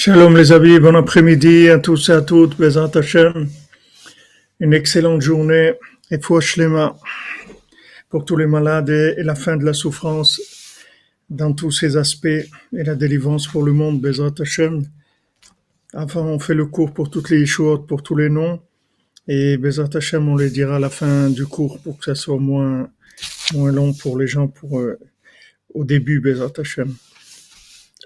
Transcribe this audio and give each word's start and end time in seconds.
Shalom 0.00 0.36
les 0.36 0.52
amis, 0.52 0.78
bon 0.78 0.94
après-midi 0.94 1.68
à 1.70 1.80
tous 1.80 2.08
et 2.08 2.12
à 2.12 2.20
toutes, 2.20 2.56
Bezat 2.56 2.92
Hashem. 2.94 3.48
Une 4.60 4.72
excellente 4.72 5.22
journée 5.22 5.72
et 6.12 6.20
Shlema 6.40 6.96
pour 8.08 8.24
tous 8.24 8.36
les 8.36 8.46
malades 8.46 8.90
et 8.90 9.24
la 9.24 9.34
fin 9.34 9.56
de 9.56 9.64
la 9.64 9.72
souffrance 9.72 10.40
dans 11.28 11.52
tous 11.52 11.72
ses 11.72 11.96
aspects 11.96 12.26
et 12.28 12.84
la 12.84 12.94
délivrance 12.94 13.48
pour 13.48 13.64
le 13.64 13.72
monde, 13.72 14.00
Bezat 14.00 14.34
Hashem. 14.38 14.84
Avant, 15.92 16.26
on 16.26 16.38
fait 16.38 16.54
le 16.54 16.66
cours 16.66 16.94
pour 16.94 17.10
toutes 17.10 17.30
les 17.30 17.40
Yeshuot, 17.40 17.78
pour 17.78 18.04
tous 18.04 18.14
les 18.14 18.28
noms 18.28 18.60
et 19.26 19.56
Bezat 19.56 19.90
Hashem, 19.94 20.28
on 20.28 20.36
les 20.36 20.50
dira 20.50 20.76
à 20.76 20.78
la 20.78 20.90
fin 20.90 21.28
du 21.28 21.44
cours 21.44 21.80
pour 21.80 21.98
que 21.98 22.04
ça 22.04 22.14
soit 22.14 22.38
moins, 22.38 22.88
moins 23.52 23.72
long 23.72 23.92
pour 23.92 24.16
les 24.16 24.28
gens 24.28 24.46
pour, 24.46 24.78
euh, 24.78 24.96
au 25.74 25.82
début, 25.82 26.20
Bezat 26.20 26.52
Hashem. 26.56 26.94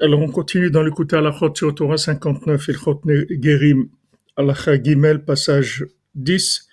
Alors, 0.01 0.21
on 0.21 0.29
continue 0.29 0.71
dans 0.71 0.83
l'écoute 0.83 1.13
à 1.13 1.21
la 1.21 1.33
sur 1.55 1.75
Torah 1.75 1.99
59, 1.99 2.69
Ilchot 2.69 3.03
Gerim, 3.41 3.89
Alacha 4.37 4.83
Gimel, 4.83 5.23
passage 5.23 5.85
10. 6.15 6.69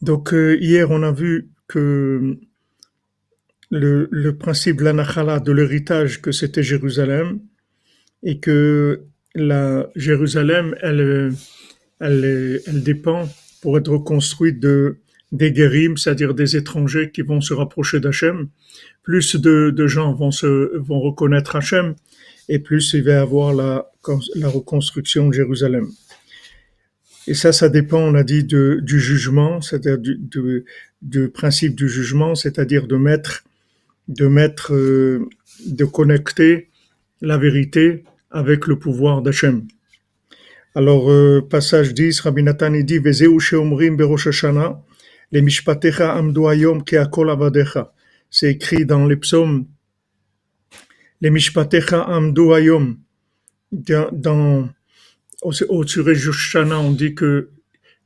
Donc, 0.00 0.32
euh, 0.32 0.56
hier, 0.60 0.90
on 0.90 1.02
a 1.02 1.10
vu 1.10 1.50
que 1.66 2.38
le, 3.70 4.08
le 4.10 4.38
principe 4.38 4.76
de 4.76 4.84
la 4.84 5.40
de 5.40 5.52
l'héritage, 5.52 6.22
que 6.22 6.30
c'était 6.30 6.62
Jérusalem, 6.62 7.40
et 8.22 8.38
que 8.38 9.02
la 9.34 9.88
Jérusalem, 9.96 10.76
elle, 10.82 11.32
elle, 11.98 12.60
elle 12.64 12.82
dépend 12.84 13.28
pour 13.60 13.76
être 13.76 13.90
reconstruite 13.90 14.60
de 14.60 14.98
des 15.32 15.52
guérim, 15.52 15.96
c'est-à-dire 15.96 16.34
des 16.34 16.56
étrangers 16.56 17.10
qui 17.10 17.22
vont 17.22 17.40
se 17.40 17.54
rapprocher 17.54 18.00
d'Hachem, 18.00 18.48
plus 19.02 19.36
de, 19.36 19.86
gens 19.86 20.12
vont 20.14 20.30
se 20.30 20.76
vont 20.78 21.00
reconnaître 21.00 21.56
Hachem, 21.56 21.94
et 22.48 22.58
plus 22.58 22.92
il 22.94 23.04
va 23.04 23.12
y 23.12 23.14
avoir 23.14 23.54
la, 23.54 23.90
la 24.34 24.48
reconstruction 24.48 25.28
de 25.28 25.34
Jérusalem. 25.34 25.88
Et 27.26 27.34
ça, 27.34 27.52
ça 27.52 27.68
dépend, 27.68 27.98
on 27.98 28.14
a 28.14 28.24
dit, 28.24 28.42
du 28.42 29.00
jugement, 29.00 29.60
c'est-à-dire 29.60 29.98
du, 29.98 30.16
du, 30.16 30.64
du, 31.02 31.28
principe 31.28 31.74
du 31.74 31.86
jugement, 31.86 32.34
c'est-à-dire 32.34 32.86
de 32.86 32.96
mettre, 32.96 33.44
de 34.08 34.26
mettre, 34.26 34.72
euh, 34.72 35.28
de 35.66 35.84
connecter 35.84 36.68
la 37.20 37.36
vérité 37.36 38.04
avec 38.30 38.66
le 38.66 38.78
pouvoir 38.78 39.20
d'Hachem. 39.20 39.66
Alors, 40.74 41.10
euh, 41.10 41.40
passage 41.40 41.92
10, 41.92 42.20
Rabbi 42.20 42.42
Nathan 42.42 42.70
dit, 42.70 42.98
Vezeu 42.98 43.38
sheomrim 43.38 43.96
berosh 43.96 44.28
Hashanah, 44.28 44.80
les 45.32 45.42
mishpatecha 45.42 46.14
amdu 46.14 46.48
ayom 46.48 46.82
keakol 46.84 47.30
avadecha. 47.30 47.92
C'est 48.30 48.52
écrit 48.52 48.84
dans 48.84 49.06
les 49.06 49.16
psaumes. 49.16 49.66
Les 51.20 51.30
mishpatecha 51.30 52.02
amdu 52.02 52.52
ayom. 52.52 52.98
Dans, 53.72 54.70
au, 55.42 55.52
au 55.68 55.84
on 55.84 56.90
dit 56.92 57.14
que 57.14 57.50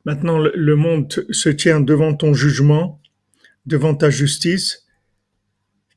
maintenant 0.04 0.38
le 0.38 0.76
monde 0.76 1.12
se 1.30 1.48
tient 1.48 1.80
devant 1.80 2.14
ton 2.14 2.34
jugement, 2.34 3.00
devant 3.66 3.94
ta 3.94 4.10
justice. 4.10 4.86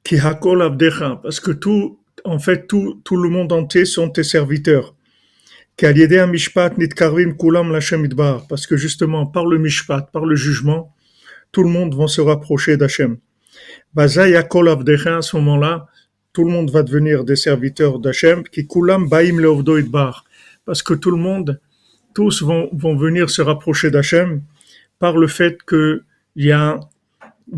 Ki 0.03 0.18
hakol. 0.20 0.78
Parce 1.23 1.40
que 1.40 1.52
tout, 1.52 2.00
en 2.23 2.38
fait, 2.38 2.68
tout, 2.68 3.02
tout 3.03 3.18
le 3.18 3.30
monde 3.30 3.52
entier 3.52 3.86
sont 3.86 4.09
tes 4.09 4.23
serviteurs. 4.23 4.96
Parce 5.78 5.94
que 8.68 8.78
justement, 8.78 9.26
par 9.26 9.46
le 9.46 9.58
mishpat, 9.58 10.09
par 10.12 10.26
le 10.26 10.36
jugement, 10.36 10.95
tout 11.56 11.64
le 11.64 11.70
monde 11.70 11.95
va 11.95 12.08
se 12.08 12.20
rapprocher 12.20 12.75
d'Hachem. 12.75 13.16
À 13.95 14.09
ce 14.09 15.36
moment-là, 15.38 15.88
tout 16.34 16.44
le 16.44 16.52
monde 16.52 16.70
va 16.70 16.84
devenir 16.84 17.23
des 17.23 17.38
serviteurs 17.38 17.97
d'Hachem, 18.00 18.44
qui 18.44 18.67
kulam 18.67 19.08
baim 19.08 19.38
parce 20.66 20.84
que 20.84 20.94
tout 20.94 21.12
le 21.12 21.22
monde, 21.30 21.62
tous 22.14 22.44
vont, 22.44 22.67
vont 22.73 22.97
venir 22.97 23.30
se 23.30 23.42
rapprocher 23.42 23.89
d'Hachem 23.89 24.42
par 25.00 25.16
le 25.16 25.28
fait 25.28 25.64
que 25.66 26.03
il 26.36 26.47
y 26.47 26.52
a, 26.52 26.78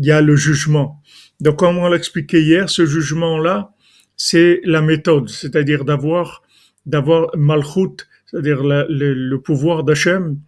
y 0.00 0.12
a 0.12 0.20
le 0.20 0.36
jugement. 0.36 1.02
Donc, 1.40 1.56
comme 1.56 1.78
on 1.78 1.88
l'a 1.88 1.96
expliqué 1.96 2.40
hier, 2.40 2.70
ce 2.70 2.86
jugement-là, 2.86 3.72
c'est 4.16 4.60
la 4.62 4.80
méthode, 4.80 5.28
c'est-à-dire 5.28 5.84
d'avoir, 5.84 6.44
d'avoir 6.86 7.36
malchut, 7.36 7.96
c'est-à-dire 8.26 8.62
le, 8.62 8.86
le 9.32 9.40
pouvoir 9.40 9.82
d'Hachem, 9.82 10.38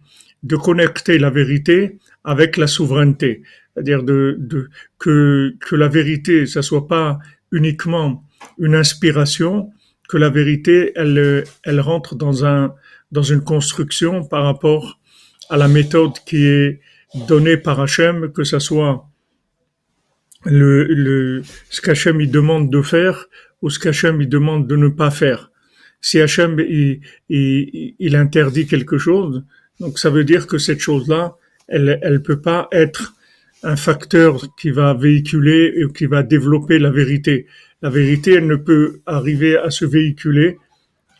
de 0.43 0.55
connecter 0.55 1.19
la 1.19 1.29
vérité 1.29 1.99
avec 2.23 2.57
la 2.57 2.67
souveraineté, 2.67 3.43
c'est-à-dire 3.73 4.03
de, 4.03 4.35
de, 4.39 4.69
que, 4.99 5.55
que 5.59 5.75
la 5.75 5.87
vérité, 5.87 6.45
ça 6.45 6.61
soit 6.61 6.87
pas 6.87 7.19
uniquement 7.51 8.23
une 8.57 8.75
inspiration, 8.75 9.71
que 10.07 10.17
la 10.17 10.29
vérité, 10.29 10.91
elle, 10.95 11.43
elle 11.63 11.79
rentre 11.79 12.15
dans 12.15 12.45
un, 12.45 12.73
dans 13.11 13.23
une 13.23 13.43
construction 13.43 14.25
par 14.25 14.43
rapport 14.43 14.99
à 15.49 15.57
la 15.57 15.67
méthode 15.67 16.13
qui 16.25 16.45
est 16.45 16.81
donnée 17.27 17.57
par 17.57 17.79
Hachem, 17.79 18.31
que 18.31 18.43
ça 18.43 18.59
soit 18.59 19.07
le, 20.45 20.85
le, 20.85 21.41
ce 21.69 21.81
qu'Hachem 21.81 22.19
il 22.21 22.31
demande 22.31 22.71
de 22.71 22.81
faire 22.81 23.27
ou 23.61 23.69
ce 23.69 23.79
qu'Hachem 23.79 24.21
il 24.21 24.29
demande 24.29 24.67
de 24.67 24.75
ne 24.75 24.87
pas 24.87 25.11
faire. 25.11 25.51
Si 25.99 26.19
Hachem 26.19 26.59
il, 26.59 27.01
il, 27.29 27.95
il 27.99 28.15
interdit 28.15 28.65
quelque 28.65 28.97
chose, 28.97 29.43
donc 29.79 29.99
ça 29.99 30.09
veut 30.09 30.23
dire 30.23 30.47
que 30.47 30.57
cette 30.57 30.79
chose-là, 30.79 31.35
elle 31.67 31.99
elle 32.01 32.21
peut 32.21 32.41
pas 32.41 32.67
être 32.71 33.13
un 33.63 33.75
facteur 33.75 34.55
qui 34.55 34.71
va 34.71 34.93
véhiculer 34.93 35.73
et 35.75 35.93
qui 35.93 36.05
va 36.05 36.23
développer 36.23 36.79
la 36.79 36.89
vérité. 36.89 37.47
La 37.81 37.89
vérité, 37.89 38.33
elle 38.33 38.47
ne 38.47 38.55
peut 38.55 39.01
arriver 39.05 39.57
à 39.57 39.69
se 39.69 39.85
véhiculer 39.85 40.57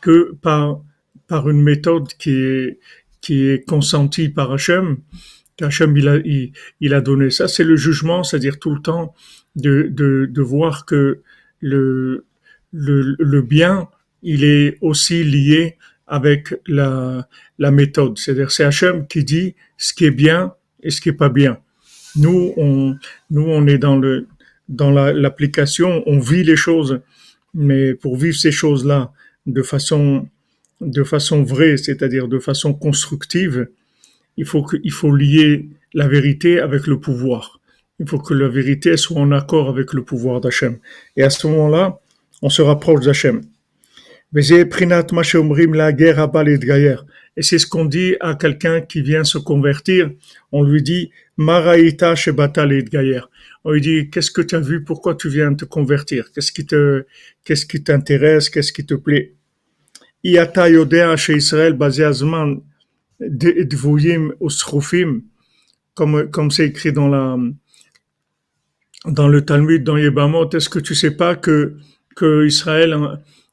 que 0.00 0.32
par 0.42 0.82
par 1.28 1.48
une 1.48 1.62
méthode 1.62 2.08
qui 2.18 2.32
est 2.32 2.78
qui 3.20 3.46
est 3.46 3.64
consentie 3.66 4.28
par 4.28 4.52
Hachem, 4.52 4.98
qu'Hachem 5.56 5.96
il 5.96 6.08
a 6.08 6.16
il, 6.80 6.94
a 6.94 7.00
donné. 7.00 7.30
Ça, 7.30 7.46
c'est 7.48 7.64
le 7.64 7.76
jugement, 7.76 8.24
c'est-à-dire 8.24 8.58
tout 8.58 8.74
le 8.74 8.82
temps 8.82 9.14
de 9.56 9.88
de, 9.90 10.26
de 10.26 10.42
voir 10.42 10.84
que 10.84 11.20
le, 11.60 12.26
le 12.72 13.16
le 13.18 13.42
bien, 13.42 13.88
il 14.22 14.44
est 14.44 14.78
aussi 14.80 15.22
lié 15.22 15.78
avec 16.06 16.54
la, 16.66 17.26
méthode. 17.58 18.18
C'est-à-dire, 18.18 18.50
c'est 18.50 18.64
Hachem 18.64 19.06
qui 19.06 19.24
dit 19.24 19.54
ce 19.76 19.94
qui 19.94 20.04
est 20.04 20.10
bien 20.10 20.54
et 20.82 20.90
ce 20.90 21.00
qui 21.00 21.08
est 21.08 21.14
pas 21.14 21.28
bien. 21.28 21.58
Nous, 22.16 22.52
on, 22.56 22.96
nous, 23.30 23.46
on 23.46 23.66
est 23.66 23.78
dans 23.78 23.96
le, 23.96 24.26
dans 24.68 24.90
l'application, 24.90 26.02
on 26.06 26.18
vit 26.18 26.44
les 26.44 26.56
choses, 26.56 27.00
mais 27.54 27.94
pour 27.94 28.16
vivre 28.16 28.36
ces 28.36 28.52
choses-là 28.52 29.12
de 29.46 29.62
façon, 29.62 30.28
de 30.80 31.04
façon 31.04 31.42
vraie, 31.42 31.76
c'est-à-dire 31.76 32.28
de 32.28 32.38
façon 32.38 32.74
constructive, 32.74 33.68
il 34.36 34.44
faut 34.44 34.62
que, 34.62 34.76
il 34.82 34.92
faut 34.92 35.14
lier 35.14 35.68
la 35.94 36.08
vérité 36.08 36.58
avec 36.58 36.86
le 36.86 36.98
pouvoir. 36.98 37.60
Il 38.00 38.08
faut 38.08 38.18
que 38.18 38.34
la 38.34 38.48
vérité 38.48 38.96
soit 38.96 39.20
en 39.20 39.30
accord 39.32 39.68
avec 39.68 39.92
le 39.92 40.02
pouvoir 40.02 40.40
d'Hachem. 40.40 40.78
Et 41.16 41.22
à 41.22 41.30
ce 41.30 41.46
moment-là, 41.46 42.00
on 42.40 42.48
se 42.48 42.62
rapproche 42.62 43.04
d'Hachem. 43.04 43.42
Et 44.34 44.42
c'est 44.42 44.70
ce 47.58 47.66
qu'on 47.66 47.84
dit 47.84 48.16
à 48.20 48.34
quelqu'un 48.34 48.80
qui 48.80 49.02
vient 49.02 49.24
se 49.24 49.38
convertir. 49.38 50.10
On 50.52 50.62
lui 50.62 50.82
dit, 50.82 51.10
Maraïta 51.36 52.14
Gayer. 52.14 53.20
On 53.64 53.72
lui 53.72 53.80
dit, 53.80 54.10
qu'est-ce 54.10 54.30
que 54.30 54.42
tu 54.42 54.54
as 54.54 54.60
vu? 54.60 54.84
Pourquoi 54.84 55.14
tu 55.14 55.28
viens 55.28 55.52
te 55.54 55.66
convertir? 55.66 56.32
Qu'est-ce 56.32 56.50
qui 56.50 56.64
te, 56.64 57.04
qu'est-ce 57.44 57.66
qui 57.66 57.82
t'intéresse? 57.82 58.48
Qu'est-ce 58.48 58.72
qui 58.72 58.86
te 58.86 58.94
plaît? 58.94 59.34
Iata 60.24 60.70
Yodea 60.70 61.16
chez 61.16 61.36
Israël, 61.36 61.74
basé 61.74 62.04
Azman, 62.04 62.60
Dvouyim 63.20 64.32
comme, 65.94 66.30
comme 66.30 66.50
c'est 66.50 66.66
écrit 66.66 66.92
dans 66.92 67.08
la, 67.08 67.36
dans 69.06 69.28
le 69.28 69.44
Talmud, 69.44 69.84
dans 69.84 69.96
Yebamot, 69.96 70.48
est-ce 70.50 70.68
que 70.68 70.78
tu 70.78 70.94
sais 70.94 71.10
pas 71.10 71.36
que, 71.36 71.76
que 72.16 72.46
Israël, 72.46 72.96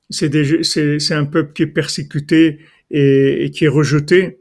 c'est 0.10 1.12
un 1.12 1.26
peuple 1.26 1.54
qui 1.54 1.64
est 1.64 1.68
persécuté 1.68 2.60
et, 2.92 3.46
et 3.46 3.52
qui 3.52 3.66
est 3.66 3.70
rejeté. 3.70 4.40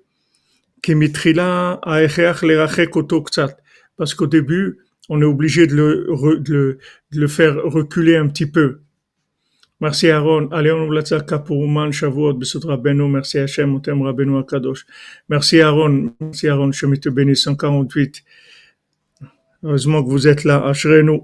Parce 3.96 4.14
qu'au 4.14 4.26
début, 4.26 4.78
on 5.08 5.20
est 5.20 5.24
obligé 5.24 5.66
de 5.66 5.74
le, 5.74 6.06
de, 6.40 6.52
le, 6.52 6.78
de 7.12 7.20
le, 7.20 7.28
faire 7.28 7.56
reculer 7.64 8.16
un 8.16 8.28
petit 8.28 8.46
peu. 8.46 8.80
Merci 9.80 10.10
Aaron. 10.10 10.48
Allez, 10.50 10.72
on 10.72 10.84
ouvre 10.84 10.94
la 10.94 11.38
pour 11.38 11.58
Ouman 11.58 11.92
Shavuot, 11.92 12.34
Besut 12.34 12.64
Rabbeinu. 12.64 13.08
Merci 13.08 13.38
Hachem, 13.38 13.74
on 13.74 13.80
t'aime 13.80 14.02
Rabbeinu 14.02 14.38
Akadosh. 14.38 14.86
Merci 15.28 15.60
Aaron. 15.60 16.14
Merci 16.20 16.48
Aaron, 16.48 16.72
je 16.72 16.86
te 16.96 17.08
bénis. 17.08 17.36
148. 17.36 18.24
Heureusement 19.62 20.02
que 20.02 20.08
vous 20.08 20.26
êtes 20.26 20.44
là. 20.44 20.64
Ashrenu. 20.66 21.20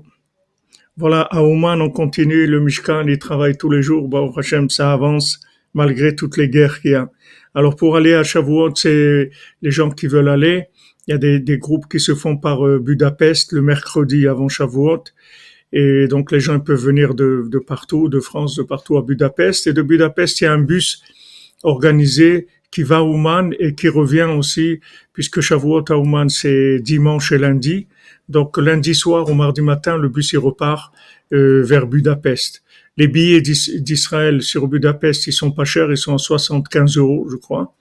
Voilà, 0.97 1.23
à 1.23 1.43
Ouman, 1.43 1.81
on 1.81 1.91
continue, 1.91 2.47
le 2.47 2.61
Mishkan, 2.61 3.09
il 3.09 3.19
travaille 3.19 3.57
tous 3.57 3.69
les 3.69 3.83
jours, 3.83 4.09
bah, 4.09 4.25
Hachem, 4.37 4.71
ça 4.71 4.93
avance, 4.93 5.41
malgré 5.75 6.15
toutes 6.15 6.37
les 6.37 6.49
guerres 6.49 6.81
qu'il 6.81 6.93
y 6.93 6.95
a. 6.95 7.11
Alors, 7.53 7.75
pour 7.75 7.97
aller 7.97 8.15
à 8.15 8.23
Shavuot, 8.23 8.77
c'est 8.77 9.31
les 9.61 9.71
gens 9.73 9.91
qui 9.91 10.07
veulent 10.07 10.29
aller. 10.29 10.67
Il 11.07 11.11
y 11.11 11.15
a 11.15 11.19
des, 11.19 11.41
des 11.41 11.59
groupes 11.59 11.87
qui 11.91 11.99
se 11.99 12.15
font 12.15 12.37
par 12.37 12.65
euh, 12.65 12.79
Budapest 12.79 13.53
le 13.53 13.61
mercredi 13.61 14.29
avant 14.29 14.49
Shavuot. 14.49 15.05
Et 15.73 16.07
donc 16.07 16.31
les 16.31 16.39
gens 16.39 16.61
peuvent 16.61 16.81
venir 16.81 17.15
de, 17.15 17.47
de 17.49 17.59
partout, 17.59 18.09
de 18.09 18.21
France, 18.21 18.55
de 18.55 18.63
partout 18.63 18.97
à 18.97 19.03
Budapest. 19.03 19.67
Et 19.67 19.73
de 19.73 19.83
Budapest, 19.83 20.41
il 20.41 20.45
y 20.45 20.47
a 20.47 20.53
un 20.53 20.61
bus 20.61 21.03
organisé 21.65 22.47
qui 22.71 22.85
va 22.85 22.99
à 22.99 23.03
Ouman 23.03 23.53
et 23.59 23.75
qui 23.75 23.89
revient 23.89 24.29
aussi, 24.39 24.81
puisque 25.13 25.41
Shavuot 25.41 25.85
à 25.91 25.97
Ouman, 25.99 26.29
c'est 26.29 26.79
dimanche 26.79 27.33
et 27.33 27.39
lundi. 27.39 27.89
Donc 28.29 28.59
lundi 28.59 28.95
soir 28.95 29.29
ou 29.29 29.35
mardi 29.35 29.61
matin, 29.61 29.97
le 29.97 30.09
bus 30.09 30.33
il 30.33 30.39
repart 30.39 30.93
euh, 31.33 31.63
vers 31.63 31.87
Budapest. 31.87 32.63
Les 32.97 33.09
billets 33.09 33.41
d'Israël 33.41 34.41
sur 34.43 34.69
Budapest, 34.69 35.27
ils 35.27 35.33
sont 35.33 35.51
pas 35.51 35.65
chers, 35.65 35.91
ils 35.91 35.97
sont 35.97 36.15
à 36.15 36.19
75 36.19 36.97
euros, 36.97 37.27
je 37.31 37.37
crois. 37.37 37.75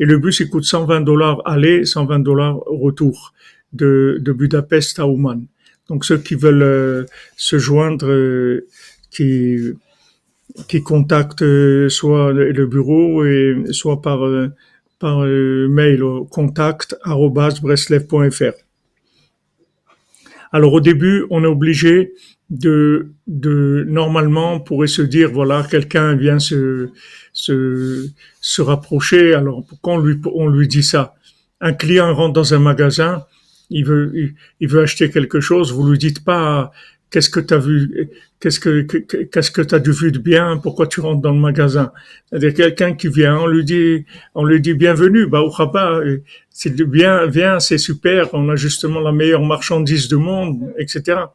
Et 0.00 0.06
le 0.06 0.18
bus, 0.18 0.40
il 0.40 0.48
coûte 0.48 0.64
120 0.64 1.02
dollars 1.02 1.40
aller, 1.44 1.84
120 1.84 2.18
dollars 2.20 2.56
retour 2.66 3.34
de, 3.72 4.20
Budapest 4.26 4.98
à 4.98 5.06
Ouman. 5.06 5.46
Donc 5.88 6.04
ceux 6.04 6.18
qui 6.18 6.34
veulent 6.34 6.62
euh, 6.62 7.04
se 7.36 7.58
joindre, 7.58 8.08
euh, 8.08 8.66
qui 9.10 9.76
contactent 10.82 11.42
euh, 11.42 11.88
soit 11.88 12.32
le 12.32 12.66
bureau 12.66 13.24
et 13.24 13.56
soit 13.70 14.02
par 14.02 14.20
par 14.98 15.18
mail 15.18 16.02
au 16.02 16.24
contact@breslev.fr. 16.24 18.63
Alors 20.54 20.72
au 20.72 20.80
début, 20.80 21.26
on 21.30 21.42
est 21.42 21.48
obligé 21.48 22.12
de, 22.48 23.10
de 23.26 23.84
normalement 23.88 24.54
on 24.54 24.60
pourrait 24.60 24.86
se 24.86 25.02
dire 25.02 25.32
voilà 25.32 25.66
quelqu'un 25.68 26.14
vient 26.14 26.38
se, 26.38 26.90
se 27.32 28.06
se 28.40 28.62
rapprocher. 28.62 29.34
Alors 29.34 29.64
pourquoi 29.66 29.94
on 29.94 29.98
lui 29.98 30.16
on 30.32 30.46
lui 30.48 30.68
dit 30.68 30.84
ça 30.84 31.16
un 31.60 31.72
client 31.72 32.14
rentre 32.14 32.34
dans 32.34 32.54
un 32.54 32.60
magasin 32.60 33.24
il 33.68 33.84
veut 33.84 34.12
il, 34.60 34.68
veut 34.68 34.82
acheter 34.82 35.10
quelque 35.10 35.40
chose 35.40 35.72
vous 35.72 35.90
lui 35.90 35.98
dites 35.98 36.22
pas 36.22 36.70
qu'est-ce 37.14 37.30
que 37.30 37.38
tu 37.38 37.54
as 37.54 37.58
vu? 37.58 38.10
Qu'est-ce 38.40 38.58
que 38.58 38.80
qu'est-ce 38.80 39.52
que 39.52 39.90
vu 39.92 40.10
de 40.10 40.18
bien? 40.18 40.56
Pourquoi 40.56 40.88
tu 40.88 41.00
rentres 41.00 41.20
dans 41.20 41.30
le 41.30 41.38
magasin? 41.38 41.92
C'est-à-dire 42.28 42.54
quelqu'un 42.54 42.94
qui 42.94 43.06
vient 43.06 43.38
on 43.38 43.46
lui 43.46 43.64
dit 43.64 44.04
on 44.34 44.44
lui 44.44 44.60
dit 44.60 44.74
bienvenue 44.74 45.28
bah 45.28 45.44
c'est 46.50 46.74
bien 46.74 47.26
viens 47.26 47.60
c'est 47.60 47.78
super 47.78 48.30
on 48.34 48.48
a 48.48 48.56
justement 48.56 48.98
la 48.98 49.12
meilleure 49.12 49.44
marchandise 49.44 50.08
du 50.08 50.16
monde 50.16 50.74
etc 50.76 51.26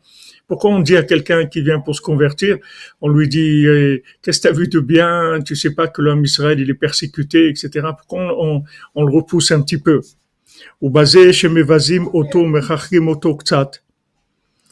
pourquoi 0.50 0.72
on 0.72 0.80
dit 0.82 0.98
à 0.98 1.04
quelqu'un 1.04 1.46
qui 1.46 1.62
vient 1.62 1.80
pour 1.80 1.96
se 1.96 2.02
convertir, 2.02 2.58
on 3.02 3.08
lui 3.08 3.30
dit 3.30 3.68
eh, 3.68 4.04
qu'est-ce 4.22 4.40
que 4.40 4.48
tu 4.48 4.54
as 4.54 4.58
vu 4.58 4.68
de 4.68 4.80
bien, 4.80 5.40
tu 5.46 5.56
sais 5.56 5.76
pas 5.76 5.88
que 5.88 6.02
l'homme 6.02 6.26
Israël 6.26 6.60
il 6.60 6.70
est 6.72 6.82
persécuté, 6.88 7.48
etc. 7.50 7.70
Pourquoi 7.96 8.36
on, 8.44 8.64
on, 8.96 9.04
le 9.04 9.14
repousse 9.14 9.52
un 9.52 9.62
petit 9.62 9.78
peu? 9.78 10.02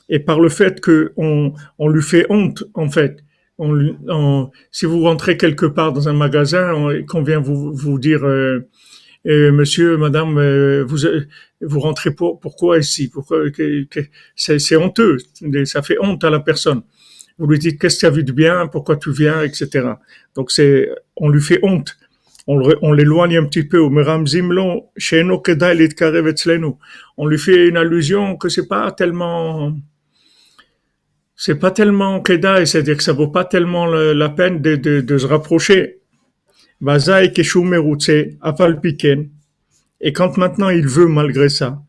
Et 0.10 0.20
par 0.20 0.40
le 0.40 0.50
fait 0.50 0.80
que 0.80 1.14
on, 1.18 1.54
on 1.80 1.90
lui 1.90 2.02
fait 2.02 2.26
honte, 2.30 2.64
en 2.74 2.90
fait, 2.90 3.24
on, 3.60 4.50
si 4.72 4.86
vous 4.86 5.02
rentrez 5.02 5.38
quelque 5.38 5.66
part 5.66 5.92
dans 5.94 6.08
un 6.08 6.14
magasin, 6.14 6.74
qu'on 7.08 7.24
vient 7.24 7.40
vous, 7.40 7.74
vous 7.74 8.00
dire 8.00 8.24
euh, 9.28 9.52
monsieur, 9.52 9.98
madame, 9.98 10.38
euh, 10.38 10.86
vous, 10.86 11.00
vous 11.62 11.80
rentrez 11.80 12.12
pour, 12.12 12.40
pourquoi 12.40 12.78
ici? 12.80 13.10
Pourquoi 13.10 13.44
c'est, 14.36 14.76
honteux, 14.76 15.18
ça 15.66 15.82
fait 15.82 15.98
honte 16.00 16.24
à 16.24 16.30
la 16.30 16.40
personne. 16.40 16.84
Vous 17.38 17.48
lui 17.48 17.60
dites 17.60 17.80
qu'est-ce 17.80 17.96
que 17.96 18.00
tu 18.02 18.06
as 18.06 18.10
vu 18.12 18.24
de 18.24 18.32
bien, 18.32 18.68
pourquoi 18.68 18.96
tu 18.96 19.12
viens, 19.12 19.44
etc. 19.44 19.90
Donc 20.36 20.52
c'est, 20.52 20.90
on 21.16 21.30
lui 21.30 21.42
fait 21.42 21.60
honte. 21.62 21.98
On, 22.48 22.62
on 22.82 22.94
l'éloigne 22.94 23.38
un 23.38 23.46
petit 23.46 23.64
peu. 23.64 23.82
On 23.82 23.90
lui 27.28 27.38
fait 27.38 27.68
une 27.68 27.78
allusion 27.78 28.38
que 28.38 28.50
c'est 28.50 28.68
pas 28.68 28.92
tellement, 28.92 29.76
c'est 31.38 31.60
pas 31.60 31.72
tellement 31.72 32.20
kedai, 32.20 32.66
c'est-à-dire 32.66 32.98
que 32.98 33.04
ça 33.04 33.14
vaut 33.14 33.28
pas 33.28 33.46
tellement 33.46 33.86
la 33.86 34.30
peine 34.30 34.60
de, 34.62 34.76
de, 34.76 35.02
de 35.02 35.18
se 35.18 35.28
rapprocher. 35.28 36.00
Et 40.02 40.14
quand 40.14 40.38
maintenant 40.38 40.70
il 40.70 40.88
veut 40.88 41.08
malgré 41.08 41.50
ça, 41.50 41.82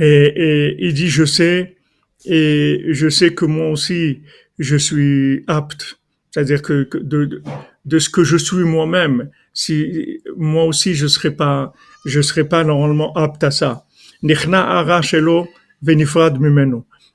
et, 0.00 0.32
et 0.36 0.76
il 0.84 0.94
dit 0.94 1.08
je 1.08 1.24
sais, 1.24 1.76
et 2.24 2.84
je 2.90 3.08
sais 3.08 3.34
que 3.34 3.44
moi 3.44 3.70
aussi 3.70 4.20
je 4.58 4.76
suis 4.76 5.44
apte, 5.46 6.00
c'est-à-dire 6.32 6.62
que, 6.62 6.88
de, 6.92 7.42
de, 7.84 7.98
ce 7.98 8.10
que 8.10 8.24
je 8.24 8.36
suis 8.36 8.64
moi-même, 8.64 9.30
si 9.54 10.20
moi 10.36 10.64
aussi 10.64 10.94
je 10.94 11.06
serais 11.06 11.30
pas, 11.30 11.72
je 12.04 12.20
serais 12.20 12.48
pas 12.48 12.64
normalement 12.64 13.12
apte 13.14 13.44
à 13.44 13.50
ça. 13.50 13.84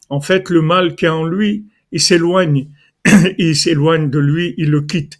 En 0.09 0.21
fait, 0.21 0.49
le 0.49 0.61
mal 0.61 0.95
qui 0.95 1.05
est 1.05 1.09
en 1.09 1.25
lui, 1.25 1.65
il 1.91 2.01
s'éloigne, 2.01 2.69
il 3.37 3.55
s'éloigne 3.55 4.09
de 4.09 4.19
lui, 4.19 4.53
il 4.57 4.69
le 4.69 4.81
quitte. 4.81 5.19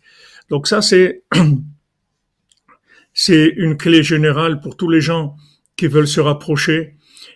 Donc 0.50 0.68
ça, 0.68 0.81
c'est, 0.81 1.24
c'est 3.13 3.53
une 3.57 3.77
clé 3.77 4.03
générale 4.03 4.62
pour 4.62 4.77
tous 4.77 4.89
les 4.89 5.01
gens 5.01 5.35
qui 5.75 5.88
veulent 5.88 6.07
se 6.07 6.21
rapprocher 6.21 6.95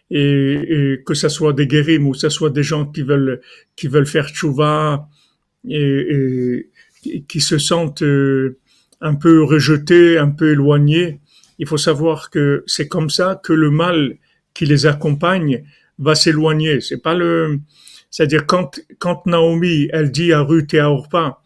et, 0.09 1.01
que 1.05 1.13
ce 1.13 1.29
soit 1.29 1.53
des 1.53 1.67
guérims 1.67 2.07
ou 2.07 2.11
que 2.11 2.17
ce 2.17 2.29
soit 2.29 2.49
des 2.49 2.63
gens 2.63 2.85
qui 2.85 3.01
veulent, 3.01 3.41
qui 3.75 3.88
veulent 3.88 4.07
faire 4.07 4.29
tchouva 4.29 5.09
et, 5.67 6.69
et 7.05 7.21
qui 7.27 7.41
se 7.41 7.57
sentent 7.57 8.03
euh, 8.03 8.57
un 9.01 9.15
peu 9.15 9.44
rejetés, 9.44 10.17
un 10.17 10.29
peu 10.29 10.51
éloignés. 10.51 11.19
Il 11.59 11.67
faut 11.67 11.77
savoir 11.77 12.29
que 12.29 12.63
c'est 12.67 12.88
comme 12.88 13.09
ça 13.09 13.39
que 13.44 13.53
le 13.53 13.71
mal 13.71 14.17
qui 14.57 14.65
les 14.65 14.88
accompagne 14.88 15.63
va 16.00 16.15
s'éloigner. 16.15 16.81
C'est 16.81 17.01
pas 17.01 17.13
le, 17.13 17.59
c'est-à-dire 18.09 18.48
quand, 18.48 18.80
quand 18.98 19.27
Naomi, 19.27 19.88
elle 19.94 20.12
dit 20.12 20.33
à 20.33 20.42
Ruth 20.42 20.74
et 20.74 20.80
à 20.80 20.89
Orpa, 20.89 21.42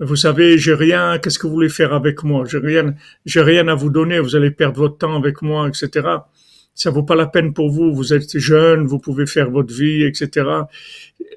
vous 0.00 0.16
savez, 0.16 0.58
j'ai 0.58 0.74
rien, 0.74 1.18
qu'est-ce 1.18 1.38
que 1.38 1.46
vous 1.46 1.54
voulez 1.54 1.70
faire 1.70 1.94
avec 1.94 2.24
moi? 2.24 2.44
J'ai 2.46 2.58
rien, 2.58 2.94
j'ai 3.24 3.40
rien 3.40 3.68
à 3.68 3.74
vous 3.74 3.88
donner, 3.88 4.18
vous 4.18 4.36
allez 4.36 4.50
perdre 4.50 4.78
votre 4.80 4.98
temps 4.98 5.16
avec 5.16 5.40
moi, 5.40 5.66
etc. 5.66 6.08
Ça 6.74 6.90
vaut 6.90 7.04
pas 7.04 7.14
la 7.14 7.26
peine 7.26 7.54
pour 7.54 7.70
vous, 7.70 7.94
vous 7.94 8.12
êtes 8.12 8.36
jeune, 8.38 8.86
vous 8.86 8.98
pouvez 8.98 9.24
faire 9.26 9.50
votre 9.50 9.72
vie, 9.72 10.02
etc. 10.02 10.46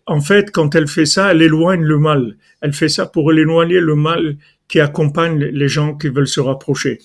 En 0.06 0.20
fait, 0.20 0.52
quand 0.52 0.76
elle 0.76 0.88
fait 0.88 1.06
ça, 1.06 1.32
elle 1.32 1.42
éloigne 1.42 1.84
le 1.84 1.98
mal. 1.98 2.36
Elle 2.60 2.74
fait 2.74 2.90
ça 2.90 3.06
pour 3.06 3.32
éloigner 3.32 3.80
le 3.80 3.96
mal 3.96 4.38
qui 4.68 4.82
accompagne 4.82 5.40
les 5.40 5.70
gens 5.70 5.96
qui 5.96 6.10
veulent 6.10 6.28
se 6.28 6.42
rapprocher. 6.42 7.00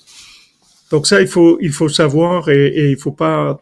Donc 0.90 1.06
ça, 1.06 1.20
il 1.20 1.28
faut, 1.28 1.58
il 1.60 1.70
faut 1.72 1.88
savoir 1.88 2.48
et, 2.48 2.66
et 2.66 2.90
il 2.90 2.96
faut 2.96 3.12
pas, 3.12 3.60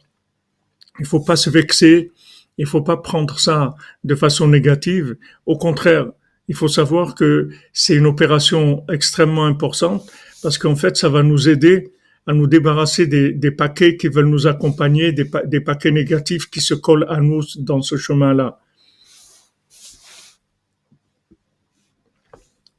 il 0.99 1.06
faut 1.06 1.21
pas 1.21 1.37
se 1.37 1.50
vexer. 1.50 2.12
Il 2.59 2.67
faut 2.67 2.83
pas 2.83 2.97
prendre 2.97 3.39
ça 3.39 3.75
de 4.05 4.15
façon 4.15 4.49
négative. 4.49 5.17
Au 5.47 5.56
contraire, 5.56 6.06
il 6.49 6.55
faut 6.55 6.69
savoir 6.69 7.14
que 7.14 7.50
c'est 7.73 7.95
une 7.95 8.07
opération 8.07 8.85
extrêmement 8.90 9.47
importante 9.47 10.11
parce 10.43 10.59
qu'en 10.59 10.76
fait, 10.76 10.97
ça 10.97 11.09
va 11.09 11.23
nous 11.23 11.49
aider 11.49 11.93
à 12.26 12.35
nous 12.35 12.47
débarrasser 12.47 13.07
des, 13.07 13.50
paquets 13.50 13.97
qui 13.97 14.09
veulent 14.09 14.26
nous 14.26 14.47
accompagner, 14.47 15.12
des, 15.12 15.61
paquets 15.61 15.90
négatifs 15.90 16.50
qui 16.50 16.61
se 16.61 16.75
collent 16.75 17.07
à 17.09 17.21
nous 17.21 17.43
dans 17.59 17.81
ce 17.81 17.97
chemin-là. 17.97 18.59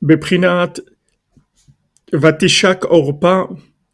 Beprinat 0.01 0.73
vatishak 2.13 2.85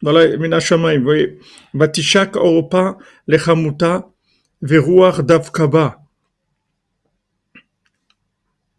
voilà, 0.02 0.36
vous 0.36 1.02
voyez, 1.02 1.38
vatishak 1.74 2.36
lechamuta 3.26 4.08
veruach 4.66 5.22
davkaba. 5.22 6.06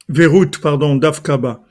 Verut, 0.09 0.51
pardon, 0.61 0.95
d'Afkaba. 0.95 1.63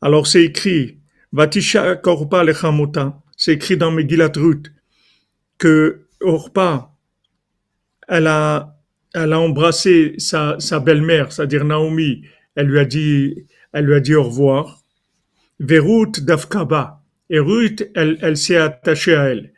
Alors 0.00 0.26
c'est 0.26 0.44
écrit, 0.44 0.98
Vatisha 1.32 1.96
Korpa 1.96 2.42
Lechamota, 2.42 3.20
c'est 3.36 3.52
écrit 3.52 3.76
dans 3.76 3.90
Megillat 3.90 4.32
Ruth, 4.36 4.72
que 5.58 6.06
Orpa, 6.20 6.90
elle 8.08 8.26
a, 8.28 8.78
elle 9.14 9.32
a 9.32 9.40
embrassé 9.40 10.14
sa, 10.18 10.56
sa 10.58 10.80
belle-mère, 10.80 11.32
c'est-à-dire 11.32 11.64
Naomi, 11.64 12.22
elle 12.54 12.68
lui 12.68 12.78
a 12.78 12.84
dit, 12.84 13.46
elle 13.72 13.86
lui 13.86 13.94
a 13.94 14.00
dit 14.00 14.14
au 14.14 14.24
revoir. 14.24 14.80
Verut 15.60 16.12
d'Afkaba. 16.20 17.02
Et 17.30 17.38
Ruth, 17.38 17.90
elle, 17.94 18.18
elle 18.20 18.36
s'est 18.36 18.56
attachée 18.56 19.14
à 19.14 19.24
elle. 19.24 19.53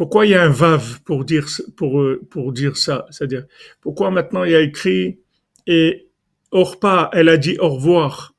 Pourquoi 0.00 0.24
il 0.24 0.30
y 0.30 0.34
a 0.34 0.42
un 0.42 0.48
vav 0.48 1.02
pour 1.02 1.26
dire, 1.26 1.46
pour, 1.76 2.02
pour 2.30 2.54
dire 2.54 2.78
ça? 2.78 3.04
C'est-à-dire, 3.10 3.44
pourquoi 3.82 4.10
maintenant 4.10 4.44
il 4.44 4.52
y 4.52 4.54
a 4.54 4.62
écrit 4.62 5.18
et 5.66 6.08
Orpa, 6.52 7.10
elle 7.12 7.28
a 7.28 7.36
dit 7.36 7.58
au 7.58 7.68
revoir 7.68 8.34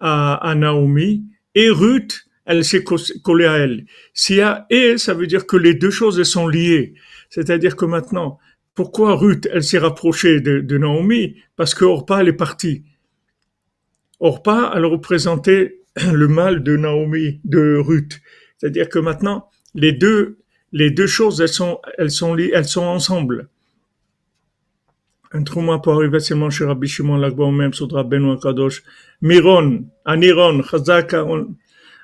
à, 0.00 0.54
Naomi, 0.56 1.26
et 1.54 1.68
Ruth, 1.68 2.26
elle 2.46 2.64
s'est 2.64 2.82
collée 2.82 3.44
à 3.44 3.58
elle. 3.58 3.84
S'il 4.14 4.36
y 4.36 4.40
a 4.40 4.64
et, 4.70 4.96
ça 4.96 5.12
veut 5.12 5.26
dire 5.26 5.46
que 5.46 5.58
les 5.58 5.74
deux 5.74 5.90
choses 5.90 6.22
sont 6.22 6.48
liées. 6.48 6.94
C'est-à-dire 7.28 7.76
que 7.76 7.84
maintenant, 7.84 8.38
pourquoi 8.74 9.14
Ruth, 9.14 9.46
elle 9.52 9.64
s'est 9.64 9.76
rapprochée 9.76 10.40
de, 10.40 10.78
Naomi? 10.78 11.36
Parce 11.56 11.74
que 11.74 11.84
Orpa, 11.84 12.22
elle 12.22 12.28
est 12.28 12.32
partie. 12.32 12.84
Orpa, 14.18 14.72
elle 14.74 14.86
représentait 14.86 15.82
le 16.10 16.26
mal 16.26 16.62
de 16.62 16.74
Naomi, 16.78 17.38
de 17.44 17.76
Ruth. 17.76 18.22
C'est-à-dire 18.56 18.88
que 18.88 18.98
maintenant, 18.98 19.50
les 19.74 19.92
deux, 19.92 20.38
les 20.72 20.90
deux 20.90 21.06
choses, 21.06 21.40
elles 21.40 21.48
sont, 21.48 21.80
elles 21.98 22.10
sont 22.10 22.34
liées, 22.34 22.50
elles 22.54 22.68
sont 22.68 22.82
ensemble. 22.82 23.48
Un 25.32 25.44
trauma 25.44 25.78
peut 25.78 25.90
arriver 25.90 26.20
seulement 26.20 26.50
chez 26.50 26.64
Rabbi 26.64 26.88
Shimon 26.88 27.16
Lagba 27.16 27.50
même 27.50 27.72
sur 27.72 27.90
Rabbeinu 27.90 28.32
Akadosh. 28.32 28.82
Miron, 29.22 29.84
Aniron, 30.04 30.62
Chazak 30.62 31.14
Aaron, 31.14 31.54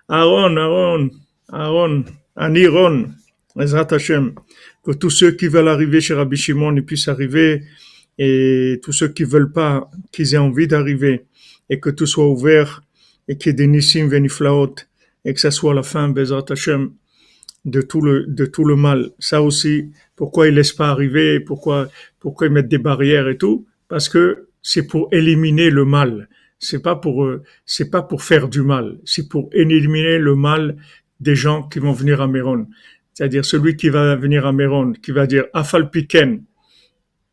Aaron, 0.09 1.11
Aaron, 1.53 2.05
Aniron, 2.37 3.11
Ezrat 3.59 3.93
Hashem. 3.93 4.35
Que 4.83 4.93
tous 4.93 5.11
ceux 5.11 5.33
qui 5.33 5.49
veulent 5.49 5.69
arriver 5.69 6.01
chez 6.01 6.15
Rabbi 6.15 6.37
Shimon, 6.37 6.75
ils 6.77 6.85
puissent 6.85 7.09
arriver 7.09 7.65
et 8.17 8.81
tous 8.83 8.93
ceux 8.93 9.09
qui 9.09 9.25
veulent 9.25 9.53
pas, 9.53 9.91
qu'ils 10.11 10.35
aient 10.35 10.39
envie 10.39 10.67
d'arriver 10.67 11.27
et 11.69 11.81
que 11.81 11.91
tout 11.91 12.07
soit 12.07 12.27
ouvert 12.27 12.83
et 13.29 13.37
qu'il 13.37 13.51
y 13.51 13.53
ait 13.53 13.57
des 13.57 13.67
nissim 13.67 14.09
veniflaot 14.09 14.75
et 15.25 15.35
que 15.35 15.41
ça 15.41 15.51
soit 15.51 15.75
la 15.75 15.83
fin, 15.83 16.09
Bezat 16.09 16.47
Hashem, 16.49 16.93
de 17.71 17.81
tout 17.83 18.01
le, 18.01 18.27
de 18.27 18.47
tout 18.47 18.65
le 18.65 18.77
mal. 18.77 19.11
Ça 19.19 19.43
aussi, 19.43 19.91
pourquoi 20.17 20.49
ils 20.49 20.55
laissent 20.55 20.73
pas 20.73 20.89
arriver, 20.89 21.41
pourquoi, 21.41 21.89
pourquoi 22.19 22.47
ils 22.47 22.53
mettent 22.53 22.69
des 22.69 22.79
barrières 22.79 23.29
et 23.29 23.37
tout? 23.37 23.67
Parce 23.89 24.09
que 24.09 24.49
c'est 24.63 24.87
pour 24.87 25.09
éliminer 25.13 25.71
le 25.71 25.85
mal. 25.85 26.29
C'est 26.59 26.83
pas 26.83 26.97
pour, 26.97 27.25
euh, 27.25 27.43
c'est 27.65 27.91
pas 27.91 28.03
pour 28.03 28.23
faire 28.23 28.49
du 28.49 28.63
mal. 28.63 28.99
C'est 29.05 29.29
pour 29.29 29.49
éliminer 29.53 30.19
le 30.19 30.35
mal 30.35 30.77
des 31.21 31.35
gens 31.35 31.63
qui 31.63 31.79
vont 31.79 31.93
venir 31.93 32.21
à 32.21 32.27
Méron. 32.27 32.67
C'est-à-dire 33.15 33.45
celui 33.45 33.77
qui 33.77 33.89
va 33.89 34.17
venir 34.17 34.47
à 34.47 34.53
Méron, 34.53 34.93
qui 34.93 35.11
va 35.13 35.27
dire 35.27 35.45
Afal 35.53 35.91
Piken, 35.91 36.45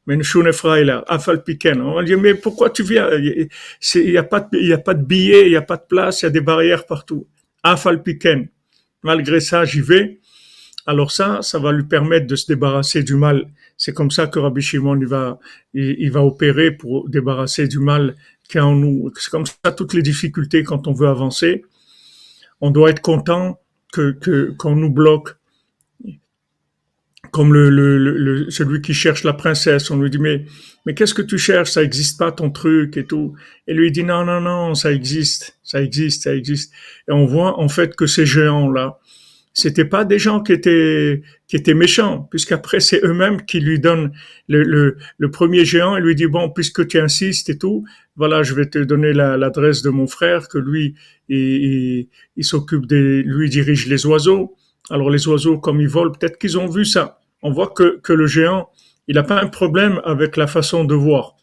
on 0.08 1.96
va 1.96 2.04
dire, 2.04 2.20
mais 2.20 2.36
pourquoi 2.36 2.70
tu 2.70 2.84
viens? 2.84 3.10
Il 3.12 3.50
n'y 3.96 4.18
a, 4.18 4.24
pas 4.24 4.40
de, 4.40 4.60
y 4.60 4.74
a 4.74 4.78
pas 4.78 4.94
de 4.94 5.04
billets, 5.04 5.46
il 5.46 5.50
n'y 5.50 5.56
a 5.56 5.62
pas 5.64 5.78
de 5.78 5.86
place, 5.88 6.22
il 6.22 6.26
y 6.26 6.28
a 6.28 6.32
des 6.32 6.42
barrières 6.42 6.86
partout. 6.86 7.28
Afal 7.64 8.04
Piken. 8.04 8.48
Malgré 9.04 9.40
ça, 9.40 9.66
j'y 9.66 9.82
vais. 9.82 10.20
Alors 10.86 11.12
ça, 11.12 11.42
ça 11.42 11.60
va 11.60 11.72
lui 11.72 11.84
permettre 11.84 12.28
de 12.28 12.36
se 12.36 12.46
débarrasser 12.48 13.04
du 13.04 13.16
mal. 13.16 13.48
C'est 13.78 13.94
comme 13.94 14.12
ça 14.12 14.28
que 14.28 14.40
Rabbi 14.40 14.62
Shimon 14.62 14.96
il 15.00 15.08
va, 15.08 15.40
il, 15.74 16.12
va 16.12 16.24
opérer 16.24 16.72
pour 16.72 17.10
débarrasser 17.10 17.68
du 17.68 17.80
mal 17.80 18.16
qui 18.48 18.58
est 18.58 18.62
en 18.62 18.76
nous. 18.76 19.12
C'est 19.18 19.32
comme 19.32 19.46
ça 19.46 19.72
toutes 19.72 19.94
les 19.94 20.04
difficultés 20.04 20.64
quand 20.64 20.88
on 20.88 20.94
veut 20.94 21.08
avancer. 21.08 21.66
On 22.62 22.72
doit 22.72 22.92
être 22.92 23.02
content 23.02 23.60
que 23.92 24.52
qu'on 24.58 24.76
nous 24.76 24.92
bloque 24.92 25.36
comme 27.36 27.54
le, 27.54 27.70
le, 27.70 27.98
le, 27.98 28.50
celui 28.50 28.82
qui 28.82 28.94
cherche 28.94 29.26
la 29.26 29.34
princesse, 29.34 29.92
on 29.92 30.00
lui 30.00 30.10
dit 30.10 30.20
mais 30.20 30.46
mais 30.86 30.94
qu'est-ce 30.94 31.14
que 31.14 31.22
tu 31.22 31.38
cherches? 31.38 31.72
Ça 31.72 31.84
existe 31.84 32.18
pas 32.18 32.32
ton 32.32 32.50
truc 32.50 32.96
et 32.96 33.06
tout. 33.06 33.36
Et 33.68 33.74
lui 33.74 33.92
dit 33.92 34.06
non 34.06 34.24
non 34.24 34.40
non, 34.40 34.74
ça 34.74 34.94
existe, 34.94 35.58
ça 35.62 35.82
existe, 35.82 36.24
ça 36.24 36.34
existe. 36.34 36.72
Et 37.10 37.12
on 37.12 37.26
voit 37.26 37.60
en 37.60 37.68
fait 37.68 37.96
que 37.98 38.06
ces 38.06 38.26
géants 38.26 38.70
là, 38.70 39.00
c'était 39.56 39.86
pas 39.86 40.06
des 40.06 40.20
gens 40.20 40.42
qui 40.42 40.52
étaient 40.52 41.24
qui 41.48 41.56
étaient 41.56 41.74
méchants, 41.74 42.28
puisqu'après 42.30 42.80
c'est 42.80 43.04
eux-mêmes 43.04 43.44
qui 43.44 43.60
lui 43.60 43.80
donnent 43.80 44.12
le, 44.48 44.62
le, 44.64 44.98
le, 45.18 45.32
premier 45.32 45.66
géant 45.66 45.98
et 45.98 46.02
lui 46.02 46.14
dit 46.14 46.28
bon 46.28 46.52
puisque 46.52 46.86
tu 46.86 47.00
insistes 47.00 47.50
et 47.50 47.58
tout, 47.58 47.84
voilà 48.16 48.44
je 48.44 48.54
vais 48.54 48.68
te 48.68 48.78
donner 48.78 49.14
l'adresse 49.14 49.82
de 49.82 49.90
mon 49.90 50.06
frère 50.06 50.48
que 50.48 50.60
lui 50.60 50.94
il, 51.30 52.08
il 52.36 52.44
s'occupe 52.44 52.86
des 52.86 53.24
lui 53.24 53.50
dirige 53.50 53.88
les 53.88 54.06
oiseaux. 54.06 54.56
Alors 54.92 55.10
les 55.10 55.28
oiseaux 55.28 55.58
comme 55.58 55.82
ils 55.82 55.88
volent, 55.88 56.12
peut-être 56.12 56.38
qu'ils 56.38 56.60
ont 56.60 56.68
vu 56.68 56.86
ça 56.86 57.20
on 57.46 57.52
voit 57.52 57.68
que, 57.68 58.00
que 58.02 58.12
le 58.12 58.26
géant, 58.26 58.70
il 59.08 59.16
n'a 59.16 59.24
pas 59.24 59.40
un 59.40 59.48
problème 59.48 60.02
avec 60.04 60.36
la 60.36 60.48
façon 60.48 60.84
de 60.84 60.96
voir. 60.96 61.36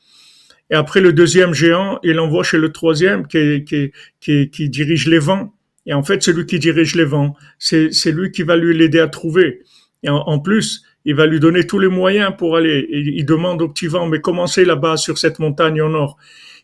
Et 0.69 0.75
après 0.75 1.01
le 1.01 1.13
deuxième 1.13 1.55
géant, 1.55 2.01
il 2.03 2.19
envoie 2.19 2.43
chez 2.43 2.59
le 2.59 2.73
troisième 2.73 3.29
qui, 3.29 3.65
qui, 3.65 3.93
qui, 4.21 4.51
qui 4.51 4.69
dirige 4.69 5.07
les 5.07 5.21
vents. 5.21 5.55
Et 5.87 5.95
en 5.95 6.03
fait, 6.03 6.23
celui 6.23 6.47
qui 6.47 6.59
dirige 6.59 6.95
les 6.95 7.05
vents, 7.05 7.35
c'est 7.59 7.91
lui 8.13 8.31
qui 8.31 8.43
va 8.43 8.57
lui 8.57 8.77
l'aider 8.77 9.01
à 9.01 9.09
trouver. 9.09 9.63
Et 10.03 10.09
en, 10.09 10.39
plus, 10.39 10.85
il 11.05 11.15
va 11.15 11.27
lui 11.27 11.41
donner 11.41 11.67
tous 11.67 11.79
les 11.79 11.89
moyens 11.89 12.33
pour 12.37 12.57
aller. 12.57 12.87
il 12.91 13.25
demande 13.25 13.63
au 13.63 13.69
petit 13.69 13.87
vent, 13.87 14.07
mais 14.07 14.21
commencez 14.21 14.65
là-bas 14.65 14.97
sur 14.97 15.19
cette 15.19 15.39
montagne 15.39 15.81
au 15.81 15.89
nord. 15.89 16.19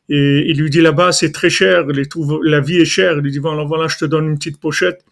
Et 0.08 0.44
il 0.48 0.58
lui 0.58 0.70
dit 0.70 0.80
là-bas, 0.80 1.12
c'est 1.12 1.32
très 1.32 1.50
cher, 1.50 1.84
la 1.86 2.60
vie 2.60 2.78
est 2.78 2.84
chère. 2.84 3.14
Il 3.18 3.22
lui 3.22 3.30
dit, 3.30 3.38
voilà, 3.38 3.88
je 3.88 3.98
te 3.98 4.04
donne 4.04 4.28
une 4.28 4.38
petite 4.38 4.58
pochette. 4.58 5.04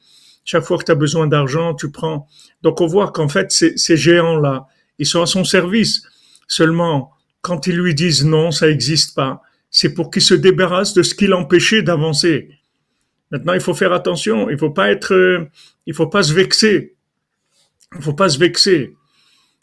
Chaque 0.44 0.64
fois 0.64 0.78
que 0.78 0.84
tu 0.84 0.92
as 0.92 0.96
besoin 0.96 1.26
d'argent, 1.26 1.74
tu 1.74 1.90
prends. 1.90 2.28
Donc 2.62 2.80
on 2.80 2.86
voit 2.86 3.10
qu'en 3.10 3.28
fait, 3.28 3.50
ces, 3.50 3.76
ces 3.76 3.96
géants-là, 3.96 4.66
ils 4.98 5.06
sont 5.06 5.20
à 5.20 5.26
son 5.26 5.44
service. 5.44 6.02
Seulement, 6.46 7.10
quand 7.42 7.66
ils 7.66 7.76
lui 7.76 7.94
disent 7.94 8.24
non, 8.24 8.50
ça 8.52 8.68
n'existe 8.68 9.14
pas, 9.14 9.42
c'est 9.70 9.92
pour 9.92 10.10
qu'il 10.10 10.22
se 10.22 10.34
débarrasse 10.34 10.94
de 10.94 11.02
ce 11.02 11.14
qui 11.14 11.26
l'empêchait 11.26 11.82
d'avancer. 11.82 12.50
Maintenant, 13.30 13.54
il 13.54 13.60
faut 13.60 13.74
faire 13.74 13.92
attention. 13.92 14.50
Il 14.50 14.58
faut 14.58 14.70
pas 14.70 14.90
être, 14.90 15.14
euh, 15.14 15.48
il 15.86 15.94
faut 15.94 16.06
pas 16.06 16.22
se 16.22 16.32
vexer. 16.32 16.94
Il 17.94 18.02
faut 18.02 18.14
pas 18.14 18.28
se 18.28 18.38
vexer. 18.38 18.94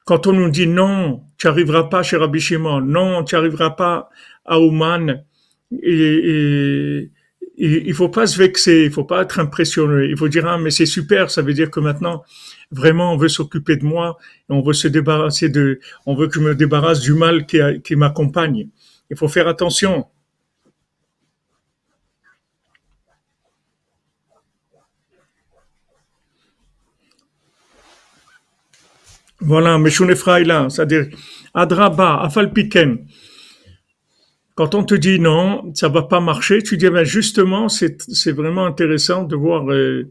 Quand 0.05 0.27
on 0.27 0.33
nous 0.33 0.49
dit 0.49 0.67
non, 0.67 1.23
tu 1.37 1.47
arriveras 1.47 1.85
pas 1.85 2.03
chez 2.03 2.17
Rabbi 2.17 2.45
non, 2.59 3.23
tu 3.23 3.35
arriveras 3.35 3.71
pas 3.71 4.09
à 4.45 4.59
Ouman, 4.59 5.23
et, 5.81 5.91
et, 5.91 7.11
il 7.55 7.93
faut 7.93 8.09
pas 8.09 8.25
se 8.27 8.37
vexer, 8.37 8.83
il 8.85 8.91
faut 8.91 9.05
pas 9.05 9.21
être 9.21 9.39
impressionné. 9.39 10.07
Il 10.07 10.17
faut 10.17 10.27
dire 10.27 10.45
ah 10.47 10.57
mais 10.57 10.71
c'est 10.71 10.85
super, 10.85 11.29
ça 11.29 11.41
veut 11.41 11.53
dire 11.53 11.69
que 11.69 11.79
maintenant 11.79 12.23
vraiment 12.71 13.13
on 13.13 13.17
veut 13.17 13.29
s'occuper 13.29 13.77
de 13.77 13.85
moi, 13.85 14.17
on 14.49 14.61
veut 14.61 14.73
se 14.73 14.87
débarrasser 14.87 15.49
de, 15.49 15.79
on 16.05 16.15
veut 16.15 16.27
que 16.27 16.35
je 16.35 16.39
me 16.39 16.55
débarrasse 16.55 16.99
du 16.99 17.13
mal 17.13 17.45
qui, 17.45 17.59
qui 17.83 17.95
m'accompagne. 17.95 18.69
Il 19.09 19.17
faut 19.17 19.27
faire 19.27 19.47
attention. 19.47 20.07
Voilà, 29.45 29.77
Meshune 29.77 30.13
là, 30.45 30.69
c'est-à-dire 30.69 31.07
Adraba, 31.53 32.21
Afalpiken. 32.21 32.99
Quand 34.55 34.73
on 34.73 34.85
te 34.85 34.95
dit 34.95 35.19
non, 35.19 35.73
ça 35.75 35.89
va 35.89 36.03
pas 36.03 36.21
marcher, 36.21 36.63
tu 36.63 36.77
dis 36.77 36.89
ben 36.89 37.03
justement 37.03 37.67
c'est 37.67 38.01
c'est 38.03 38.31
vraiment 38.31 38.65
intéressant 38.65 39.23
de 39.23 39.35
voir 39.35 39.69
euh, 39.69 40.09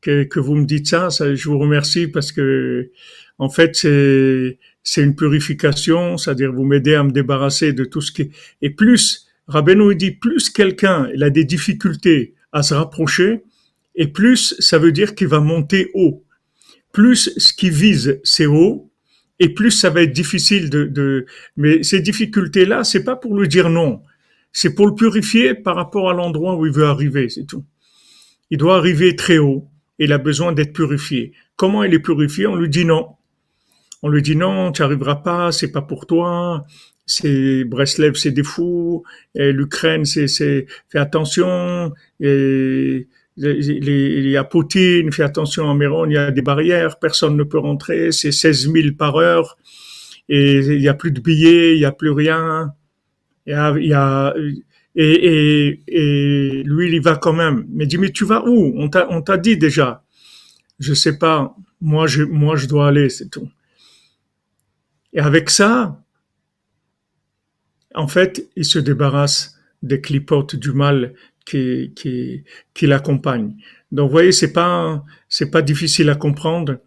que, 0.00 0.22
que 0.24 0.40
vous 0.40 0.54
me 0.54 0.64
dites 0.64 0.86
ça, 0.86 1.10
ça. 1.10 1.34
Je 1.34 1.48
vous 1.48 1.58
remercie 1.58 2.06
parce 2.06 2.32
que 2.32 2.90
en 3.38 3.50
fait 3.50 3.76
c'est 3.76 4.58
c'est 4.82 5.02
une 5.02 5.14
purification, 5.14 6.16
c'est-à-dire 6.16 6.50
vous 6.50 6.64
m'aidez 6.64 6.94
à 6.94 7.02
me 7.02 7.10
débarrasser 7.10 7.74
de 7.74 7.84
tout 7.84 8.00
ce 8.00 8.12
qui 8.12 8.30
et 8.62 8.70
plus 8.70 9.28
Rabbeinu 9.46 9.94
dit 9.94 10.12
plus 10.12 10.48
quelqu'un 10.48 11.10
il 11.14 11.22
a 11.22 11.28
des 11.28 11.44
difficultés 11.44 12.34
à 12.52 12.62
se 12.62 12.72
rapprocher 12.72 13.42
et 13.94 14.06
plus 14.06 14.54
ça 14.58 14.78
veut 14.78 14.92
dire 14.92 15.14
qu'il 15.14 15.28
va 15.28 15.40
monter 15.40 15.90
haut. 15.92 16.24
Plus 16.92 17.32
ce 17.36 17.52
qui 17.52 17.70
vise 17.70 18.20
c'est 18.24 18.46
haut 18.46 18.90
et 19.38 19.48
plus 19.54 19.70
ça 19.70 19.90
va 19.90 20.02
être 20.02 20.12
difficile 20.12 20.70
de, 20.70 20.84
de... 20.84 21.24
mais 21.56 21.82
ces 21.82 22.00
difficultés 22.00 22.66
là 22.66 22.84
c'est 22.84 23.04
pas 23.04 23.16
pour 23.16 23.38
lui 23.38 23.48
dire 23.48 23.70
non. 23.70 24.02
C'est 24.52 24.74
pour 24.74 24.86
le 24.88 24.94
purifier 24.94 25.54
par 25.54 25.76
rapport 25.76 26.10
à 26.10 26.14
l'endroit 26.14 26.56
où 26.56 26.66
il 26.66 26.72
veut 26.72 26.86
arriver 26.86 27.28
c'est 27.28 27.44
tout. 27.44 27.64
Il 28.50 28.58
doit 28.58 28.76
arriver 28.76 29.14
très 29.14 29.38
haut 29.38 29.68
et 29.98 30.04
il 30.04 30.12
a 30.12 30.18
besoin 30.18 30.52
d'être 30.52 30.72
purifié. 30.72 31.32
Comment 31.56 31.84
il 31.84 31.94
est 31.94 32.00
purifié? 32.00 32.46
On 32.48 32.56
lui 32.56 32.68
dit 32.68 32.84
non. 32.84 33.10
On 34.02 34.08
lui 34.08 34.22
dit 34.22 34.34
non 34.34 34.72
tu 34.72 34.82
arriveras 34.82 35.16
pas 35.16 35.52
c'est 35.52 35.70
pas 35.70 35.82
pour 35.82 36.06
toi. 36.06 36.66
C'est 37.06 37.64
Breslev 37.64 38.14
c'est 38.14 38.32
des 38.32 38.42
fous 38.42 39.04
et 39.34 39.52
l'Ukraine 39.52 40.04
c'est 40.04 40.26
c'est 40.26 40.66
fais 40.88 40.98
attention 40.98 41.92
il 43.40 44.28
y 44.28 44.36
a 44.36 44.44
Poutine, 44.44 45.12
fais 45.12 45.22
attention 45.22 45.64
en 45.64 45.74
Méron, 45.74 46.06
il 46.06 46.12
y 46.12 46.18
a 46.18 46.30
des 46.30 46.42
barrières, 46.42 46.98
personne 46.98 47.36
ne 47.36 47.42
peut 47.42 47.58
rentrer, 47.58 48.12
c'est 48.12 48.32
16 48.32 48.72
000 48.72 48.94
par 48.98 49.16
heure, 49.16 49.56
et 50.28 50.58
il 50.58 50.78
n'y 50.78 50.88
a 50.88 50.94
plus 50.94 51.10
de 51.10 51.20
billets, 51.20 51.74
il 51.74 51.78
n'y 51.78 51.84
a 51.84 51.92
plus 51.92 52.10
rien. 52.10 52.74
Il 53.46 53.52
y 53.52 53.92
a, 53.94 54.34
et, 54.94 55.80
et, 55.86 56.62
lui, 56.64 56.88
il 56.88 56.94
y 56.94 56.98
va 56.98 57.16
quand 57.16 57.32
même. 57.32 57.66
Mais 57.70 57.86
dis, 57.86 57.98
mais 57.98 58.10
tu 58.10 58.24
vas 58.24 58.44
où? 58.46 58.72
On 58.76 58.88
t'a 58.88 59.36
dit 59.38 59.56
déjà. 59.56 60.04
Je 60.78 60.94
sais 60.94 61.18
pas. 61.18 61.56
Moi, 61.80 62.06
je, 62.06 62.22
moi, 62.22 62.56
je 62.56 62.66
dois 62.66 62.88
aller, 62.88 63.08
c'est 63.08 63.28
tout. 63.28 63.48
Et 65.12 65.20
avec 65.20 65.50
ça, 65.50 66.02
en 67.94 68.06
fait, 68.06 68.48
il 68.56 68.64
se 68.64 68.78
débarrasse 68.78 69.58
des 69.82 70.00
clipotes 70.00 70.56
du 70.56 70.72
mal 70.72 71.14
qui, 71.50 72.44
qui, 72.74 72.86
l'accompagne. 72.86 73.56
Donc, 73.92 74.08
vous 74.08 74.12
voyez, 74.12 74.32
c'est 74.32 74.52
pas, 74.52 75.04
c'est 75.28 75.50
pas 75.50 75.62
difficile 75.62 76.10
à 76.10 76.14
comprendre 76.14 76.78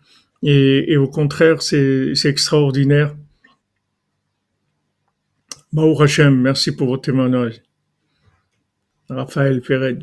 et, 0.42 0.98
au 0.98 1.08
contraire, 1.08 1.62
c'est, 1.62 2.14
extraordinaire. 2.26 3.16
Baou 5.72 6.00
Hachem, 6.02 6.42
merci 6.42 6.76
pour 6.76 6.88
votre 6.88 7.04
témoignage. 7.04 7.62
Raphaël 9.10 9.62
Ferret. 9.64 10.00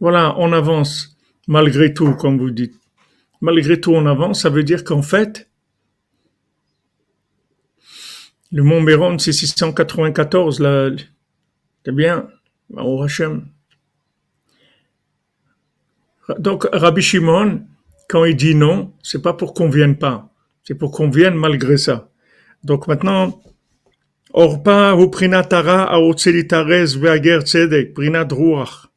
Voilà, 0.00 0.34
on 0.38 0.52
avance, 0.52 1.16
malgré 1.46 1.94
tout, 1.94 2.14
comme 2.14 2.38
vous 2.38 2.50
dites. 2.50 2.74
Malgré 3.40 3.80
tout, 3.80 3.92
on 3.92 4.06
avance, 4.06 4.42
ça 4.42 4.50
veut 4.50 4.64
dire 4.64 4.84
qu'en 4.84 5.02
fait, 5.02 5.48
le 8.50 8.62
Mont 8.62 8.80
Méron, 8.80 9.18
c'est 9.18 9.32
694, 9.32 10.60
là, 10.60 10.90
c'est 11.84 11.94
bien, 11.94 12.28
Hachem. 12.76 13.46
Donc, 16.38 16.66
Rabbi 16.72 17.02
Shimon, 17.02 17.66
quand 18.08 18.24
il 18.24 18.36
dit 18.36 18.54
non, 18.54 18.92
c'est 19.02 19.22
pas 19.22 19.34
pour 19.34 19.54
qu'on 19.54 19.68
vienne 19.68 19.96
pas, 19.96 20.30
c'est 20.62 20.74
pour 20.74 20.90
qu'on 20.92 21.10
vienne 21.10 21.34
malgré 21.34 21.76
ça. 21.76 22.08
Donc 22.62 22.88
maintenant, 22.88 23.42
Orpa 24.32 24.94
ou 24.94 25.08
prinatara 25.08 25.84
aotzelitares 25.94 26.96
ve'ager 26.96 27.40
tzedek, 27.42 27.94
prinat 27.94 28.28
ruach. 28.30 28.88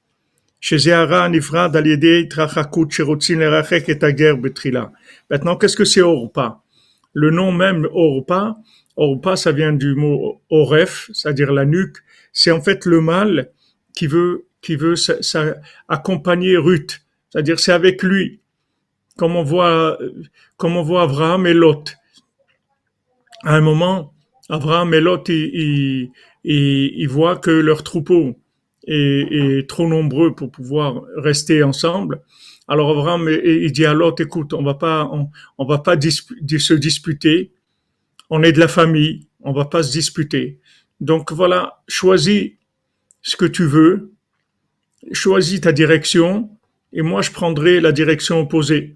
Maintenant, 5.30 5.56
qu'est-ce 5.58 5.78
que 5.78 5.86
c'est 5.86 6.02
Orpa? 6.02 6.64
Le 7.14 7.30
nom 7.30 7.52
même 7.52 7.88
Orpa, 7.94 8.58
Orpa, 8.96 9.36
ça 9.36 9.52
vient 9.52 9.74
du 9.74 9.94
mot 9.94 10.42
Oref, 10.50 11.12
c'est-à-dire 11.14 11.52
la 11.54 11.66
nuque. 11.66 11.98
C'est 12.38 12.52
en 12.52 12.62
fait 12.62 12.86
le 12.86 13.02
mâle 13.02 13.50
qui 13.96 14.06
veut, 14.06 14.46
qui 14.62 14.76
veut 14.76 14.94
accompagner 15.88 16.56
Ruth. 16.56 17.02
C'est-à-dire 17.30 17.60
c'est 17.60 17.72
avec 17.72 18.04
lui. 18.04 18.42
Comme 19.18 19.36
on 19.36 19.42
voit, 19.42 19.98
comme 20.56 20.78
on 20.78 20.84
voit 20.84 21.02
Abraham 21.02 21.48
et 21.48 21.56
Lot. 21.56 21.96
À 23.44 23.56
un 23.56 23.62
moment, 23.62 24.14
Abraham 24.50 24.94
et 24.94 25.02
Lot, 25.02 25.28
ils, 25.30 26.12
ils 26.44 27.08
voient 27.08 27.38
que 27.38 27.50
leur 27.50 27.82
troupeau 27.82 28.40
est, 28.86 29.68
trop 29.68 29.88
nombreux 29.88 30.36
pour 30.36 30.52
pouvoir 30.52 31.02
rester 31.16 31.64
ensemble. 31.64 32.22
Alors 32.68 32.92
Abraham 32.92 33.28
il 33.30 33.72
dit 33.72 33.88
à 33.88 33.96
Lot, 33.96 34.20
écoute, 34.20 34.54
on 34.54 34.62
va 34.62 34.76
pas, 34.76 35.10
on, 35.58 35.66
va 35.66 35.80
pas 35.80 36.00
se 36.00 36.74
disputer. 36.76 37.52
On 38.30 38.44
est 38.44 38.52
de 38.52 38.60
la 38.60 38.68
famille, 38.68 39.28
on 39.42 39.54
va 39.54 39.66
pas 39.66 39.82
se 39.82 39.92
disputer. 39.92 40.60
Donc 41.00 41.32
voilà, 41.32 41.84
choisis 41.88 42.52
ce 43.22 43.36
que 43.36 43.46
tu 43.46 43.66
veux, 43.66 44.14
choisis 45.12 45.62
ta 45.62 45.72
direction, 45.72 46.50
et 46.94 47.02
moi 47.02 47.22
je 47.22 47.32
prendrai 47.32 47.80
la 47.80 47.92
direction 47.92 48.40
opposée. 48.40 48.96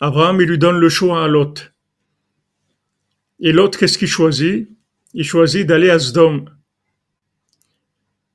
Abraham, 0.00 0.40
il 0.40 0.48
lui 0.48 0.58
donne 0.58 0.78
le 0.78 0.88
choix 0.88 1.24
à 1.24 1.28
Lot. 1.28 1.72
Et 3.40 3.52
l'autre, 3.52 3.78
qu'est-ce 3.78 3.98
qu'il 3.98 4.08
choisit? 4.08 4.68
Il 5.14 5.24
choisit 5.24 5.66
d'aller 5.66 5.90
à 5.90 5.98
Sdom. 5.98 6.46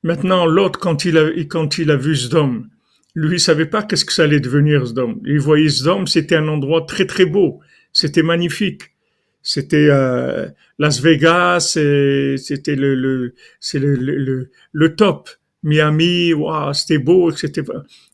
Maintenant, 0.02 0.46
l'autre, 0.46 0.78
quand 0.78 1.04
il 1.04 1.18
a, 1.18 1.28
quand 1.44 1.78
il 1.78 1.90
a 1.90 1.96
vu 1.96 2.14
Sdom, 2.14 2.66
lui, 3.14 3.36
il 3.36 3.40
savait 3.40 3.66
pas 3.66 3.82
qu'est-ce 3.82 4.04
que 4.04 4.12
ça 4.12 4.24
allait 4.24 4.38
devenir 4.38 4.86
Sdom. 4.86 5.20
Il 5.24 5.40
voyait 5.40 5.68
Sdom, 5.68 6.06
c'était 6.06 6.36
un 6.36 6.46
endroit 6.46 6.86
très 6.86 7.06
très 7.06 7.26
beau, 7.26 7.60
c'était 7.92 8.22
magnifique. 8.22 8.92
C'était 9.42 9.88
euh, 9.90 10.48
Las 10.78 11.00
Vegas, 11.00 11.60
c'était 11.70 12.76
le 12.76 12.94
le 12.94 13.34
c'est 13.60 13.78
le, 13.78 13.94
le, 13.94 14.50
le, 14.72 14.96
top. 14.96 15.30
Miami, 15.62 16.32
wow, 16.34 16.72
c'était 16.72 16.98
beau, 16.98 17.30
etc. 17.30 17.64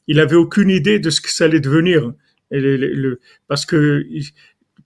Il 0.06 0.20
avait 0.20 0.36
aucune 0.36 0.70
idée 0.70 0.98
de 0.98 1.10
ce 1.10 1.20
que 1.20 1.30
ça 1.30 1.44
allait 1.44 1.60
devenir, 1.60 2.12
parce 3.48 3.66
que 3.66 4.06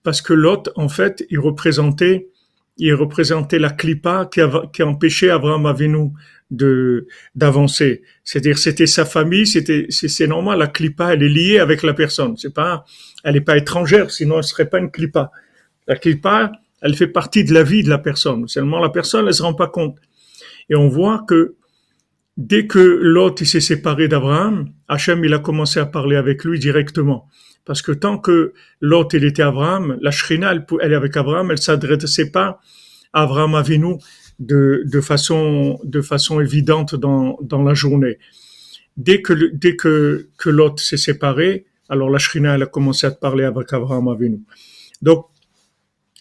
parce 0.03 0.21
que 0.21 0.33
Lot, 0.33 0.69
en 0.75 0.89
fait, 0.89 1.25
il 1.29 1.39
représentait 1.39 2.29
il 2.79 2.93
représentait 2.93 3.59
la 3.59 3.69
clipa 3.69 4.27
qui, 4.31 4.41
a, 4.41 4.63
qui 4.73 4.83
empêchait 4.83 5.29
Abraham 5.29 5.65
Avinu 5.65 6.11
de 6.49 7.07
d'avancer. 7.35 8.01
C'est-à-dire 8.23 8.57
c'était 8.57 8.87
sa 8.87 9.05
famille, 9.05 9.45
c'était 9.45 9.85
c'est 9.89 10.27
normal. 10.27 10.59
La 10.59 10.67
clipa, 10.67 11.13
elle 11.13 11.23
est 11.23 11.29
liée 11.29 11.59
avec 11.59 11.83
la 11.83 11.93
personne. 11.93 12.37
C'est 12.37 12.53
pas, 12.53 12.85
elle 13.23 13.35
n'est 13.35 13.41
pas 13.41 13.57
étrangère, 13.57 14.09
sinon 14.09 14.37
elle 14.37 14.43
serait 14.43 14.69
pas 14.69 14.79
une 14.79 14.89
clipa. 14.89 15.31
Elle 16.81 16.95
fait 16.95 17.07
partie 17.07 17.43
de 17.43 17.53
la 17.53 17.63
vie 17.63 17.83
de 17.83 17.89
la 17.89 17.97
personne. 17.97 18.47
Seulement 18.47 18.79
la 18.79 18.89
personne, 18.89 19.27
elle 19.27 19.33
se 19.33 19.43
rend 19.43 19.53
pas 19.53 19.67
compte. 19.67 19.97
Et 20.69 20.75
on 20.75 20.87
voit 20.87 21.25
que 21.27 21.55
dès 22.37 22.67
que 22.67 22.79
Lot 22.79 23.43
s'est 23.43 23.59
séparé 23.59 24.07
d'Abraham, 24.07 24.69
Hachem 24.87 25.25
il 25.25 25.33
a 25.33 25.39
commencé 25.39 25.79
à 25.79 25.85
parler 25.85 26.15
avec 26.15 26.43
lui 26.45 26.59
directement. 26.59 27.27
Parce 27.65 27.81
que 27.81 27.91
tant 27.91 28.17
que 28.17 28.53
Lot 28.81 29.13
il 29.13 29.25
était 29.25 29.41
Abraham, 29.41 29.97
la 30.01 30.11
Shrina 30.11 30.51
elle, 30.51 30.91
est 30.91 30.95
avec 30.95 31.17
Abraham, 31.17 31.51
elle 31.51 31.57
s'adressait 31.57 32.31
pas 32.31 32.59
à 33.13 33.23
Abraham 33.23 33.55
Avinu 33.55 33.95
de, 34.39 34.83
de, 34.85 35.01
façon, 35.01 35.79
de 35.83 36.01
façon 36.01 36.39
évidente 36.39 36.95
dans, 36.95 37.37
dans 37.41 37.61
la 37.61 37.73
journée. 37.73 38.17
Dès 38.95 39.21
que, 39.21 39.33
dès 39.53 39.75
que, 39.75 40.29
que 40.37 40.49
Lot 40.49 40.79
s'est 40.79 40.97
séparé, 40.97 41.65
alors 41.89 42.09
la 42.09 42.19
Shrina, 42.19 42.55
elle 42.55 42.63
a 42.63 42.67
commencé 42.67 43.07
à 43.07 43.11
parler 43.11 43.43
avec 43.43 43.73
Abraham 43.73 44.07
Avinu. 44.07 44.41
Donc, 45.01 45.25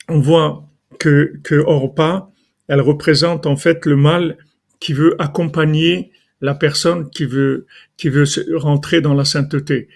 on 0.09 0.21
voit 0.21 0.69
que, 0.99 1.35
que 1.43 1.55
Orpa, 1.57 2.31
elle 2.69 2.81
représente 2.81 3.47
en 3.47 3.57
fait 3.57 3.87
le 3.87 3.97
mal 3.97 4.37
qui 4.81 4.93
veut 4.93 5.21
accompagner 5.21 6.13
la 6.41 6.55
personne 6.55 7.11
qui 7.11 7.25
veut, 7.25 7.67
qui 7.97 8.09
veut 8.09 8.25
rentrer 8.55 9.01
dans 9.01 9.15
la 9.15 9.25
sainteté. 9.25 9.89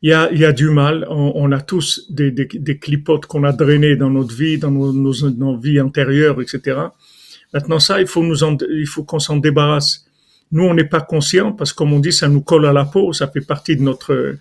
Il 0.00 0.10
y 0.10 0.12
a, 0.12 0.30
il 0.32 0.38
y 0.38 0.44
a 0.44 0.52
du 0.52 0.70
mal. 0.70 1.06
On, 1.10 1.32
on 1.34 1.52
a 1.52 1.60
tous 1.60 2.10
des, 2.10 2.30
des, 2.30 2.46
des 2.46 2.78
clipotes 2.78 3.26
qu'on 3.26 3.44
a 3.44 3.52
drainées 3.52 3.96
dans 3.96 4.10
notre 4.10 4.34
vie, 4.34 4.58
dans 4.58 4.70
nos, 4.70 4.92
nos, 4.92 5.30
nos 5.30 5.58
vies 5.58 5.80
antérieures, 5.80 6.40
etc. 6.40 6.78
Maintenant, 7.52 7.80
ça, 7.80 8.00
il 8.00 8.06
faut 8.06 8.24
faut 8.86 9.04
qu'on 9.04 9.18
s'en 9.18 9.36
débarrasse. 9.36 10.06
Nous, 10.52 10.64
on 10.64 10.74
n'est 10.74 10.84
pas 10.84 11.00
conscient 11.00 11.52
parce 11.52 11.72
que, 11.72 11.78
comme 11.78 11.92
on 11.92 11.98
dit, 11.98 12.12
ça 12.12 12.28
nous 12.28 12.40
colle 12.40 12.66
à 12.66 12.72
la 12.72 12.84
peau, 12.84 13.12
ça 13.12 13.28
fait 13.28 13.40
partie 13.40 13.76
de 13.76 13.82
notre, 13.82 14.36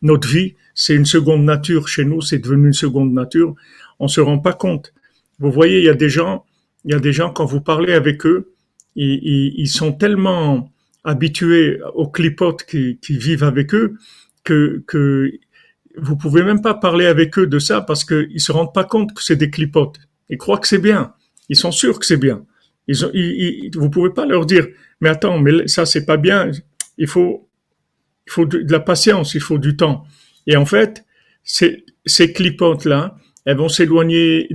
notre 0.00 0.26
vie. 0.26 0.54
C'est 0.74 0.94
une 0.94 1.04
seconde 1.04 1.44
nature 1.44 1.86
chez 1.88 2.04
nous, 2.04 2.22
c'est 2.22 2.38
devenu 2.38 2.68
une 2.68 2.72
seconde 2.72 3.12
nature. 3.12 3.54
On 4.02 4.08
se 4.08 4.20
rend 4.20 4.40
pas 4.40 4.52
compte. 4.52 4.92
Vous 5.38 5.52
voyez, 5.52 5.78
il 5.78 5.84
y 5.84 5.88
a 5.88 5.94
des 5.94 6.08
gens, 6.08 6.44
il 6.84 6.90
y 6.90 6.94
a 6.94 6.98
des 6.98 7.12
gens, 7.12 7.30
quand 7.30 7.44
vous 7.44 7.60
parlez 7.60 7.92
avec 7.92 8.26
eux, 8.26 8.52
ils, 8.96 9.54
ils, 9.56 9.68
sont 9.68 9.92
tellement 9.92 10.72
habitués 11.04 11.80
aux 11.94 12.08
clipotes 12.08 12.64
qui, 12.64 12.98
vivent 13.08 13.44
avec 13.44 13.72
eux 13.74 13.96
que, 14.42 14.82
que 14.88 15.32
vous 15.96 16.16
pouvez 16.16 16.42
même 16.42 16.60
pas 16.60 16.74
parler 16.74 17.06
avec 17.06 17.38
eux 17.38 17.46
de 17.46 17.60
ça 17.60 17.80
parce 17.80 18.04
qu'ils 18.04 18.40
se 18.40 18.50
rendent 18.50 18.74
pas 18.74 18.82
compte 18.82 19.14
que 19.14 19.22
c'est 19.22 19.36
des 19.36 19.50
clipotes. 19.50 20.00
Ils 20.28 20.36
croient 20.36 20.58
que 20.58 20.66
c'est 20.66 20.78
bien. 20.78 21.14
Ils 21.48 21.56
sont 21.56 21.70
sûrs 21.70 22.00
que 22.00 22.04
c'est 22.04 22.16
bien. 22.16 22.44
Ils 22.88 23.04
ont, 23.04 23.10
ils, 23.14 23.70
vous 23.76 23.88
pouvez 23.88 24.10
pas 24.10 24.26
leur 24.26 24.46
dire, 24.46 24.66
mais 25.00 25.10
attends, 25.10 25.38
mais 25.38 25.68
ça 25.68 25.86
c'est 25.86 26.04
pas 26.04 26.16
bien. 26.16 26.50
Il 26.98 27.06
faut, 27.06 27.48
il 28.26 28.32
faut 28.32 28.46
de, 28.46 28.66
la 28.68 28.80
patience, 28.80 29.36
il 29.36 29.40
faut 29.40 29.58
du 29.58 29.76
temps. 29.76 30.04
Et 30.48 30.56
en 30.56 30.66
fait, 30.66 31.04
ces, 31.44 31.84
ces 32.04 32.32
clipotes 32.32 32.84
là, 32.84 33.16
elles 33.44 33.56
vont 33.56 33.68
s'éloigner 33.68 34.48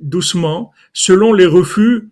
doucement 0.00 0.72
selon 0.92 1.32
les 1.32 1.46
refus 1.46 2.08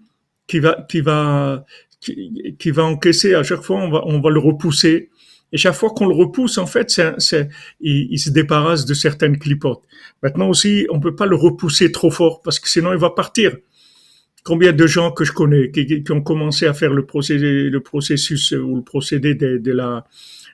qui 0.46 0.60
va, 0.60 0.86
qui 0.88 1.00
va, 1.00 1.64
qui, 2.00 2.70
va 2.70 2.84
encaisser. 2.84 3.34
À 3.34 3.42
chaque 3.42 3.62
fois, 3.62 3.76
on 3.76 3.90
va, 3.90 4.02
on 4.06 4.20
va 4.20 4.30
le 4.30 4.38
repousser. 4.38 5.10
Et 5.52 5.58
chaque 5.58 5.74
fois 5.74 5.90
qu'on 5.90 6.06
le 6.06 6.14
repousse, 6.14 6.58
en 6.58 6.66
fait, 6.66 6.90
c'est, 6.90 7.48
il, 7.80 8.08
il, 8.10 8.18
se 8.18 8.30
débarrasse 8.30 8.84
de 8.84 8.94
certaines 8.94 9.38
clipotes. 9.38 9.82
Maintenant 10.22 10.48
aussi, 10.48 10.86
on 10.90 11.00
peut 11.00 11.14
pas 11.14 11.26
le 11.26 11.36
repousser 11.36 11.92
trop 11.92 12.10
fort 12.10 12.42
parce 12.42 12.58
que 12.60 12.68
sinon 12.68 12.92
il 12.92 12.98
va 12.98 13.10
partir. 13.10 13.56
Combien 14.44 14.72
de 14.72 14.86
gens 14.86 15.10
que 15.10 15.24
je 15.24 15.32
connais 15.32 15.72
qui, 15.72 16.04
qui 16.04 16.12
ont 16.12 16.22
commencé 16.22 16.66
à 16.66 16.74
faire 16.74 16.92
le 16.92 17.04
procédé, 17.04 17.68
le 17.68 17.80
processus 17.80 18.52
ou 18.52 18.76
le 18.76 18.82
procédé 18.82 19.34
de, 19.34 19.72
la 19.72 20.04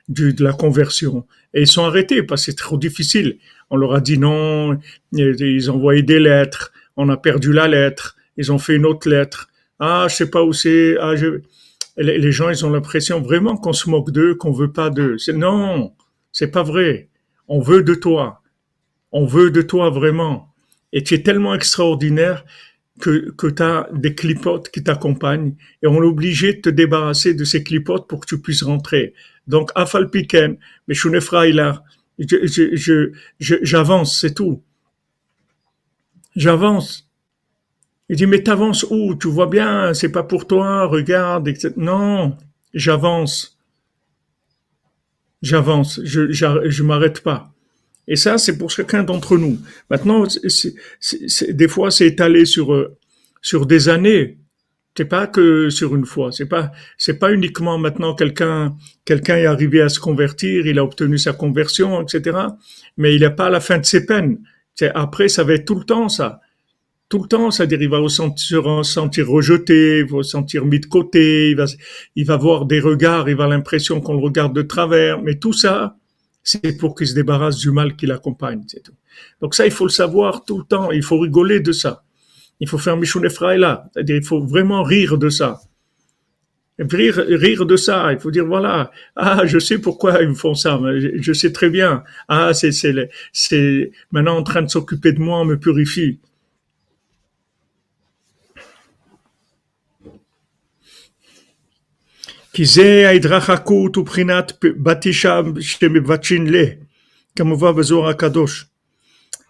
de 0.09 0.43
la 0.43 0.51
conversion 0.51 1.25
et 1.53 1.61
ils 1.61 1.67
sont 1.67 1.83
arrêtés 1.83 2.23
parce 2.23 2.45
que 2.45 2.51
c'est 2.51 2.57
trop 2.57 2.77
difficile. 2.77 3.37
On 3.69 3.77
leur 3.77 3.95
a 3.95 4.01
dit 4.01 4.17
non, 4.17 4.77
ils 5.11 5.71
ont 5.71 5.75
envoyé 5.75 6.01
des 6.01 6.19
lettres, 6.19 6.71
on 6.97 7.09
a 7.09 7.17
perdu 7.17 7.53
la 7.53 7.67
lettre, 7.67 8.15
ils 8.37 8.51
ont 8.51 8.59
fait 8.59 8.75
une 8.75 8.85
autre 8.85 9.09
lettre. 9.09 9.49
Ah, 9.79 10.07
je 10.09 10.15
sais 10.15 10.29
pas 10.29 10.43
où 10.43 10.53
c'est. 10.53 10.95
Ah, 10.99 11.13
les, 11.97 12.31
gens, 12.31 12.49
ils 12.49 12.65
ont 12.65 12.69
l'impression 12.69 13.21
vraiment 13.21 13.57
qu'on 13.57 13.73
se 13.73 13.89
moque 13.89 14.11
d'eux, 14.11 14.35
qu'on 14.35 14.51
veut 14.51 14.71
pas 14.71 14.89
d'eux. 14.89 15.17
Non, 15.33 15.93
c'est 16.31 16.51
pas 16.51 16.63
vrai. 16.63 17.09
On 17.47 17.59
veut 17.59 17.83
de 17.83 17.93
toi. 17.93 18.41
On 19.11 19.25
veut 19.25 19.51
de 19.51 19.61
toi 19.61 19.89
vraiment. 19.89 20.53
Et 20.91 21.03
tu 21.03 21.13
es 21.13 21.23
tellement 21.23 21.53
extraordinaire 21.53 22.45
que, 22.99 23.31
que 23.31 23.47
tu 23.47 23.61
as 23.61 23.89
des 23.93 24.15
clipotes 24.15 24.69
qui 24.69 24.83
t'accompagnent 24.83 25.55
et 25.81 25.87
on 25.87 25.95
est 26.01 26.07
obligé 26.07 26.53
de 26.53 26.61
te 26.61 26.69
débarrasser 26.69 27.33
de 27.33 27.43
ces 27.43 27.63
clipotes 27.63 28.07
pour 28.07 28.21
que 28.21 28.27
tu 28.27 28.39
puisses 28.39 28.63
rentrer. 28.63 29.13
Donc, 29.47 29.71
afal 29.75 30.09
piken, 30.09 30.57
mais 32.19 32.25
je 32.29 33.11
je, 33.39 33.55
j'avance, 33.61 34.19
c'est 34.19 34.33
tout. 34.33 34.61
J'avance. 36.35 37.09
Il 38.09 38.17
dit, 38.17 38.25
mais 38.25 38.43
t'avances 38.43 38.85
où? 38.89 39.15
Tu 39.15 39.27
vois 39.27 39.47
bien, 39.47 39.93
c'est 39.93 40.11
pas 40.11 40.23
pour 40.23 40.47
toi, 40.47 40.85
regarde, 40.85 41.47
etc. 41.47 41.73
Non, 41.77 42.37
j'avance. 42.73 43.57
J'avance, 45.41 45.99
je, 46.03 46.31
je, 46.31 46.69
je 46.69 46.83
m'arrête 46.83 47.21
pas. 47.21 47.53
Et 48.07 48.15
ça, 48.15 48.37
c'est 48.37 48.57
pour 48.57 48.69
chacun 48.69 49.03
d'entre 49.03 49.37
nous. 49.37 49.59
Maintenant, 49.89 50.25
des 51.49 51.67
fois, 51.67 51.91
c'est 51.91 52.07
étalé 52.07 52.45
sur 52.45 52.73
euh, 52.73 52.95
sur 53.41 53.65
des 53.65 53.89
années. 53.89 54.37
C'est 54.95 55.05
pas 55.05 55.25
que 55.25 55.69
sur 55.69 55.95
une 55.95 56.05
fois. 56.05 56.31
C'est 56.31 56.45
pas 56.45 56.71
c'est 56.97 57.17
pas 57.17 57.33
uniquement 57.33 57.77
maintenant 57.77 58.13
quelqu'un 58.13 58.75
quelqu'un 59.05 59.37
est 59.37 59.45
arrivé 59.45 59.81
à 59.81 59.89
se 59.89 59.99
convertir, 59.99 60.67
il 60.67 60.77
a 60.79 60.83
obtenu 60.83 61.17
sa 61.17 61.33
conversion, 61.33 62.01
etc. 62.01 62.37
Mais 62.97 63.15
il 63.15 63.21
n'est 63.21 63.31
pas 63.31 63.47
à 63.47 63.49
la 63.49 63.59
fin 63.59 63.79
de 63.79 63.85
ses 63.85 64.05
peines. 64.05 64.39
après, 64.93 65.29
ça 65.29 65.43
va 65.43 65.53
être 65.53 65.65
tout 65.65 65.75
le 65.75 65.85
temps 65.85 66.09
ça. 66.09 66.41
Tout 67.09 67.21
le 67.23 67.27
temps, 67.27 67.51
c'est-à-dire 67.51 67.81
il 67.81 67.89
va 67.89 68.01
se 68.07 68.83
sentir 68.83 69.27
rejeté, 69.27 69.99
il 69.99 70.05
va 70.05 70.23
se 70.23 70.31
sentir 70.31 70.65
mis 70.65 70.79
de 70.79 70.87
côté, 70.87 71.51
il 71.51 71.55
va, 71.55 71.65
il 72.15 72.25
va 72.25 72.37
voir 72.37 72.65
des 72.65 72.79
regards, 72.79 73.29
il 73.29 73.35
va 73.35 73.47
l'impression 73.47 74.01
qu'on 74.01 74.13
le 74.13 74.23
regarde 74.23 74.55
de 74.55 74.63
travers. 74.63 75.21
Mais 75.21 75.35
tout 75.35 75.53
ça, 75.53 75.95
c'est 76.43 76.77
pour 76.77 76.95
qu'il 76.95 77.07
se 77.07 77.13
débarrasse 77.13 77.57
du 77.57 77.71
mal 77.71 77.95
qui 77.95 78.05
l'accompagne. 78.05 78.63
C'est 78.67 78.81
tout. 78.81 78.93
Donc 79.41 79.55
ça, 79.55 79.65
il 79.65 79.71
faut 79.71 79.85
le 79.85 79.91
savoir 79.91 80.43
tout 80.45 80.57
le 80.57 80.63
temps. 80.65 80.91
Il 80.91 81.03
faut 81.03 81.19
rigoler 81.19 81.59
de 81.59 81.71
ça. 81.71 82.02
Il 82.63 82.69
faut 82.69 82.77
faire 82.77 82.95
Mishun 82.95 83.19
là. 83.57 83.89
Il 84.07 84.23
faut 84.23 84.39
vraiment 84.39 84.83
rire 84.83 85.17
de 85.17 85.27
ça. 85.27 85.59
Rire, 86.79 87.21
rire 87.27 87.65
de 87.65 87.75
ça. 87.75 88.13
Il 88.13 88.19
faut 88.21 88.31
dire, 88.31 88.45
voilà, 88.45 88.89
ah, 89.17 89.45
je 89.45 89.59
sais 89.59 89.79
pourquoi 89.79 90.21
ils 90.21 90.29
me 90.29 90.33
font 90.33 90.55
ça. 90.55 90.79
Je, 90.95 91.33
sais 91.33 91.51
très 91.51 91.69
bien. 91.69 92.05
Ah, 92.29 92.53
c'est, 92.53 92.71
c'est, 92.71 93.09
c'est 93.33 93.91
maintenant 94.13 94.37
en 94.37 94.43
train 94.43 94.61
de 94.61 94.69
s'occuper 94.69 95.11
de 95.11 95.19
moi, 95.19 95.41
on 95.41 95.45
me 95.45 95.59
purifie. 95.59 96.21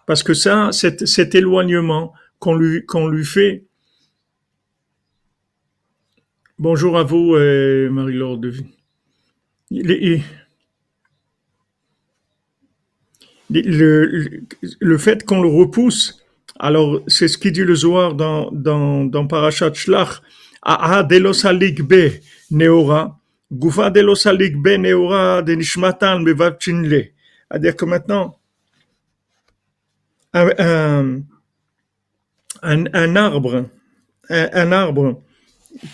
Parce 0.04 0.24
que 0.24 0.34
ça, 0.34 0.70
cet 0.72 1.34
éloignement 1.36 2.12
qu'on 2.38 2.56
lui, 2.56 2.84
lui 3.10 3.24
fait. 3.24 3.64
Bonjour 6.58 6.98
à 6.98 7.02
vous, 7.02 7.34
euh, 7.34 7.90
Marie-Laure 7.90 8.38
Devine. 8.38 8.68
Le, 9.70 10.20
le, 13.50 14.42
le, 14.80 14.98
fait 14.98 15.24
qu'on 15.24 15.42
le 15.42 15.48
repousse, 15.48 16.24
alors 16.58 17.00
c'est 17.08 17.28
ce 17.28 17.38
qu'il 17.38 17.52
dit 17.52 17.64
le 17.64 17.74
Zohar 17.74 18.14
dans, 18.14 18.50
dans, 18.52 19.04
dans 19.04 19.26
Parashat 19.26 19.74
Shlach, 19.74 20.22
Aha 20.66 21.02
delos 21.02 21.44
be 21.82 22.20
neora, 22.50 23.18
gufa 23.52 23.90
delos 23.90 24.24
be 24.24 24.78
neora 24.78 25.42
de 25.42 25.54
nishmatan 25.54 26.20
le. 26.24 26.34
C'est-à-dire 27.50 27.76
que 27.76 27.84
maintenant, 27.84 28.38
un, 30.32 31.20
un, 32.64 33.16
arbre, 33.16 33.68
un, 34.28 34.72
arbre 34.72 35.22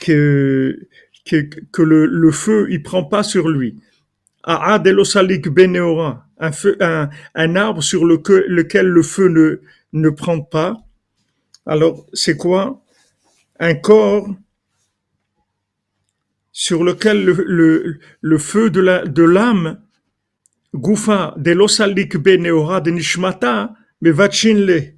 que, 0.01 0.89
que, 1.25 1.83
le, 1.83 2.31
feu 2.31 2.67
il 2.71 2.83
prend 2.83 3.05
pas 3.05 3.23
sur 3.23 3.49
lui. 3.49 3.79
Aha 4.45 4.79
delos 4.79 5.17
be 5.17 5.67
neora, 5.67 6.27
un, 6.39 6.53
feu, 6.53 6.77
un, 6.81 7.11
un 7.35 7.57
arbre 7.57 7.83
sur 7.83 8.07
lequel, 8.07 8.45
lequel 8.49 8.87
le 8.87 9.03
feu 9.03 9.29
ne, 9.29 9.61
ne 9.93 10.11
prend 10.11 10.41
pas. 10.41 10.79
Alors, 11.67 12.07
c'est 12.15 12.37
quoi? 12.37 12.83
Un 13.59 13.75
corps 13.75 14.29
sur 16.53 16.85
lequel 16.85 17.25
le, 17.25 17.99
le, 18.21 18.39
feu 18.39 18.71
de 18.71 19.23
l'âme 19.23 19.81
Goufa 20.75 21.35
de 21.37 21.51
l'osalik 21.53 22.17
beneora 22.17 22.81
de 22.81 22.91
nishmata 22.91 23.75
vachinle 24.01 24.95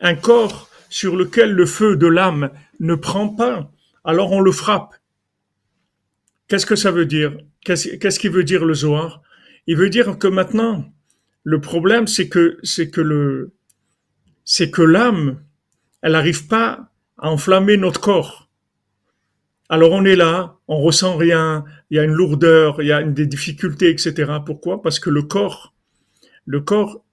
un 0.00 0.14
corps 0.14 0.69
sur 0.90 1.16
lequel 1.16 1.52
le 1.52 1.64
feu 1.64 1.96
de 1.96 2.06
l'âme 2.06 2.50
ne 2.80 2.94
prend 2.94 3.28
pas, 3.28 3.72
alors 4.04 4.32
on 4.32 4.40
le 4.40 4.52
frappe. 4.52 4.94
Qu'est-ce 6.48 6.66
que 6.66 6.76
ça 6.76 6.90
veut 6.90 7.06
dire? 7.06 7.38
Qu'est-ce 7.64 8.18
qu'il 8.18 8.32
veut 8.32 8.44
dire 8.44 8.64
le 8.64 8.74
Zohar? 8.74 9.22
Il 9.66 9.76
veut 9.76 9.88
dire 9.88 10.18
que 10.18 10.26
maintenant, 10.26 10.92
le 11.44 11.60
problème, 11.60 12.06
c'est 12.06 12.28
que 12.28 12.58
c'est 12.62 12.90
que 12.90 13.00
le 13.00 13.54
c'est 14.44 14.70
que 14.70 14.82
l'âme, 14.82 15.40
elle 16.02 16.12
n'arrive 16.12 16.48
pas 16.48 16.90
à 17.18 17.30
enflammer 17.30 17.76
notre 17.76 18.00
corps. 18.00 18.48
Alors 19.68 19.92
on 19.92 20.04
est 20.04 20.16
là, 20.16 20.58
on 20.66 20.80
ressent 20.80 21.16
rien, 21.16 21.64
il 21.90 21.98
y 21.98 22.00
a 22.00 22.04
une 22.04 22.12
lourdeur, 22.12 22.82
il 22.82 22.88
y 22.88 22.92
a 22.92 23.02
des 23.02 23.26
difficultés, 23.26 23.90
etc. 23.90 24.32
Pourquoi? 24.44 24.82
Parce 24.82 24.98
que 24.98 25.10
le 25.10 25.22
corps, 25.22 25.72
le 26.46 26.60
corps, 26.60 27.04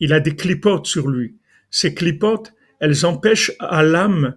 il 0.00 0.14
a 0.14 0.20
des 0.20 0.34
clipotes 0.34 0.86
sur 0.86 1.08
lui. 1.08 1.36
Ces 1.70 1.92
clipotes, 1.92 2.54
elles 2.80 3.06
empêchent 3.06 3.52
à 3.58 3.82
l'âme 3.82 4.34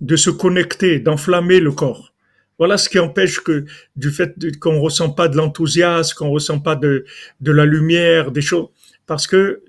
de 0.00 0.16
se 0.16 0.30
connecter, 0.30 0.98
d'enflammer 0.98 1.60
le 1.60 1.72
corps. 1.72 2.12
Voilà 2.58 2.76
ce 2.76 2.88
qui 2.88 2.98
empêche 2.98 3.40
que 3.40 3.64
du 3.96 4.10
fait 4.10 4.34
qu'on 4.60 4.80
ressent 4.80 5.10
pas 5.10 5.28
de 5.28 5.36
l'enthousiasme, 5.36 6.16
qu'on 6.16 6.30
ressent 6.30 6.60
pas 6.60 6.76
de, 6.76 7.04
de 7.40 7.52
la 7.52 7.64
lumière, 7.64 8.30
des 8.30 8.42
choses, 8.42 8.68
parce 9.06 9.26
que 9.26 9.62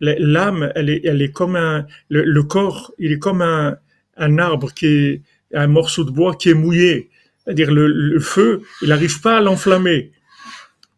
l'âme, 0.00 0.72
elle 0.74 0.90
est, 0.90 1.00
elle 1.04 1.20
est 1.20 1.32
comme 1.32 1.56
un, 1.56 1.86
le, 2.08 2.42
corps, 2.42 2.92
il 2.98 3.12
est 3.12 3.18
comme 3.18 3.42
un, 3.42 3.76
un 4.16 4.38
arbre 4.38 4.72
qui 4.72 4.86
est, 4.86 5.22
un 5.54 5.66
morceau 5.66 6.04
de 6.04 6.10
bois 6.10 6.34
qui 6.34 6.50
est 6.50 6.54
mouillé. 6.54 7.10
C'est-à-dire 7.44 7.70
le, 7.72 8.20
feu, 8.20 8.62
il 8.82 8.88
n'arrive 8.90 9.20
pas 9.20 9.38
à 9.38 9.40
l'enflammer. 9.40 10.12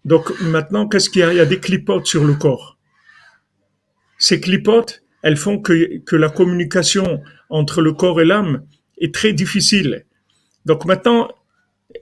Donc 0.04 0.32
maintenant, 0.40 0.88
qu'est-ce 0.88 1.08
qu'il 1.08 1.20
y 1.20 1.24
a? 1.24 1.32
Il 1.32 1.36
y 1.36 1.40
a 1.40 1.46
des 1.46 1.60
clipotes 1.60 2.06
sur 2.06 2.24
le 2.24 2.34
corps. 2.34 2.76
Ces 4.18 4.40
clipotes, 4.40 5.02
elles 5.22 5.36
font 5.36 5.58
que, 5.58 5.98
que 5.98 6.16
la 6.16 6.28
communication 6.28 7.22
entre 7.48 7.82
le 7.82 7.92
corps 7.92 8.20
et 8.20 8.24
l'âme 8.24 8.62
est 8.98 9.14
très 9.14 9.32
difficile. 9.32 10.04
Donc 10.66 10.84
maintenant, 10.84 11.28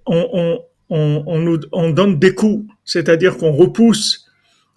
on, 0.07 0.28
on, 0.33 0.61
on, 0.90 1.24
on, 1.26 1.38
nous, 1.38 1.61
on 1.72 1.90
donne 1.90 2.18
des 2.18 2.35
coups, 2.35 2.70
c'est-à-dire 2.85 3.37
qu'on 3.37 3.52
repousse 3.52 4.28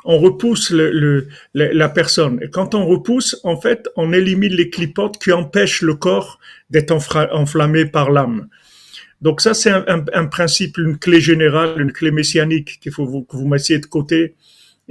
on 0.03 0.17
repousse 0.17 0.71
le, 0.71 1.27
la 1.53 1.89
personne. 1.89 2.39
Et 2.41 2.49
quand 2.49 2.73
on 2.75 2.85
repousse, 2.85 3.39
en 3.43 3.59
fait, 3.59 3.89
on 3.95 4.13
élimine 4.13 4.53
les 4.53 4.69
clipotes 4.69 5.17
qui 5.17 5.31
empêchent 5.31 5.81
le 5.81 5.95
corps 5.95 6.39
d'être 6.69 6.91
enflammé 6.91 7.85
par 7.85 8.11
l'âme. 8.11 8.47
Donc 9.21 9.41
ça, 9.41 9.53
c'est 9.53 9.69
un, 9.71 10.25
principe, 10.25 10.77
une 10.79 10.97
clé 10.97 11.21
générale, 11.21 11.79
une 11.79 11.91
clé 11.91 12.09
messianique 12.09 12.79
qu'il 12.79 12.91
faut 12.91 13.05
vous, 13.05 13.23
que 13.23 13.37
vous 13.37 13.47
mettiez 13.47 13.77
de 13.77 13.85
côté. 13.85 14.35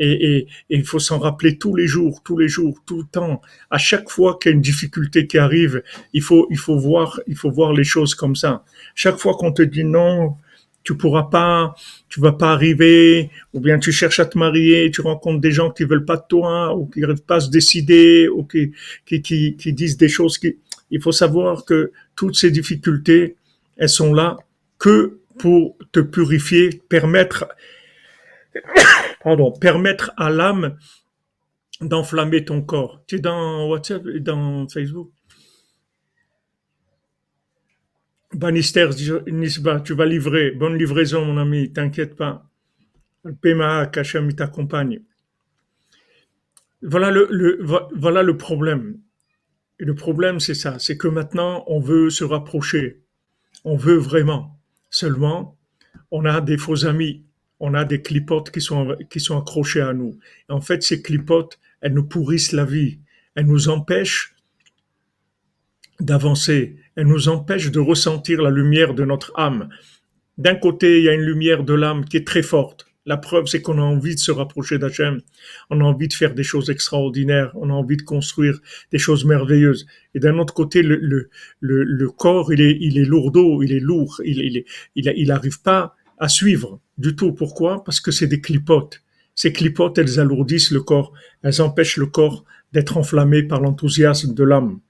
Et, 0.02 0.46
il 0.70 0.84
faut 0.84 0.98
s'en 0.98 1.18
rappeler 1.18 1.58
tous 1.58 1.76
les 1.76 1.86
jours, 1.86 2.22
tous 2.24 2.38
les 2.38 2.48
jours, 2.48 2.82
tout 2.86 2.98
le 2.98 3.04
temps. 3.04 3.42
À 3.70 3.76
chaque 3.78 4.08
fois 4.08 4.38
qu'il 4.40 4.50
y 4.50 4.52
a 4.52 4.56
une 4.56 4.62
difficulté 4.62 5.26
qui 5.26 5.36
arrive, 5.36 5.82
il 6.14 6.22
faut, 6.22 6.46
il 6.50 6.56
faut 6.56 6.78
voir, 6.78 7.20
il 7.26 7.36
faut 7.36 7.50
voir 7.50 7.74
les 7.74 7.84
choses 7.84 8.14
comme 8.14 8.34
ça. 8.34 8.64
Chaque 8.94 9.18
fois 9.18 9.34
qu'on 9.34 9.52
te 9.52 9.62
dit 9.62 9.84
non, 9.84 10.36
tu 10.82 10.96
pourras 10.96 11.24
pas, 11.24 11.74
tu 12.08 12.20
vas 12.20 12.32
pas 12.32 12.52
arriver, 12.52 13.30
ou 13.52 13.60
bien 13.60 13.78
tu 13.78 13.92
cherches 13.92 14.20
à 14.20 14.24
te 14.24 14.38
marier, 14.38 14.90
tu 14.90 15.02
rencontres 15.02 15.40
des 15.40 15.52
gens 15.52 15.70
qui 15.70 15.84
veulent 15.84 16.06
pas 16.06 16.16
de 16.16 16.24
toi, 16.28 16.74
ou 16.74 16.86
qui 16.86 17.00
n'arrivent 17.00 17.22
pas 17.22 17.36
à 17.36 17.40
se 17.40 17.50
décider, 17.50 18.28
ou 18.28 18.44
qui, 18.44 18.72
qui, 19.04 19.20
qui, 19.20 19.56
qui 19.56 19.72
disent 19.74 19.98
des 19.98 20.08
choses 20.08 20.38
qui, 20.38 20.56
il 20.90 21.00
faut 21.02 21.12
savoir 21.12 21.64
que 21.64 21.92
toutes 22.16 22.36
ces 22.36 22.50
difficultés, 22.50 23.36
elles 23.76 23.88
sont 23.90 24.14
là 24.14 24.38
que 24.78 25.18
pour 25.38 25.76
te 25.92 26.00
purifier, 26.00 26.82
permettre, 26.88 27.46
pardon, 29.22 29.52
permettre 29.52 30.12
à 30.16 30.30
l'âme 30.30 30.76
d'enflammer 31.80 32.44
ton 32.44 32.62
corps. 32.62 33.02
Tu 33.06 33.16
es 33.16 33.18
dans 33.18 33.68
WhatsApp, 33.68 34.06
dans 34.06 34.68
Facebook? 34.68 35.10
Bannister 38.32 38.88
Nisba, 39.26 39.80
tu 39.80 39.94
vas 39.94 40.06
livrer. 40.06 40.52
Bonne 40.52 40.76
livraison, 40.76 41.24
mon 41.24 41.36
ami, 41.36 41.72
t'inquiète 41.72 42.16
pas. 42.16 42.46
Le 43.24 43.34
PMA, 43.34 43.86
Kachem, 43.86 44.32
t'accompagne. 44.32 45.00
Voilà 46.82 47.10
le, 47.10 47.26
le, 47.30 47.60
voilà 47.94 48.22
le 48.22 48.36
problème. 48.36 48.98
Et 49.80 49.84
le 49.84 49.94
problème, 49.94 50.40
c'est 50.40 50.54
ça. 50.54 50.78
C'est 50.78 50.96
que 50.96 51.08
maintenant, 51.08 51.64
on 51.66 51.80
veut 51.80 52.08
se 52.10 52.24
rapprocher. 52.24 53.02
On 53.64 53.76
veut 53.76 53.96
vraiment. 53.96 54.58
Seulement, 54.90 55.58
on 56.10 56.24
a 56.24 56.40
des 56.40 56.56
faux 56.56 56.86
amis. 56.86 57.24
On 57.60 57.74
a 57.74 57.84
des 57.84 58.02
clipotes 58.02 58.50
qui 58.50 58.60
sont, 58.60 58.96
qui 59.10 59.20
sont 59.20 59.38
accrochés 59.38 59.82
à 59.82 59.92
nous. 59.92 60.18
en 60.48 60.60
fait, 60.60 60.82
ces 60.82 61.02
clipotes, 61.02 61.58
elles 61.80 61.94
nous 61.94 62.04
pourrissent 62.04 62.52
la 62.52 62.64
vie. 62.64 62.98
Elles 63.34 63.46
nous 63.46 63.68
empêchent 63.68 64.34
d'avancer. 66.00 66.76
Elle 66.96 67.06
nous 67.06 67.28
empêche 67.28 67.70
de 67.70 67.78
ressentir 67.78 68.42
la 68.42 68.50
lumière 68.50 68.94
de 68.94 69.04
notre 69.04 69.32
âme. 69.36 69.68
D'un 70.38 70.54
côté, 70.54 70.98
il 70.98 71.04
y 71.04 71.08
a 71.08 71.14
une 71.14 71.20
lumière 71.20 71.64
de 71.64 71.74
l'âme 71.74 72.04
qui 72.04 72.16
est 72.16 72.26
très 72.26 72.42
forte. 72.42 72.86
La 73.06 73.16
preuve, 73.16 73.46
c'est 73.46 73.62
qu'on 73.62 73.78
a 73.78 73.82
envie 73.82 74.14
de 74.14 74.20
se 74.20 74.30
rapprocher 74.30 74.78
d'Hachem. 74.78 75.20
On 75.70 75.80
a 75.80 75.84
envie 75.84 76.08
de 76.08 76.12
faire 76.12 76.34
des 76.34 76.42
choses 76.42 76.70
extraordinaires. 76.70 77.50
On 77.54 77.70
a 77.70 77.72
envie 77.72 77.96
de 77.96 78.02
construire 78.02 78.58
des 78.92 78.98
choses 78.98 79.24
merveilleuses. 79.24 79.86
Et 80.14 80.20
d'un 80.20 80.38
autre 80.38 80.54
côté, 80.54 80.82
le, 80.82 80.96
le, 80.96 81.28
le, 81.60 82.10
corps, 82.10 82.52
il 82.52 82.60
est, 82.60 82.76
il 82.80 82.98
est 82.98 83.02
il 83.02 83.72
est 83.72 83.80
lourd. 83.80 84.20
Il, 84.24 84.38
il, 84.38 84.64
il, 84.96 85.12
il 85.16 85.32
arrive 85.32 85.60
pas 85.62 85.94
à 86.18 86.28
suivre 86.28 86.80
du 87.00 87.16
tout. 87.16 87.32
Pourquoi? 87.32 87.82
Parce 87.84 88.00
que 88.00 88.10
c'est 88.10 88.26
des 88.26 88.40
clipotes. 88.40 89.02
Ces 89.34 89.52
clipotes, 89.52 89.98
elles 89.98 90.20
alourdissent 90.20 90.70
le 90.70 90.82
corps. 90.82 91.12
Elles 91.42 91.62
empêchent 91.62 91.96
le 91.96 92.06
corps 92.06 92.44
d'être 92.72 92.96
enflammé 92.96 93.42
par 93.42 93.60
l'enthousiasme 93.60 94.34
de 94.34 94.44
l'âme. 94.44 94.80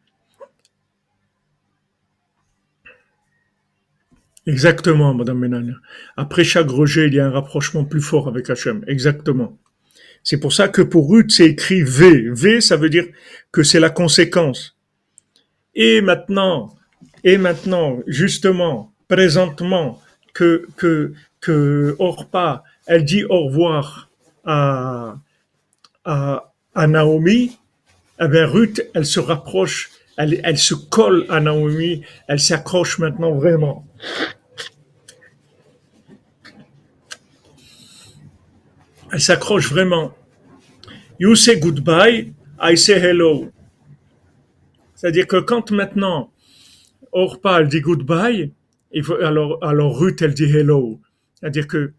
Exactement, 4.46 5.14
Madame 5.14 5.38
Ménania. 5.38 5.74
Après 6.16 6.44
chaque 6.44 6.68
rejet, 6.68 7.06
il 7.06 7.14
y 7.14 7.20
a 7.20 7.26
un 7.26 7.30
rapprochement 7.30 7.84
plus 7.84 8.00
fort 8.00 8.26
avec 8.26 8.50
Hachem. 8.50 8.82
Exactement. 8.88 9.58
C'est 10.22 10.40
pour 10.40 10.52
ça 10.52 10.68
que 10.68 10.82
pour 10.82 11.10
Ruth, 11.10 11.30
c'est 11.30 11.46
écrit 11.46 11.82
V. 11.82 12.30
V, 12.30 12.60
ça 12.60 12.76
veut 12.76 12.90
dire 12.90 13.06
que 13.52 13.62
c'est 13.62 13.80
la 13.80 13.90
conséquence. 13.90 14.76
Et 15.74 16.00
maintenant, 16.00 16.74
et 17.24 17.38
maintenant, 17.38 18.00
justement, 18.06 18.92
présentement, 19.08 20.00
que, 20.34 20.66
que, 20.76 21.12
que 21.40 21.96
Orpa, 21.98 22.62
elle 22.86 23.04
dit 23.04 23.24
au 23.24 23.46
revoir 23.46 24.10
à, 24.44 25.16
à, 26.04 26.52
à 26.74 26.86
Naomi, 26.86 27.58
eh 28.20 28.28
bien 28.28 28.46
Ruth, 28.46 28.82
elle 28.94 29.06
se 29.06 29.20
rapproche, 29.20 29.90
elle, 30.16 30.40
elle 30.44 30.58
se 30.58 30.74
colle 30.74 31.24
à 31.28 31.40
Naomi, 31.40 32.02
elle 32.28 32.40
s'accroche 32.40 32.98
maintenant 32.98 33.32
vraiment. 33.32 33.86
Elle 39.12 39.20
s'accroche 39.20 39.70
vraiment. 39.70 40.14
You 41.18 41.34
say 41.34 41.58
goodbye, 41.58 42.32
I 42.60 42.76
say 42.76 42.98
hello. 42.98 43.50
C'est-à-dire 44.94 45.26
que 45.26 45.36
quand 45.36 45.70
maintenant 45.70 46.30
Orpa 47.12 47.60
elle 47.60 47.68
dit 47.68 47.80
goodbye, 47.80 48.52
alors, 49.22 49.58
alors 49.62 49.98
Ruth 49.98 50.22
elle 50.22 50.34
dit 50.34 50.44
hello. 50.44 51.00
C'est-à-dire 51.40 51.66
que 51.66 51.92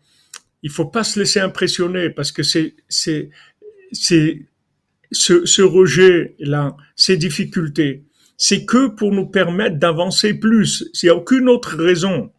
il 0.64 0.70
faut 0.70 0.86
pas 0.86 1.04
se 1.04 1.20
laisser 1.20 1.40
impressionner 1.40 2.10
parce 2.10 2.32
que 2.32 2.44
c'est 2.44 2.76
c'est 2.88 3.30
c'est 3.92 4.46
ce, 5.12 5.46
ce 5.46 5.62
rejet 5.62 6.36
là, 6.40 6.76
ces 6.96 7.18
difficultés, 7.18 8.04
c'est 8.38 8.66
que 8.66 8.88
pour 8.88 9.12
nous 9.12 9.28
permettre 9.28 9.78
d'avancer 9.78 10.34
plus. 10.34 10.90
Il 11.02 11.06
n'y 11.06 11.10
a 11.10 11.16
aucune 11.16 11.50
autre 11.50 11.76
raison. 11.78 12.32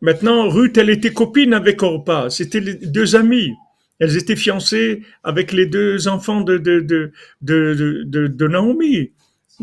Maintenant, 0.00 0.48
Ruth, 0.48 0.76
elle 0.78 0.90
était 0.90 1.12
copine 1.12 1.52
avec 1.54 1.82
Orpa. 1.82 2.28
C'était 2.30 2.60
les 2.60 2.74
deux 2.74 3.16
amis. 3.16 3.52
Elles 3.98 4.16
étaient 4.16 4.36
fiancées 4.36 5.02
avec 5.24 5.52
les 5.52 5.66
deux 5.66 6.06
enfants 6.06 6.42
de, 6.42 6.58
de, 6.58 6.80
de, 6.80 7.12
de, 7.40 8.26
de, 8.26 8.48
Naomi. 8.48 9.12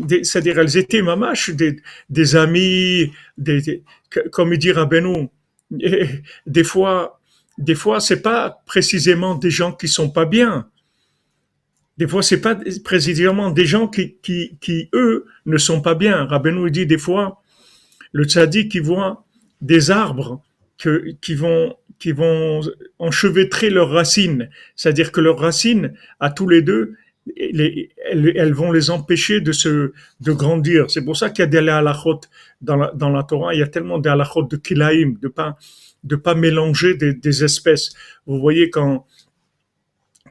C'est-à-dire, 0.08 0.58
elles 0.58 0.76
étaient 0.76 1.02
mamaches, 1.02 1.50
des, 1.50 1.76
des 2.10 2.34
amis, 2.34 3.12
des, 3.38 3.82
comme 4.32 4.52
il 4.52 4.58
dit 4.58 4.72
Rabbeinu. 4.72 5.28
Des 6.46 6.64
fois, 6.64 7.20
des 7.58 7.74
fois, 7.74 8.00
c'est 8.00 8.22
pas 8.22 8.62
précisément 8.66 9.34
des 9.34 9.50
gens 9.50 9.72
qui 9.72 9.88
sont 9.88 10.10
pas 10.10 10.24
bien. 10.24 10.68
Des 11.98 12.08
fois, 12.08 12.22
c'est 12.22 12.40
pas 12.40 12.58
précisément 12.82 13.50
des 13.50 13.66
gens 13.66 13.86
qui, 13.86 14.16
qui, 14.22 14.58
qui, 14.60 14.88
eux, 14.92 15.26
ne 15.46 15.56
sont 15.56 15.80
pas 15.80 15.94
bien. 15.94 16.24
Rabbeinu 16.24 16.70
dit 16.70 16.86
des 16.86 16.98
fois, 16.98 17.40
le 18.12 18.24
tzaddik 18.24 18.70
qui 18.72 18.80
voit 18.80 19.24
des 19.60 19.92
arbres 19.92 20.42
que, 20.78 21.12
qui 21.20 21.34
vont 21.34 21.76
qui 22.00 22.12
vont 22.12 22.60
enchevêtrer 22.98 23.70
leurs 23.70 23.90
racines, 23.90 24.50
c'est-à-dire 24.74 25.12
que 25.12 25.20
leurs 25.20 25.38
racines, 25.38 25.94
à 26.20 26.28
tous 26.28 26.48
les 26.48 26.60
deux, 26.60 26.96
les, 27.26 27.90
elles, 28.10 28.52
vont 28.52 28.72
les 28.72 28.90
empêcher 28.90 29.40
de 29.40 29.52
se 29.52 29.92
de 30.20 30.32
grandir. 30.32 30.90
C'est 30.90 31.04
pour 31.04 31.16
ça 31.16 31.30
qu'il 31.30 31.42
y 31.42 31.46
a 31.46 31.46
des 31.46 31.58
halachot 31.58 32.20
dans 32.60 32.76
la, 32.76 32.92
dans 32.94 33.10
la 33.10 33.22
Torah. 33.22 33.54
Il 33.54 33.60
y 33.60 33.62
a 33.62 33.66
tellement 33.66 33.98
de 33.98 34.08
halachot 34.08 34.42
de 34.42 34.56
kilaim, 34.56 35.14
de 35.20 35.28
pas 35.28 35.56
de 36.02 36.16
pas 36.16 36.34
mélanger 36.34 36.94
des, 36.94 37.14
des 37.14 37.44
espèces. 37.44 37.94
Vous 38.26 38.38
voyez 38.38 38.70
quand 38.70 39.06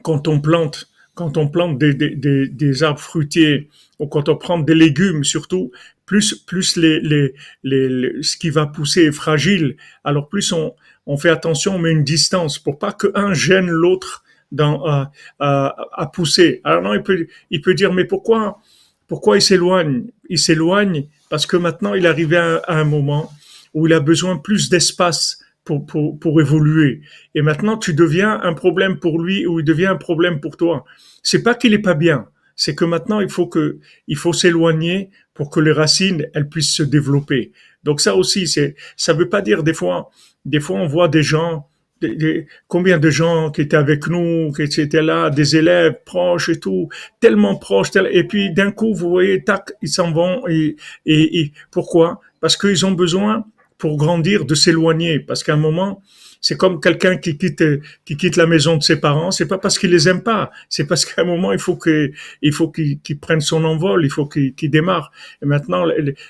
quand 0.02 0.28
on 0.28 0.40
plante 0.40 0.88
quand 1.14 1.36
on 1.36 1.48
plante 1.48 1.78
des, 1.78 1.94
des, 1.94 2.10
des, 2.10 2.48
des 2.48 2.82
arbres 2.82 3.00
fruitiers 3.00 3.68
ou 4.00 4.08
quand 4.08 4.28
on 4.28 4.36
prend 4.36 4.58
des 4.58 4.74
légumes 4.74 5.22
surtout, 5.22 5.70
plus 6.06 6.34
plus 6.34 6.76
les, 6.76 7.00
les, 7.00 7.34
les, 7.62 8.22
ce 8.22 8.36
qui 8.36 8.50
va 8.50 8.66
pousser 8.66 9.04
est 9.04 9.12
fragile, 9.12 9.76
alors 10.02 10.28
plus 10.28 10.52
on, 10.52 10.74
on 11.06 11.16
fait 11.16 11.30
attention, 11.30 11.76
on 11.76 11.78
met 11.78 11.92
une 11.92 12.02
distance 12.02 12.58
pour 12.58 12.78
pas 12.78 12.92
qu'un 12.92 13.32
gêne 13.32 13.68
l'autre 13.68 14.23
à, 14.58 15.10
à, 15.38 16.06
pousser. 16.12 16.60
Alors 16.64 16.82
non, 16.82 16.94
il 16.94 17.02
peut 17.02 17.26
il 17.50 17.60
peut 17.60 17.74
dire 17.74 17.92
mais 17.92 18.04
pourquoi 18.04 18.60
pourquoi 19.06 19.36
il 19.36 19.42
s'éloigne? 19.42 20.04
Il 20.28 20.38
s'éloigne 20.38 21.06
parce 21.30 21.46
que 21.46 21.56
maintenant 21.56 21.94
il 21.94 22.06
est 22.06 22.08
arrivé 22.08 22.36
à, 22.36 22.62
un 22.66 22.84
moment 22.84 23.30
où 23.74 23.86
il 23.86 23.92
a 23.92 24.00
besoin 24.00 24.38
plus 24.38 24.68
d'espace 24.70 25.40
pour, 25.64 25.86
pour, 25.86 26.18
pour 26.18 26.40
évoluer. 26.40 27.00
Et 27.34 27.42
maintenant, 27.42 27.76
tu 27.76 27.94
deviens 27.94 28.40
un 28.42 28.52
problème 28.52 28.98
pour 28.98 29.20
lui 29.20 29.46
ou 29.46 29.60
il 29.60 29.64
devient 29.64 29.86
un 29.86 29.96
problème 29.96 30.40
pour 30.40 30.56
toi. 30.56 30.84
C'est 31.22 31.42
pas 31.42 31.54
qu'il 31.54 31.72
est 31.72 31.78
pas 31.78 31.94
bien. 31.94 32.28
C'est 32.54 32.74
que 32.74 32.84
maintenant, 32.84 33.20
il 33.20 33.30
faut 33.30 33.46
que, 33.46 33.78
il 34.06 34.16
faut 34.16 34.32
s'éloigner 34.32 35.10
pour 35.32 35.50
que 35.50 35.60
les 35.60 35.72
racines, 35.72 36.28
elles 36.34 36.48
puissent 36.48 36.74
se 36.74 36.82
développer. 36.82 37.52
Donc 37.82 38.00
ça 38.00 38.14
aussi, 38.14 38.46
c'est, 38.46 38.76
ça 38.96 39.12
veut 39.12 39.28
pas 39.28 39.42
dire 39.42 39.62
des 39.62 39.74
fois, 39.74 40.10
des 40.44 40.60
fois 40.60 40.78
on 40.78 40.86
voit 40.86 41.08
des 41.08 41.22
gens, 41.22 41.68
combien 42.68 42.98
de 42.98 43.10
gens 43.10 43.50
qui 43.50 43.62
étaient 43.62 43.76
avec 43.76 44.06
nous, 44.08 44.52
qui 44.52 44.80
étaient 44.80 45.02
là, 45.02 45.30
des 45.30 45.56
élèves 45.56 45.96
proches 46.04 46.48
et 46.48 46.60
tout, 46.60 46.88
tellement 47.20 47.56
proches, 47.56 47.90
et 48.10 48.24
puis 48.24 48.52
d'un 48.52 48.70
coup, 48.70 48.94
vous 48.94 49.10
voyez, 49.10 49.44
tac, 49.44 49.72
ils 49.82 49.88
s'en 49.88 50.12
vont, 50.12 50.46
et, 50.48 50.76
et, 51.06 51.40
et 51.40 51.52
pourquoi? 51.70 52.20
Parce 52.40 52.56
qu'ils 52.56 52.84
ont 52.86 52.92
besoin, 52.92 53.44
pour 53.78 53.96
grandir, 53.96 54.44
de 54.44 54.54
s'éloigner, 54.54 55.20
parce 55.20 55.42
qu'à 55.42 55.54
un 55.54 55.58
moment, 55.58 56.02
c'est 56.44 56.58
comme 56.58 56.78
quelqu'un 56.78 57.16
qui 57.16 57.38
quitte 57.38 57.64
qui 58.04 58.18
quitte 58.18 58.36
la 58.36 58.46
maison 58.46 58.76
de 58.76 58.82
ses 58.82 59.00
parents. 59.00 59.30
C'est 59.30 59.48
pas 59.48 59.56
parce 59.56 59.78
qu'il 59.78 59.90
les 59.90 60.10
aime 60.10 60.22
pas. 60.22 60.50
C'est 60.68 60.86
parce 60.86 61.06
qu'à 61.06 61.22
un 61.22 61.24
moment 61.24 61.52
il 61.52 61.58
faut 61.58 61.74
que 61.74 62.12
il 62.42 62.52
faut 62.52 62.68
qu'il 62.70 63.18
prenne 63.18 63.40
son 63.40 63.64
envol. 63.64 64.04
Il 64.04 64.10
faut 64.10 64.26
qu'il 64.26 64.70
démarre. 64.70 65.10
Et 65.40 65.46
maintenant 65.46 65.86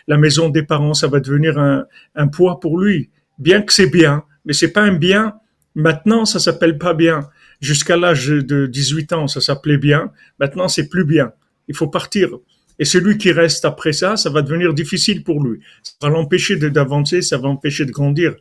la 0.06 0.16
maison 0.16 0.50
des 0.50 0.62
parents 0.62 0.94
ça 0.94 1.08
va 1.08 1.18
devenir 1.18 1.58
un, 1.58 1.86
un 2.14 2.28
poids 2.28 2.60
pour 2.60 2.78
lui. 2.78 3.10
Bien 3.40 3.62
que 3.62 3.72
c'est 3.72 3.88
bien, 3.90 4.22
mais 4.44 4.52
c'est 4.52 4.70
pas 4.72 4.82
un 4.82 4.92
bien. 4.92 5.34
Maintenant 5.74 6.24
ça 6.24 6.38
s'appelle 6.38 6.78
pas 6.78 6.94
bien. 6.94 7.28
Jusqu'à 7.60 7.96
l'âge 7.96 8.28
de 8.28 8.66
18 8.66 9.12
ans 9.12 9.28
ça 9.28 9.40
s'appelait 9.40 9.78
bien. 9.78 10.12
Maintenant 10.38 10.68
c'est 10.68 10.88
plus 10.88 11.04
bien. 11.04 11.32
Il 11.68 11.74
faut 11.74 11.88
partir. 11.88 12.30
Et 12.78 12.84
celui 12.84 13.18
qui 13.18 13.30
reste 13.30 13.64
après 13.64 13.92
ça, 13.92 14.16
ça 14.16 14.30
va 14.30 14.42
devenir 14.42 14.74
difficile 14.74 15.22
pour 15.22 15.42
lui. 15.42 15.60
Ça 15.82 15.92
va 16.02 16.08
l'empêcher 16.08 16.56
d'avancer, 16.56 17.22
ça 17.22 17.38
va 17.38 17.44
l'empêcher 17.44 17.86
de 17.86 17.92
grandir. 17.92 18.34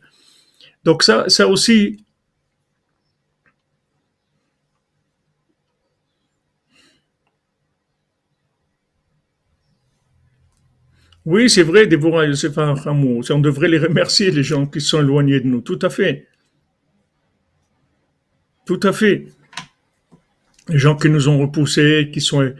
Donc 0.84 1.02
ça, 1.02 1.24
ça 1.28 1.48
aussi, 1.48 2.04
Oui, 11.26 11.48
c'est 11.48 11.62
vrai, 11.62 11.86
Déborah 11.86 12.24
Hamou. 12.84 13.22
On 13.30 13.38
devrait 13.38 13.68
les 13.68 13.78
remercier, 13.78 14.30
les 14.30 14.42
gens 14.42 14.66
qui 14.66 14.80
sont 14.82 15.00
éloignés 15.00 15.40
de 15.40 15.46
nous. 15.46 15.62
Tout 15.62 15.78
à 15.80 15.88
fait. 15.88 16.26
Tout 18.64 18.80
à 18.82 18.92
fait. 18.92 19.26
Les 20.68 20.78
gens 20.78 20.96
qui 20.96 21.10
nous 21.10 21.28
ont 21.28 21.38
repoussés, 21.38 22.10
qui 22.12 22.20
sont, 22.20 22.52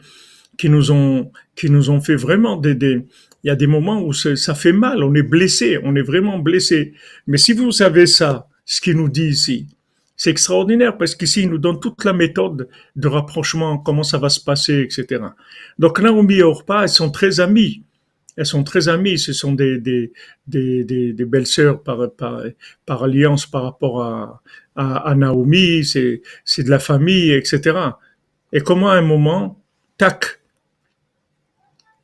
qui 0.59 0.69
nous 0.69 0.91
ont, 0.91 1.31
qui 1.57 1.71
nous 1.71 1.91
ont 1.91 2.01
fait 2.01 2.17
vraiment 2.17 2.57
des, 2.57 2.75
des, 2.75 3.07
il 3.43 3.49
y 3.49 3.51
a 3.51 3.57
des 3.57 3.67
moments 3.67 4.03
où 4.03 4.13
ça 4.13 4.55
fait 4.55 4.73
mal, 4.73 5.03
on 5.03 5.15
est 5.15 5.23
blessé, 5.23 5.79
on 5.83 5.95
est 5.97 6.03
vraiment 6.03 6.39
blessé. 6.39 6.95
Mais 7.27 7.39
si 7.39 7.53
vous 7.53 7.73
savez 7.73 8.07
ça, 8.07 8.49
ce 8.65 8.81
qu'il 8.81 8.97
nous 8.97 9.09
dit 9.09 9.29
ici, 9.29 9.67
c'est 10.17 10.31
extraordinaire 10.31 10.97
parce 10.97 11.15
qu'ici, 11.15 11.43
il 11.43 11.51
nous 11.51 11.59
donne 11.59 11.81
toute 11.81 12.05
la 12.05 12.13
méthode 12.13 12.69
de 12.97 13.09
rapprochement, 13.09 13.79
comment 13.79 14.03
ça 14.03 14.19
va 14.19 14.29
se 14.29 14.41
passer, 14.41 14.81
etc. 14.81 15.23
Donc 15.79 16.01
Naomi 16.01 16.37
et 16.37 16.43
Orpa, 16.43 16.83
elles 16.83 16.89
sont 16.89 17.11
très 17.11 17.41
amies. 17.41 17.83
Elles 18.37 18.47
sont 18.47 18.65
très 18.65 18.89
amies. 18.89 19.19
Ce 19.19 19.33
sont 19.33 19.53
des, 19.53 19.79
des, 19.79 20.13
des, 20.47 20.85
des, 20.85 21.13
des 21.13 21.25
belles 21.25 21.47
sœurs 21.47 21.83
par, 21.83 22.11
par, 22.13 22.43
par 22.87 23.05
alliance 23.05 23.47
par 23.47 23.65
rapport 23.65 24.03
à, 24.03 24.43
à, 24.77 25.15
Naomi. 25.15 25.85
C'est, 25.85 26.23
de 26.63 26.71
la 26.71 26.79
famille, 26.79 27.33
etc. 27.33 27.79
Et 28.53 28.61
comment 28.61 28.91
à 28.91 28.97
un 28.97 29.03
moment, 29.03 29.63
tac, 29.99 30.41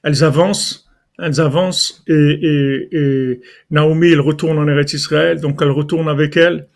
elles 0.02 0.24
avancent 0.24 0.90
elles 1.22 1.40
avancent 1.40 2.02
et, 2.06 2.88
et, 2.92 3.40
Naomi, 3.70 4.10
elle 4.10 4.20
retourne 4.20 4.58
en 4.58 4.66
Eretz 4.66 4.94
Israël, 4.94 5.40
donc 5.40 5.60
elle 5.60 5.70
retourne 5.70 6.08
avec 6.08 6.36
elle. 6.36 6.68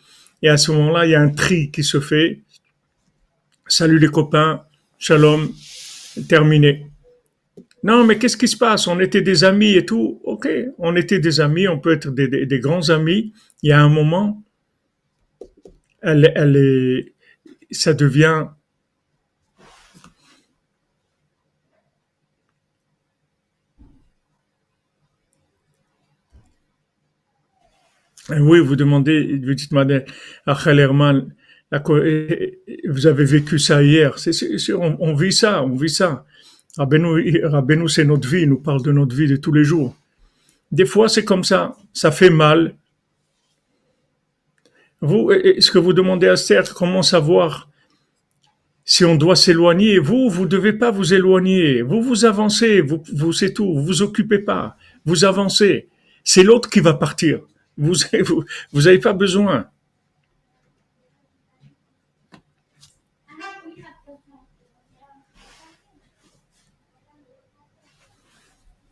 Et 0.42 0.48
à 0.48 0.56
ce 0.56 0.72
moment-là, 0.72 1.06
il 1.06 1.12
y 1.12 1.14
a 1.14 1.20
un 1.20 1.30
tri 1.30 1.70
qui 1.70 1.82
se 1.82 2.00
fait. 2.00 2.42
Salut 3.66 3.98
les 3.98 4.08
copains, 4.08 4.62
shalom, 4.98 5.50
terminé. 6.28 6.86
Non, 7.82 8.04
mais 8.04 8.18
qu'est-ce 8.18 8.36
qui 8.36 8.48
se 8.48 8.56
passe? 8.56 8.86
On 8.86 9.00
était 9.00 9.22
des 9.22 9.44
amis 9.44 9.74
et 9.74 9.86
tout. 9.86 10.20
Ok, 10.24 10.48
on 10.78 10.94
était 10.96 11.18
des 11.18 11.40
amis, 11.40 11.66
on 11.66 11.78
peut 11.78 11.92
être 11.92 12.10
des, 12.10 12.28
des 12.28 12.60
grands 12.60 12.90
amis. 12.90 13.32
Il 13.62 13.70
y 13.70 13.72
a 13.72 13.80
un 13.80 13.88
moment, 13.88 14.42
elle, 16.04 16.32
elle 16.34 16.56
est, 16.56 17.14
ça 17.70 17.94
devient 17.94 18.46
Oui, 28.30 28.58
vous 28.60 28.74
demandez, 28.74 29.38
vous 29.38 29.54
dites, 29.54 29.72
madame 29.72 30.02
Herman, 30.46 31.34
vous 32.88 33.06
avez 33.06 33.24
vécu 33.24 33.58
ça 33.58 33.82
hier. 33.82 34.18
Sûr, 34.18 34.80
on, 34.80 35.14
vit 35.14 35.32
ça, 35.32 35.62
on 35.62 35.76
vit 35.76 35.90
ça. 35.90 36.24
Rabbeinu, 36.78 37.88
c'est 37.88 38.04
notre 38.04 38.26
vie, 38.26 38.42
il 38.42 38.48
nous 38.48 38.60
parle 38.60 38.82
de 38.82 38.92
notre 38.92 39.14
vie 39.14 39.28
de 39.28 39.36
tous 39.36 39.52
les 39.52 39.64
jours. 39.64 39.94
Des 40.72 40.86
fois, 40.86 41.10
c'est 41.10 41.24
comme 41.24 41.44
ça, 41.44 41.76
ça 41.92 42.10
fait 42.10 42.30
mal. 42.30 42.74
Vous, 45.04 45.30
ce 45.58 45.70
que 45.70 45.78
vous 45.78 45.92
demandez 45.92 46.28
à 46.28 46.32
Esther, 46.32 46.72
comment 46.74 47.02
savoir 47.02 47.68
si 48.86 49.04
on 49.04 49.16
doit 49.16 49.36
s'éloigner? 49.36 49.98
Vous, 49.98 50.30
vous 50.30 50.46
devez 50.46 50.72
pas 50.72 50.90
vous 50.90 51.12
éloigner. 51.12 51.82
Vous, 51.82 52.02
vous 52.02 52.24
avancez. 52.24 52.80
Vous, 52.80 53.02
vous 53.12 53.32
c'est 53.32 53.52
tout. 53.52 53.74
Vous 53.74 53.84
vous 53.84 54.02
occupez 54.02 54.38
pas. 54.38 54.76
Vous 55.04 55.24
avancez. 55.24 55.88
C'est 56.22 56.42
l'autre 56.42 56.70
qui 56.70 56.80
va 56.80 56.94
partir. 56.94 57.40
Vous, 57.76 57.94
vous, 58.24 58.44
vous 58.72 58.86
avez 58.88 58.98
pas 58.98 59.12
besoin. 59.12 59.68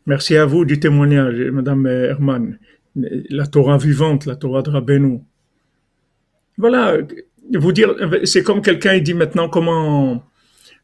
Merci 0.04 0.36
à 0.36 0.44
vous 0.44 0.64
du 0.64 0.78
témoignage, 0.78 1.40
Madame 1.52 1.86
Herman. 1.86 2.58
La 2.94 3.46
Torah 3.46 3.78
vivante, 3.78 4.26
la 4.26 4.36
Torah 4.36 4.62
de 4.62 4.70
Rabbeinu. 4.70 5.22
Voilà, 6.58 6.98
vous 7.54 7.72
dire, 7.72 7.94
c'est 8.24 8.42
comme 8.42 8.62
quelqu'un 8.62 8.98
dit 8.98 9.14
maintenant 9.14 9.48
comment 9.48 10.24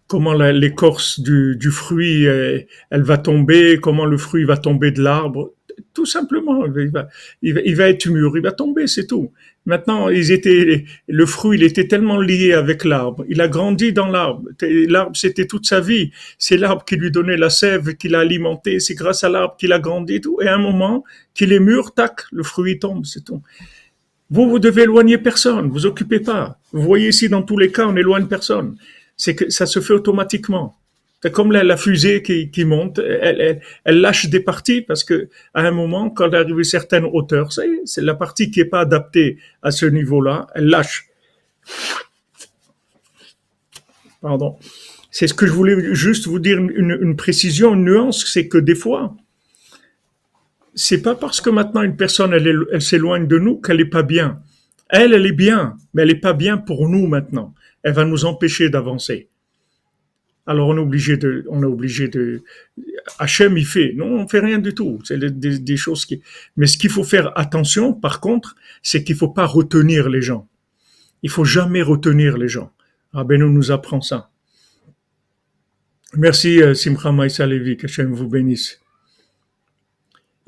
comment 0.07 0.33
l'écorce 0.33 1.21
du, 1.21 1.57
du 1.57 1.71
fruit 1.71 2.25
elle 2.25 3.03
va 3.03 3.19
tomber, 3.19 3.79
comment 3.79 4.07
le 4.07 4.17
fruit 4.17 4.45
va 4.45 4.57
tomber 4.57 4.91
de 4.91 5.03
l'arbre 5.03 5.53
tout 5.95 6.07
simplement. 6.07 6.65
Il 6.67 6.91
va, 6.91 7.09
il 7.43 7.77
va, 7.77 7.89
être 7.89 8.07
mûr, 8.09 8.37
il 8.37 8.43
va 8.43 8.53
tomber, 8.53 8.87
c'est 8.87 9.07
tout. 9.07 9.33
Maintenant, 9.67 10.09
ils 10.09 10.33
étaient, 10.33 10.85
le 11.09 11.27
fruit, 11.27 11.59
il 11.59 11.65
était 11.65 11.87
tellement 11.87 12.21
lié 12.21 12.53
avec 12.53 12.85
l'arbre. 12.85 13.25
Il 13.29 13.41
a 13.41 13.49
grandi 13.49 13.93
dans 13.93 14.09
l'arbre. 14.09 14.45
L'arbre, 14.63 15.17
c'était 15.17 15.47
toute 15.47 15.67
sa 15.67 15.81
vie. 15.81 16.11
C'est 16.39 16.57
l'arbre 16.57 16.85
qui 16.85 16.97
lui 16.97 17.11
donnait 17.11 17.37
la 17.37 17.51
sève, 17.51 17.95
qui 17.97 18.09
l'a 18.09 18.21
alimenté. 18.21 18.81
C'est 18.81 18.95
grâce 18.95 19.25
à 19.25 19.29
l'arbre 19.29 19.57
qu'il 19.59 19.73
a 19.73 19.79
grandi, 19.79 20.21
tout. 20.21 20.39
Et 20.41 20.49
à 20.49 20.55
un 20.55 20.59
moment, 20.59 21.05
qu'il 21.35 21.53
est 21.53 21.61
mûr, 21.61 21.93
tac, 21.95 22.23
le 22.33 22.43
fruit 22.43 22.79
tombe, 22.79 23.05
c'est 23.05 23.25
tout. 23.25 23.43
Vous, 24.31 24.49
vous 24.49 24.59
devez 24.59 24.83
éloigner 24.83 25.19
personne. 25.19 25.71
Vous 25.71 25.87
occupez 25.87 26.21
pas. 26.21 26.59
Vous 26.73 26.83
voyez 26.83 27.09
ici, 27.09 27.29
dans 27.29 27.43
tous 27.43 27.57
les 27.57 27.73
cas, 27.73 27.87
on 27.87 27.97
éloigne 27.97 28.27
personne. 28.27 28.77
C'est 29.17 29.35
que 29.35 29.51
ça 29.51 29.67
se 29.67 29.81
fait 29.81 29.95
automatiquement. 29.95 30.77
C'est 31.23 31.33
comme 31.33 31.51
la, 31.51 31.77
fusée 31.77 32.23
qui, 32.23 32.65
monte, 32.65 33.01
elle, 33.01 33.61
lâche 33.87 34.27
des 34.27 34.39
parties 34.39 34.83
parce 34.83 35.03
que 35.03 35.29
à 35.53 35.63
un 35.63 35.73
moment, 35.73 36.11
quand 36.11 36.29
elle 36.29 36.37
arrive 36.37 36.55
à 36.55 36.59
une 36.59 36.65
certaine 36.65 37.05
hauteur, 37.05 37.53
c'est 37.53 38.01
la 38.03 38.15
partie 38.15 38.53
qui 38.53 38.61
est 38.61 38.67
pas 38.67 38.81
adaptée 38.81 39.39
à 39.63 39.73
ce 39.73 39.87
niveau-là, 39.87 40.47
elle 40.55 40.67
lâche. 40.67 41.09
Pardon. 44.21 44.57
C'est 45.11 45.27
ce 45.27 45.35
que 45.35 45.47
je 45.47 45.53
voulais 45.53 45.93
juste 45.93 46.29
vous 46.29 46.39
dire 46.39 46.59
une 46.59 47.17
précision, 47.17 47.75
une 47.75 47.85
nuance, 47.85 48.25
c'est 48.27 48.47
que 48.47 48.59
des 48.59 48.77
fois, 48.77 49.17
c'est 50.79 51.03
pas 51.03 51.15
parce 51.15 51.41
que 51.41 51.51
maintenant 51.51 51.83
une 51.83 51.97
personne 51.97 52.33
elle, 52.33 52.81
s'éloigne 52.81 53.27
de 53.27 53.39
nous 53.39 53.61
qu'elle 53.61 53.81
est 53.81 53.85
pas 53.85 54.03
bien. 54.03 54.41
Elle, 54.89 55.13
elle 55.13 55.27
est 55.27 55.33
bien, 55.33 55.77
mais 55.93 56.03
elle 56.03 56.11
est 56.11 56.15
pas 56.15 56.33
bien 56.33 56.57
pour 56.57 56.89
nous 56.89 57.07
maintenant. 57.07 57.55
Elle 57.83 57.93
va 57.95 58.05
nous 58.05 58.25
empêcher 58.25 58.71
d'avancer 58.71 59.29
alors 60.49 60.69
on 60.69 60.77
est 60.77 60.81
obligé 60.81 61.19
de, 61.19 61.45
on 61.51 61.63
est 61.63 61.67
obligé 61.67 62.09
de, 62.09 62.43
Hachem 63.19 63.59
il 63.59 63.67
fait, 63.67 63.93
non, 63.95 64.07
on 64.07 64.27
fait 64.27 64.41
rien 64.41 64.59
du 64.59 64.73
tout. 64.73 64.99
C'est 65.05 65.19
des, 65.19 65.77
choses 65.77 66.07
qui, 66.07 66.23
mais 66.57 66.67
ce 66.67 66.79
qu'il 66.79 66.89
faut 66.89 67.05
faire 67.05 67.39
attention, 67.39 67.93
par 67.93 68.19
contre, 68.19 68.57
c'est 68.83 69.05
qu'il 69.05 69.15
faut 69.15 69.29
pas 69.29 69.45
retenir 69.45 70.09
les 70.09 70.23
gens. 70.23 70.49
Il 71.23 71.29
faut 71.29 71.45
jamais 71.45 71.83
retenir 71.83 72.39
les 72.39 72.49
gens. 72.49 72.73
Rabbeinu 73.13 73.51
nous 73.51 73.71
apprend 73.71 74.01
ça. 74.01 74.31
Merci 76.15 76.63
euh, 76.63 76.73
Simcha 76.73 77.13
Maïsa 77.13 77.47
Levi, 77.47 77.77
que 77.77 77.85
Hachem 77.85 78.15
vous 78.15 78.29
bénisse. 78.29 78.81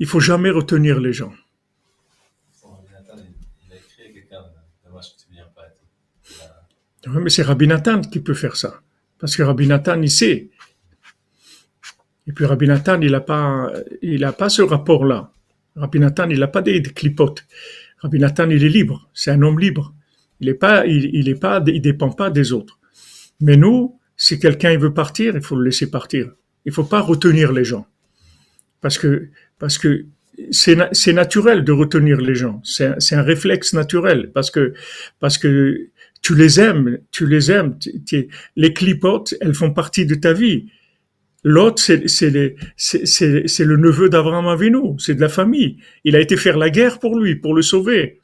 Il 0.01 0.07
faut 0.07 0.19
jamais 0.19 0.49
retenir 0.49 0.99
les 0.99 1.13
gens. 1.13 1.31
Oui, 7.07 7.21
mais 7.21 7.29
c'est 7.29 7.43
Rabbi 7.43 7.67
Nathan 7.67 8.01
qui 8.01 8.19
peut 8.19 8.33
faire 8.33 8.55
ça. 8.55 8.81
Parce 9.19 9.35
que 9.35 9.43
Rabbi 9.43 9.67
Nathan, 9.67 10.01
il 10.01 10.09
sait. 10.09 10.49
Et 12.25 12.31
puis 12.31 12.45
Rabbi 12.45 12.65
Nathan, 12.65 12.99
il 12.99 13.11
n'a 13.11 13.19
pas, 13.19 13.71
il 14.01 14.23
a 14.23 14.33
pas 14.33 14.49
ce 14.49 14.63
rapport-là. 14.63 15.31
Rabbi 15.75 15.99
Nathan, 15.99 16.27
il 16.31 16.39
n'a 16.39 16.47
pas 16.47 16.63
des, 16.63 16.81
clipotes. 16.81 17.45
Rabbi 17.99 18.17
Nathan, 18.17 18.49
il 18.49 18.63
est 18.63 18.69
libre. 18.69 19.07
C'est 19.13 19.29
un 19.29 19.43
homme 19.43 19.59
libre. 19.59 19.93
Il 20.39 20.49
est 20.49 20.55
pas, 20.55 20.87
il, 20.87 21.13
il 21.13 21.29
est 21.29 21.39
pas, 21.39 21.63
il 21.67 21.79
dépend 21.79 22.09
pas 22.09 22.31
des 22.31 22.53
autres. 22.53 22.79
Mais 23.39 23.55
nous, 23.55 23.99
si 24.17 24.39
quelqu'un 24.39 24.75
veut 24.79 24.95
partir, 24.95 25.35
il 25.35 25.43
faut 25.43 25.55
le 25.55 25.65
laisser 25.65 25.91
partir. 25.91 26.31
Il 26.65 26.71
faut 26.71 26.85
pas 26.85 27.01
retenir 27.01 27.51
les 27.51 27.65
gens. 27.65 27.85
Parce 28.81 28.97
que, 28.97 29.29
parce 29.59 29.77
que 29.77 30.05
c'est 30.51 31.13
naturel 31.13 31.63
de 31.63 31.71
retenir 31.71 32.19
les 32.19 32.35
gens. 32.35 32.61
C'est 32.63 33.15
un 33.15 33.21
réflexe 33.21 33.73
naturel 33.73 34.31
parce 34.33 34.51
que 34.51 34.73
parce 35.19 35.37
que 35.37 35.89
tu 36.21 36.35
les 36.35 36.59
aimes, 36.59 36.99
tu 37.11 37.27
les 37.27 37.51
aimes. 37.51 37.77
les 38.55 38.73
clipotes, 38.73 39.35
elles 39.41 39.53
font 39.53 39.71
partie 39.71 40.05
de 40.05 40.15
ta 40.15 40.33
vie. 40.33 40.67
L'autre, 41.43 41.81
c'est 41.81 42.07
c'est 42.07 43.65
le 43.65 43.77
neveu 43.77 44.09
d'Abraham 44.09 44.47
Avinu, 44.47 44.99
c'est 44.99 45.15
de 45.15 45.21
la 45.21 45.29
famille. 45.29 45.77
Il 46.03 46.15
a 46.15 46.19
été 46.19 46.37
faire 46.37 46.57
la 46.57 46.69
guerre 46.69 46.99
pour 46.99 47.19
lui, 47.19 47.35
pour 47.35 47.55
le 47.55 47.61
sauver. 47.61 48.21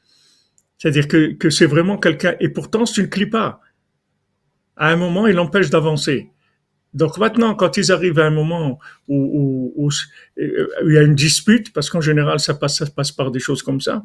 C'est-à-dire 0.78 1.08
que, 1.08 1.32
que 1.32 1.50
c'est 1.50 1.66
vraiment 1.66 1.98
quelqu'un. 1.98 2.36
Et 2.38 2.48
pourtant, 2.48 2.86
c'est 2.86 3.00
une 3.00 3.10
clipa. 3.10 3.60
À 4.76 4.92
un 4.92 4.96
moment, 4.96 5.26
il 5.26 5.38
empêche 5.40 5.70
d'avancer. 5.70 6.30
Donc 6.98 7.16
maintenant, 7.16 7.54
quand 7.54 7.76
ils 7.76 7.92
arrivent 7.92 8.18
à 8.18 8.26
un 8.26 8.32
moment 8.32 8.80
où, 9.06 9.72
où, 9.76 9.88
il 10.36 10.92
y 10.92 10.98
a 10.98 11.02
une 11.02 11.14
dispute, 11.14 11.72
parce 11.72 11.90
qu'en 11.90 12.00
général, 12.00 12.40
ça 12.40 12.54
passe, 12.54 13.12
par 13.16 13.30
des 13.30 13.38
choses 13.38 13.62
comme 13.62 13.80
ça, 13.80 14.04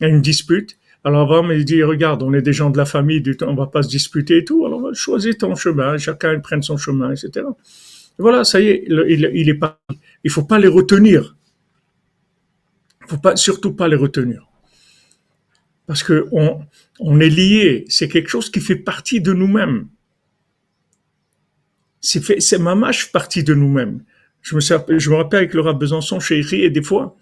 il 0.00 0.02
y 0.02 0.06
a 0.06 0.08
une 0.08 0.20
dispute, 0.20 0.76
alors 1.04 1.22
Abraham, 1.22 1.52
il 1.52 1.64
dit, 1.64 1.80
regarde, 1.84 2.24
on 2.24 2.32
est 2.34 2.42
des 2.42 2.52
gens 2.52 2.70
de 2.70 2.76
la 2.76 2.86
famille, 2.86 3.22
on 3.42 3.54
va 3.54 3.68
pas 3.68 3.84
se 3.84 3.88
disputer 3.88 4.38
et 4.38 4.44
tout, 4.44 4.66
alors 4.66 4.92
choisis 4.94 5.38
ton 5.38 5.54
chemin, 5.54 5.96
chacun 5.96 6.40
prenne 6.40 6.62
son 6.62 6.76
chemin, 6.76 7.12
etc. 7.12 7.46
voilà, 8.18 8.42
ça 8.42 8.60
y 8.60 8.66
est, 8.66 8.84
il, 8.88 9.30
il 9.32 9.48
est 9.48 9.54
pas, 9.54 9.80
il 10.24 10.30
faut 10.30 10.44
pas 10.44 10.58
les 10.58 10.66
retenir. 10.66 11.36
Il 13.02 13.10
faut 13.10 13.18
pas, 13.18 13.36
surtout 13.36 13.74
pas 13.74 13.86
les 13.86 13.96
retenir. 13.96 14.48
Parce 15.86 16.02
que 16.02 16.26
on, 16.32 16.62
on 16.98 17.20
est 17.20 17.28
lié, 17.28 17.84
c'est 17.88 18.08
quelque 18.08 18.28
chose 18.28 18.50
qui 18.50 18.60
fait 18.60 18.76
partie 18.76 19.20
de 19.20 19.32
nous-mêmes. 19.32 19.86
C'est 22.04 22.22
fait, 22.22 22.38
c'est 22.40 22.58
ma 22.58 22.74
mâche 22.74 23.10
partie 23.12 23.42
de 23.42 23.54
nous-mêmes. 23.54 24.02
Je 24.42 24.56
me, 24.56 24.60
je 24.60 25.10
me 25.10 25.16
rappelle 25.16 25.38
avec 25.38 25.54
rab 25.54 25.78
Besançon 25.78 26.20
chez 26.20 26.44
et 26.52 26.68
des 26.68 26.82
fois, 26.82 27.16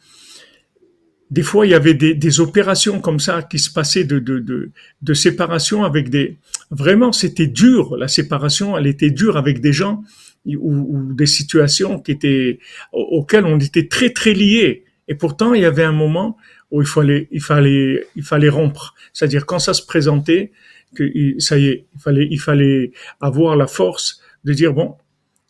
des 1.30 1.42
fois, 1.42 1.66
il 1.66 1.70
y 1.70 1.74
avait 1.74 1.94
des, 1.94 2.40
opérations 2.40 3.00
comme 3.00 3.20
ça 3.20 3.42
qui 3.42 3.60
se 3.60 3.72
passaient 3.72 4.04
de, 4.04 4.18
de, 4.18 5.14
séparation 5.14 5.84
avec 5.84 6.10
des... 6.10 6.36
Vraiment, 6.70 7.12
c'était 7.12 7.46
dur. 7.46 7.96
La 7.96 8.08
séparation, 8.08 8.76
elle 8.76 8.88
était 8.88 9.10
dure 9.10 9.36
avec 9.36 9.60
des 9.60 9.72
gens 9.72 10.02
ou, 10.44 11.14
des 11.14 11.26
situations 11.26 12.00
qui 12.00 12.10
étaient 12.10 12.58
auxquelles 12.92 13.46
on 13.46 13.58
était 13.60 13.86
très 13.86 14.10
très 14.10 14.34
liés. 14.34 14.84
Et 15.06 15.14
pourtant, 15.14 15.54
il 15.54 15.62
y 15.62 15.64
avait 15.64 15.84
un 15.84 15.92
moment 15.92 16.36
où 16.72 16.82
il 16.82 16.88
fallait 16.88 17.28
il 17.30 17.40
fallait 17.40 18.06
il 18.16 18.24
fallait 18.24 18.48
rompre. 18.48 18.94
C'est-à-dire 19.12 19.46
quand 19.46 19.58
ça 19.58 19.74
se 19.74 19.86
présentait, 19.86 20.50
que 20.94 21.04
ça 21.38 21.56
y 21.56 21.68
est, 21.68 21.86
il 21.94 22.00
fallait 22.00 22.28
il 22.30 22.40
fallait 22.40 22.92
avoir 23.20 23.56
la 23.56 23.68
force 23.68 24.21
de 24.44 24.52
dire 24.52 24.72
bon, 24.72 24.96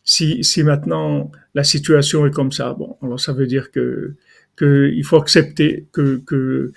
si 0.03 0.43
si 0.43 0.63
maintenant 0.63 1.31
la 1.53 1.63
situation 1.63 2.25
est 2.25 2.31
comme 2.31 2.51
ça, 2.51 2.73
bon, 2.73 2.97
alors 3.01 3.19
ça 3.19 3.33
veut 3.33 3.47
dire 3.47 3.71
que 3.71 4.15
qu'il 4.57 5.03
faut 5.03 5.17
accepter 5.17 5.87
que, 5.91 6.21
que, 6.25 6.71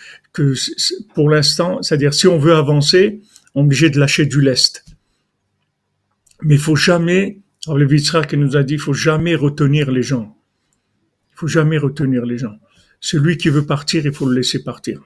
pour 1.15 1.31
l'instant, 1.31 1.83
c'est-à-dire 1.83 2.15
si 2.15 2.27
on 2.27 2.39
veut 2.39 2.55
avancer, 2.55 3.21
on 3.55 3.61
est 3.61 3.65
obligé 3.65 3.91
de 3.91 3.99
lâcher 3.99 4.27
du 4.27 4.41
lest. 4.41 4.85
Mais 6.43 6.55
il 6.55 6.61
faut 6.61 6.77
jamais, 6.77 7.41
alors 7.67 7.79
le 7.79 7.87
qui 7.87 8.37
nous 8.37 8.57
a 8.57 8.63
dit, 8.63 8.75
il 8.75 8.81
faut 8.81 8.93
jamais 8.93 9.35
retenir 9.35 9.91
les 9.91 10.03
gens. 10.03 10.37
Il 11.33 11.39
faut 11.39 11.49
jamais 11.49 11.79
retenir 11.79 12.25
les 12.25 12.39
gens. 12.39 12.57
Celui 13.01 13.37
qui 13.37 13.51
veut 13.51 13.67
partir, 13.67 14.07
il 14.07 14.13
faut 14.13 14.27
le 14.27 14.35
laisser 14.35 14.63
partir. 14.63 15.03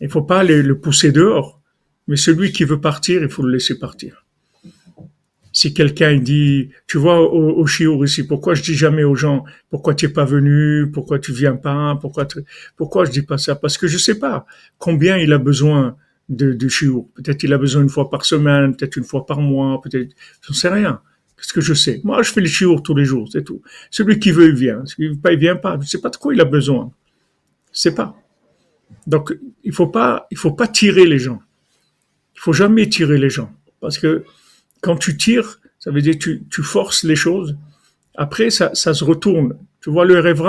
Il 0.00 0.08
faut 0.08 0.22
pas 0.22 0.44
le 0.44 0.78
pousser 0.78 1.12
dehors, 1.12 1.60
mais 2.06 2.16
celui 2.16 2.52
qui 2.52 2.64
veut 2.64 2.80
partir, 2.80 3.22
il 3.22 3.28
faut 3.28 3.42
le 3.42 3.52
laisser 3.52 3.78
partir 3.78 4.23
si 5.54 5.72
quelqu'un 5.72 6.16
dit, 6.16 6.70
tu 6.88 6.98
vois, 6.98 7.20
au, 7.20 7.60
au 7.60 7.66
chiour 7.66 8.04
ici, 8.04 8.26
pourquoi 8.26 8.54
je 8.54 8.62
dis 8.62 8.74
jamais 8.74 9.04
aux 9.04 9.14
gens, 9.14 9.44
pourquoi 9.70 9.94
tu 9.94 10.06
es 10.06 10.08
pas 10.08 10.24
venu, 10.24 10.90
pourquoi 10.92 11.20
tu 11.20 11.32
viens 11.32 11.54
pas, 11.54 11.96
pourquoi 12.00 12.26
pourquoi 12.76 13.04
je 13.04 13.12
dis 13.12 13.22
pas 13.22 13.38
ça? 13.38 13.54
Parce 13.54 13.78
que 13.78 13.86
je 13.86 13.96
sais 13.96 14.18
pas 14.18 14.46
combien 14.78 15.16
il 15.16 15.32
a 15.32 15.38
besoin 15.38 15.96
de, 16.28 16.52
de 16.52 16.68
chiour. 16.68 17.08
Peut-être 17.14 17.44
il 17.44 17.52
a 17.52 17.58
besoin 17.58 17.82
une 17.82 17.88
fois 17.88 18.10
par 18.10 18.24
semaine, 18.24 18.74
peut-être 18.74 18.96
une 18.96 19.04
fois 19.04 19.24
par 19.26 19.40
mois, 19.40 19.80
peut-être, 19.80 20.12
je 20.42 20.52
ne 20.52 20.56
sais 20.56 20.68
rien. 20.68 21.00
Qu'est-ce 21.36 21.52
que 21.52 21.60
je 21.60 21.74
sais? 21.74 22.00
Moi, 22.02 22.22
je 22.22 22.32
fais 22.32 22.40
les 22.40 22.48
chiours 22.48 22.82
tous 22.82 22.94
les 22.96 23.04
jours, 23.04 23.28
c'est 23.30 23.44
tout. 23.44 23.62
Celui 23.90 24.18
qui 24.18 24.32
veut, 24.32 24.48
il 24.48 24.56
vient. 24.56 24.84
Celui 24.86 25.10
qui 25.10 25.14
veut 25.14 25.20
pas, 25.20 25.32
il 25.32 25.38
vient 25.38 25.56
pas. 25.56 25.78
Je 25.80 25.86
sais 25.86 26.00
pas 26.00 26.10
de 26.10 26.16
quoi 26.16 26.34
il 26.34 26.40
a 26.40 26.44
besoin. 26.44 26.90
Je 27.72 27.78
sais 27.78 27.94
pas. 27.94 28.16
Donc, 29.06 29.36
il 29.62 29.72
faut 29.72 29.86
pas, 29.86 30.26
il 30.32 30.36
faut 30.36 30.52
pas 30.52 30.66
tirer 30.66 31.06
les 31.06 31.18
gens. 31.18 31.40
Il 32.34 32.40
faut 32.40 32.52
jamais 32.52 32.88
tirer 32.88 33.18
les 33.18 33.30
gens. 33.30 33.52
Parce 33.80 33.98
que, 33.98 34.24
quand 34.84 34.98
tu 34.98 35.16
tires, 35.16 35.60
ça 35.78 35.90
veut 35.90 36.02
dire 36.02 36.16
tu, 36.20 36.44
tu 36.50 36.62
forces 36.62 37.04
les 37.04 37.16
choses. 37.16 37.56
Après, 38.14 38.50
ça, 38.50 38.70
ça 38.74 38.92
se 38.92 39.02
retourne. 39.02 39.56
Tu 39.80 39.90
vois, 39.90 40.04
le 40.04 40.20
rêve 40.20 40.42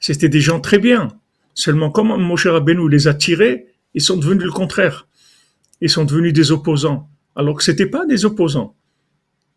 c'était 0.00 0.30
des 0.30 0.40
gens 0.40 0.60
très 0.60 0.78
bien. 0.78 1.08
Seulement, 1.52 1.90
comme 1.90 2.08
Moshe 2.22 2.46
Rabbeinu 2.46 2.88
les 2.88 3.06
a 3.06 3.12
tirés, 3.12 3.66
ils 3.92 4.00
sont 4.00 4.16
devenus 4.16 4.44
le 4.44 4.50
contraire. 4.50 5.06
Ils 5.82 5.90
sont 5.90 6.06
devenus 6.06 6.32
des 6.32 6.52
opposants. 6.52 7.10
Alors 7.36 7.56
que 7.56 7.62
c'était 7.62 7.86
pas 7.86 8.06
des 8.06 8.24
opposants. 8.24 8.74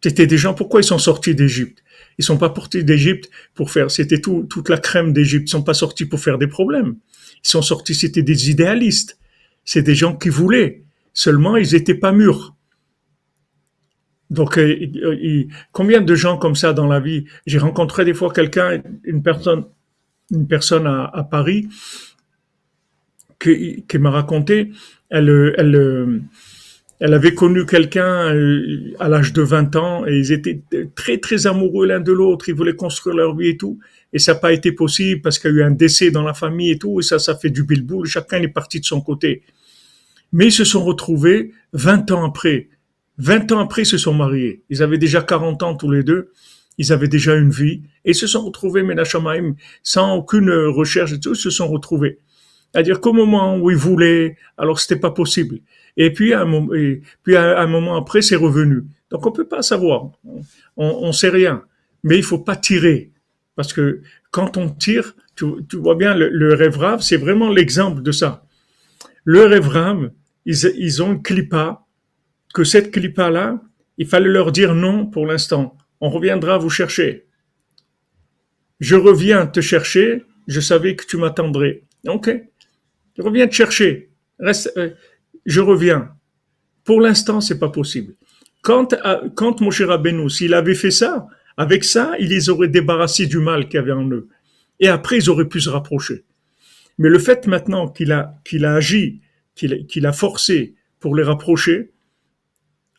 C'était 0.03 0.27
des 0.27 0.37
gens, 0.37 0.53
pourquoi 0.53 0.81
ils 0.81 0.91
sont 0.93 0.97
sortis 0.97 1.33
d'Égypte? 1.33 1.81
Ils 2.17 2.25
sont 2.25 2.37
pas 2.37 2.53
sortis 2.53 2.83
d'Égypte 2.83 3.29
pour 3.55 3.71
faire, 3.71 3.89
c'était 3.89 4.19
tout, 4.19 4.45
toute 4.49 4.67
la 4.67 4.77
crème 4.77 5.13
d'Égypte. 5.13 5.47
Ils 5.47 5.51
sont 5.51 5.63
pas 5.63 5.73
sortis 5.73 6.05
pour 6.05 6.19
faire 6.19 6.37
des 6.37 6.47
problèmes. 6.47 6.97
Ils 7.45 7.49
sont 7.49 7.61
sortis, 7.61 7.95
c'était 7.95 8.21
des 8.21 8.49
idéalistes. 8.49 9.17
C'est 9.63 9.81
des 9.81 9.95
gens 9.95 10.13
qui 10.13 10.27
voulaient. 10.27 10.83
Seulement, 11.13 11.55
ils 11.55 11.73
étaient 11.73 11.95
pas 11.95 12.11
mûrs. 12.11 12.53
Donc, 14.33 14.57
euh, 14.57 14.87
euh, 14.95 15.43
combien 15.71 16.01
de 16.01 16.15
gens 16.15 16.37
comme 16.37 16.55
ça 16.55 16.73
dans 16.73 16.87
la 16.87 16.99
vie? 16.99 17.25
J'ai 17.45 17.59
rencontré 17.59 18.03
des 18.03 18.13
fois 18.13 18.31
quelqu'un, 18.33 18.81
une 19.03 19.21
personne, 19.21 19.65
une 20.31 20.47
personne 20.47 20.87
à, 20.87 21.27
Paris, 21.29 21.67
qui, 23.39 23.83
m'a 23.99 24.09
raconté, 24.09 24.71
elle, 25.09 25.53
elle, 25.57 26.21
elle 26.99 27.13
avait 27.13 27.33
connu 27.33 27.65
quelqu'un 27.65 28.33
euh, 28.33 28.93
à 28.97 29.09
l'âge 29.09 29.33
de 29.33 29.41
20 29.41 29.75
ans 29.75 30.07
et 30.07 30.17
ils 30.17 30.31
étaient 30.31 30.61
très 30.95 31.17
très 31.17 31.47
amoureux 31.47 31.85
l'un 31.85 31.99
de 31.99 32.13
l'autre, 32.13 32.47
ils 32.47 32.55
voulaient 32.55 32.77
construire 32.77 33.17
leur 33.17 33.35
vie 33.35 33.49
et 33.49 33.57
tout. 33.57 33.77
Et 34.13 34.19
ça 34.19 34.33
n'a 34.33 34.39
pas 34.39 34.53
été 34.53 34.71
possible 34.71 35.21
parce 35.21 35.37
qu'il 35.37 35.51
y 35.51 35.53
a 35.55 35.57
eu 35.57 35.63
un 35.63 35.71
décès 35.71 36.11
dans 36.11 36.23
la 36.23 36.33
famille 36.33 36.71
et 36.71 36.77
tout, 36.77 37.01
et 37.01 37.03
ça, 37.03 37.19
ça 37.19 37.35
fait 37.35 37.49
du 37.49 37.63
bilboul, 37.63 38.05
chacun 38.07 38.41
est 38.41 38.47
parti 38.47 38.79
de 38.79 38.85
son 38.85 39.01
côté. 39.01 39.41
Mais 40.31 40.45
ils 40.45 40.51
se 40.53 40.63
sont 40.63 40.81
retrouvés 40.81 41.51
20 41.73 42.09
ans 42.11 42.25
après. 42.25 42.69
20 43.17 43.51
ans 43.51 43.59
après, 43.59 43.83
ils 43.83 43.87
se 43.87 43.97
sont 43.97 44.13
mariés. 44.13 44.63
Ils 44.69 44.83
avaient 44.83 44.97
déjà 44.97 45.21
40 45.21 45.63
ans 45.63 45.75
tous 45.75 45.91
les 45.91 46.03
deux. 46.03 46.31
Ils 46.77 46.91
avaient 46.91 47.07
déjà 47.07 47.35
une 47.35 47.51
vie. 47.51 47.83
Et 48.05 48.11
ils 48.11 48.15
se 48.15 48.27
sont 48.27 48.43
retrouvés, 48.43 48.83
Menachamaim, 48.83 49.55
sans 49.83 50.15
aucune 50.15 50.51
recherche 50.51 51.13
et 51.13 51.19
tout, 51.19 51.33
ils 51.33 51.39
se 51.39 51.49
sont 51.49 51.67
retrouvés. 51.67 52.19
C'est-à-dire 52.71 53.01
qu'au 53.01 53.13
moment 53.13 53.57
où 53.57 53.69
ils 53.69 53.77
voulaient, 53.77 54.35
alors 54.57 54.79
c'était 54.79 54.99
pas 54.99 55.11
possible. 55.11 55.59
Et 55.95 56.11
puis, 56.11 56.33
un 56.33 56.45
moment, 56.45 56.73
et 56.73 57.01
puis 57.21 57.37
un 57.37 57.67
moment 57.67 57.95
après, 57.95 58.23
c'est 58.23 58.35
revenu. 58.35 58.85
Donc 59.11 59.27
on 59.27 59.31
peut 59.31 59.47
pas 59.47 59.61
savoir. 59.61 60.09
On, 60.25 60.39
on 60.77 61.11
sait 61.11 61.29
rien. 61.29 61.63
Mais 62.03 62.17
il 62.17 62.23
faut 62.23 62.39
pas 62.39 62.55
tirer. 62.55 63.11
Parce 63.55 63.73
que 63.73 64.01
quand 64.31 64.57
on 64.57 64.69
tire, 64.69 65.15
tu, 65.35 65.45
tu 65.69 65.77
vois 65.77 65.95
bien, 65.95 66.15
le, 66.15 66.29
le 66.29 66.55
rêve 66.55 66.77
c'est 66.99 67.17
vraiment 67.17 67.49
l'exemple 67.49 68.01
de 68.01 68.11
ça. 68.11 68.43
Le 69.23 69.45
rêve 69.45 70.11
ils, 70.45 70.55
ils 70.77 71.03
ont 71.03 71.13
une 71.13 71.21
clipa, 71.21 71.82
que 72.53 72.63
cette 72.63 72.91
clipa-là, 72.91 73.61
il 73.97 74.07
fallait 74.07 74.29
leur 74.29 74.51
dire 74.51 74.75
non 74.75 75.05
pour 75.05 75.25
l'instant. 75.25 75.77
On 75.99 76.09
reviendra 76.09 76.57
vous 76.57 76.69
chercher. 76.69 77.25
Je 78.79 78.95
reviens 78.95 79.47
te 79.47 79.61
chercher, 79.61 80.23
je 80.47 80.59
savais 80.59 80.95
que 80.95 81.05
tu 81.05 81.17
m'attendrais. 81.17 81.83
Ok, 82.07 82.29
je 83.17 83.21
reviens 83.21 83.47
te 83.47 83.53
chercher. 83.53 84.09
Euh, 84.41 84.89
je 85.45 85.61
reviens. 85.61 86.15
Pour 86.83 86.99
l'instant, 87.01 87.39
c'est 87.41 87.59
pas 87.59 87.69
possible. 87.69 88.15
Quand, 88.61 88.93
euh, 88.93 89.29
quand 89.35 89.61
mon 89.61 89.71
cher 89.71 89.87
Rabbeinu, 89.89 90.29
s'il 90.29 90.53
avait 90.53 90.75
fait 90.75 90.91
ça, 90.91 91.27
avec 91.57 91.83
ça, 91.83 92.13
il 92.19 92.29
les 92.29 92.49
aurait 92.49 92.67
débarrassés 92.67 93.25
du 93.25 93.37
mal 93.39 93.67
qu'il 93.67 93.75
y 93.75 93.77
avait 93.77 93.91
en 93.91 94.09
eux. 94.09 94.27
Et 94.79 94.87
après, 94.87 95.17
ils 95.17 95.29
auraient 95.29 95.47
pu 95.47 95.61
se 95.61 95.69
rapprocher. 95.69 96.23
Mais 96.97 97.09
le 97.09 97.19
fait 97.19 97.47
maintenant 97.47 97.87
qu'il 97.87 98.11
a, 98.11 98.35
qu'il 98.43 98.65
a 98.65 98.75
agi, 98.75 99.21
qu'il 99.55 100.05
a 100.05 100.13
forcé 100.13 100.75
pour 100.99 101.15
les 101.15 101.23
rapprocher, 101.23 101.91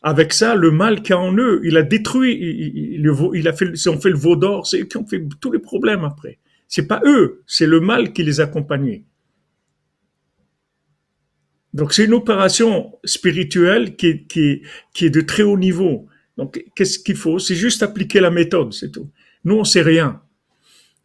avec 0.04 0.34
ça, 0.34 0.54
le 0.54 0.70
mal 0.70 1.02
qu'il 1.02 1.10
y 1.10 1.12
a 1.14 1.18
en 1.18 1.34
eux, 1.36 1.62
il 1.64 1.76
a 1.78 1.82
détruit, 1.82 2.38
il, 2.38 3.48
a 3.48 3.52
fait, 3.54 3.70
ils 3.74 3.88
ont 3.88 3.98
fait 3.98 4.10
le 4.10 4.18
veau 4.18 4.36
d'or, 4.36 4.66
c'est 4.66 4.82
eux 4.82 4.84
qui 4.84 4.98
ont 4.98 5.06
fait 5.06 5.26
tous 5.40 5.50
les 5.50 5.58
problèmes 5.58 6.04
après. 6.04 6.38
C'est 6.68 6.86
pas 6.86 7.00
eux, 7.06 7.42
c'est 7.46 7.66
le 7.66 7.80
mal 7.80 8.12
qui 8.12 8.22
les 8.22 8.40
accompagnait. 8.40 9.04
Donc 11.72 11.94
c'est 11.94 12.04
une 12.04 12.14
opération 12.14 12.92
spirituelle 13.02 13.96
qui 13.96 14.28
est 15.00 15.10
de 15.10 15.20
très 15.22 15.42
haut 15.42 15.58
niveau. 15.58 16.06
Donc, 16.36 16.64
qu'est-ce 16.74 16.98
qu'il 16.98 17.16
faut? 17.16 17.38
C'est 17.38 17.54
juste 17.54 17.82
appliquer 17.82 18.20
la 18.20 18.30
méthode, 18.30 18.72
c'est 18.72 18.90
tout. 18.90 19.10
Nous, 19.44 19.54
on 19.54 19.64
sait 19.64 19.82
rien. 19.82 20.20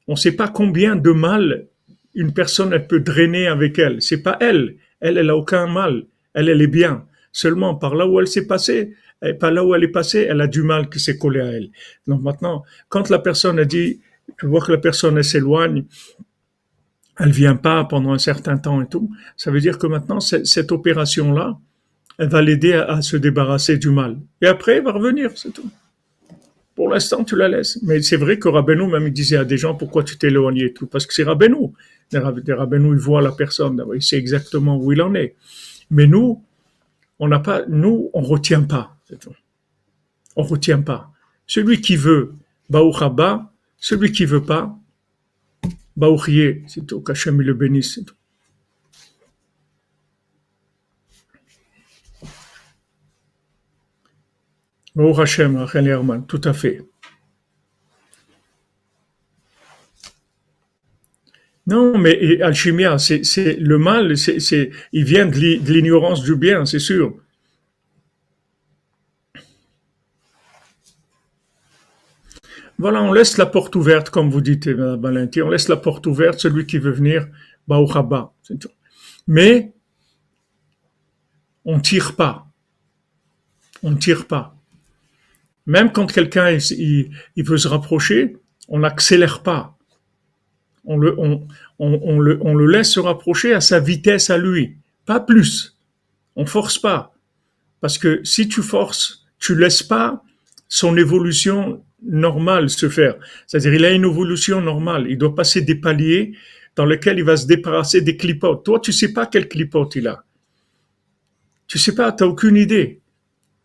On 0.08 0.14
ne 0.14 0.18
sait 0.18 0.32
pas 0.32 0.47
combien 0.47 0.95
de 0.95 1.12
mal 1.12 1.68
une 2.16 2.34
personne 2.34 2.78
peut 2.88 3.00
drainer 3.00 3.47
avec 3.47 3.78
elle. 3.80 4.02
C'est 4.02 4.24
pas 4.24 4.38
elle. 4.41 4.76
Elle, 5.00 5.18
elle 5.18 5.30
a 5.30 5.38
aucun 5.38 5.68
mal. 5.68 6.06
Elle, 6.34 6.50
elle 6.50 6.62
est 6.62 6.68
bien. 6.68 7.06
Seulement 7.32 7.75
par 7.75 7.95
là 7.95 8.07
où 8.07 8.19
elle 8.19 8.27
s'est 8.27 8.47
passée, 8.47 8.95
et 9.21 9.38
là 9.41 9.65
où 9.65 9.75
elle 9.75 9.84
est 9.84 9.89
passée, 9.89 10.25
elle 10.30 10.41
a 10.41 10.47
du 10.47 10.63
mal 10.63 10.89
qui 10.89 10.99
s'est 10.99 11.17
collé 11.17 11.41
à 11.41 11.45
elle. 11.45 11.69
Donc 12.07 12.21
maintenant, 12.21 12.63
quand 12.88 13.09
la 13.09 13.19
personne 13.19 13.59
a 13.59 13.65
dit, 13.65 13.99
tu 14.38 14.47
vois 14.47 14.61
que 14.61 14.71
la 14.71 14.77
personne 14.77 15.21
s'éloigne, 15.21 15.86
elle 17.19 17.32
vient 17.32 17.55
pas 17.55 17.84
pendant 17.84 18.13
un 18.13 18.17
certain 18.17 18.57
temps 18.57 18.82
et 18.82 18.88
tout, 18.88 19.11
ça 19.36 19.51
veut 19.51 19.59
dire 19.59 19.77
que 19.77 19.88
maintenant 19.88 20.19
cette 20.21 20.71
opération 20.71 21.34
là, 21.34 21.57
elle 22.17 22.30
va 22.30 22.41
l'aider 22.41 22.73
à, 22.73 23.01
se 23.01 23.17
débarrasser 23.17 23.77
du 23.77 23.89
mal. 23.89 24.17
Et 24.41 24.47
après, 24.47 24.77
elle 24.77 24.84
va 24.84 24.91
revenir, 24.91 25.32
c'est 25.36 25.51
tout. 25.51 25.69
Pour 26.75 26.89
l'instant, 26.89 27.23
tu 27.23 27.36
la 27.36 27.47
laisses. 27.47 27.80
Mais 27.84 28.01
c'est 28.01 28.17
vrai 28.17 28.39
que 28.39 28.47
Rabbeinu, 28.47 28.88
même, 28.88 29.07
il 29.07 29.13
disait 29.13 29.38
à 29.38 29.45
des 29.45 29.57
gens, 29.57 29.75
pourquoi 29.75 30.03
tu 30.03 30.17
t'es 30.17 30.27
éloigné 30.27 30.65
et 30.65 30.73
tout? 30.73 30.86
Parce 30.86 31.05
que 31.05 31.13
c'est 31.13 31.23
Rabbeinu. 31.23 31.71
Rabbeinu, 32.13 32.93
il 32.93 32.99
voit 32.99 33.21
la 33.21 33.32
personne, 33.32 33.82
il 33.95 34.01
sait 34.01 34.17
exactement 34.17 34.77
où 34.77 34.91
il 34.91 35.01
en 35.01 35.13
est. 35.15 35.36
Mais 35.91 36.07
nous, 36.07 36.43
on 37.20 37.28
n'a 37.28 37.39
pas, 37.39 37.65
nous, 37.67 38.09
on 38.13 38.22
retient 38.22 38.63
pas, 38.63 38.97
c'est 39.05 39.20
tout. 39.20 39.36
On 40.36 40.43
retient 40.43 40.82
pas. 40.82 41.11
Celui 41.45 41.82
qui 41.82 41.95
veut, 41.95 42.36
Baouchaba, 42.70 43.53
celui 43.78 44.11
qui 44.11 44.26
veut 44.26 44.43
pas, 44.43 44.78
Baouchier, 45.97 46.63
c'est 46.67 46.86
tout, 46.88 47.01
qu'Hachem 47.01 47.41
le 47.41 47.53
bénisse, 47.53 47.95
c'est 47.95 48.05
tout. 48.05 48.15
Au 54.99 55.17
Hachem, 55.17 55.65
tout 56.28 56.41
à 56.43 56.51
fait. 56.51 56.82
Non, 61.70 61.99
mais 61.99 62.41
alchimia, 62.41 62.97
c'est 62.97 63.59
le 63.59 63.78
mal, 63.78 64.17
c'est 64.17 64.72
il 64.91 65.03
vient 65.03 65.28
de 65.28 65.72
l'ignorance 65.72 66.24
du 66.24 66.36
bien, 66.36 66.65
c'est 66.65 66.80
sûr. 66.80 67.15
Voilà, 72.80 73.03
on 73.03 73.13
laisse 73.13 73.38
la 73.38 73.45
porte 73.45 73.76
ouverte, 73.76 74.09
comme 74.09 74.32
vous 74.32 74.41
dites, 74.41 74.67
Valentin, 74.67 75.43
on 75.43 75.49
laisse 75.49 75.67
la 75.67 75.76
porte 75.76 76.07
ouverte, 76.07 76.39
celui 76.39 76.65
qui 76.65 76.80
veut 76.80 76.91
venir, 76.91 77.28
Baouchaba. 77.67 78.34
Mais, 79.28 79.74
on 81.65 81.80
tire 81.80 82.15
pas. 82.15 82.47
On 83.84 83.95
tire 83.95 84.26
pas. 84.26 84.55
Même 85.67 85.91
quand 85.91 86.11
quelqu'un 86.11 86.49
il, 86.49 87.11
veut 87.38 87.57
se 87.57 87.67
rapprocher, 87.67 88.38
on 88.70 88.80
n'accélère 88.80 89.43
pas. 89.43 89.78
On 90.91 90.97
le, 90.97 91.13
on, 91.19 91.47
on, 91.77 92.19
le, 92.19 92.39
on 92.41 92.55
le 92.55 92.65
laisse 92.65 92.93
se 92.93 92.99
rapprocher 92.99 93.53
à 93.53 93.61
sa 93.61 93.79
vitesse 93.79 94.31
à 94.31 94.39
lui, 94.39 94.77
pas 95.05 95.19
plus. 95.19 95.77
On 96.35 96.47
force 96.47 96.79
pas. 96.79 97.13
Parce 97.79 97.99
que 97.99 98.21
si 98.23 98.47
tu 98.47 98.63
forces, 98.63 99.23
tu 99.37 99.55
laisses 99.55 99.83
pas 99.83 100.23
son 100.67 100.97
évolution 100.97 101.83
normale 102.03 102.71
se 102.71 102.89
faire. 102.89 103.15
C'est-à-dire, 103.45 103.75
il 103.75 103.85
a 103.85 103.91
une 103.91 104.05
évolution 104.05 104.61
normale. 104.61 105.05
Il 105.09 105.19
doit 105.19 105.35
passer 105.35 105.61
des 105.61 105.75
paliers 105.75 106.33
dans 106.75 106.85
lesquels 106.85 107.19
il 107.19 107.23
va 107.23 107.37
se 107.37 107.45
débarrasser 107.45 108.01
des 108.01 108.17
clipotes. 108.17 108.65
Toi, 108.65 108.79
tu 108.79 108.91
sais 108.91 109.13
pas 109.13 109.27
quel 109.27 109.47
clipote 109.47 109.95
il 109.95 110.07
a. 110.07 110.23
Tu 111.67 111.77
sais 111.77 111.93
pas, 111.93 112.11
tu 112.11 112.23
n'as 112.23 112.29
aucune 112.31 112.57
idée. 112.57 112.99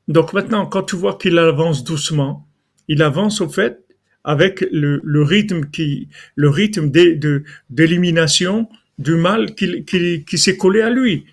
Donc 0.09 0.35
maintenant, 0.35 0.67
quand 0.67 0.83
tu 0.83 0.97
vois 0.97 1.17
qu'il 1.17 1.39
avance 1.39 1.85
doucement, 1.85 2.47
il 2.87 3.03
avance 3.03 3.41
au 3.41 3.49
fait 3.49 3.84
avec 4.25 4.67
le, 4.73 5.01
le 5.05 5.23
rythme 5.23 5.67
qui, 5.71 6.09
le 6.35 6.49
rythme 6.49 6.91
d'élimination 7.71 8.69
du 8.99 9.17
mal 9.17 9.55
qui, 9.55 9.85
qui, 9.85 10.25
qui 10.25 10.39
s'est 10.39 10.57
collé 10.57 10.81
à 10.81 10.91
lui. 10.91 11.27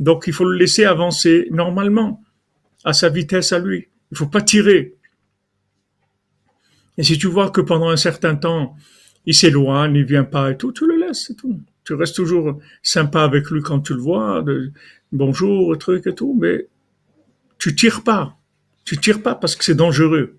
Donc 0.00 0.24
il 0.26 0.32
faut 0.32 0.44
le 0.44 0.56
laisser 0.56 0.84
avancer 0.84 1.48
normalement, 1.50 2.22
à 2.84 2.92
sa 2.92 3.08
vitesse 3.08 3.52
à 3.52 3.58
lui. 3.58 3.88
Il 4.10 4.16
faut 4.16 4.26
pas 4.26 4.42
tirer. 4.42 4.94
Et 6.98 7.02
si 7.02 7.18
tu 7.18 7.26
vois 7.26 7.50
que 7.50 7.60
pendant 7.60 7.88
un 7.88 7.96
certain 7.96 8.36
temps, 8.36 8.76
il 9.26 9.34
s'éloigne, 9.34 9.96
il 9.96 10.04
vient 10.04 10.24
pas 10.24 10.50
et 10.50 10.56
tout, 10.56 10.72
tu 10.72 10.86
le 10.86 10.96
laisses, 10.96 11.26
c'est 11.26 11.34
tout. 11.34 11.60
Tu 11.84 11.94
restes 11.94 12.16
toujours 12.16 12.60
sympa 12.82 13.22
avec 13.22 13.50
lui 13.50 13.60
quand 13.60 13.80
tu 13.80 13.94
le 13.94 14.00
vois, 14.00 14.42
de 14.42 14.72
bonjour, 15.12 15.76
truc 15.78 16.06
et 16.06 16.14
tout, 16.14 16.36
mais 16.38 16.66
tu 17.58 17.74
tires 17.74 18.02
pas. 18.02 18.36
Tu 18.84 18.96
tires 18.98 19.22
pas 19.22 19.34
parce 19.34 19.56
que 19.56 19.64
c'est 19.64 19.74
dangereux. 19.74 20.36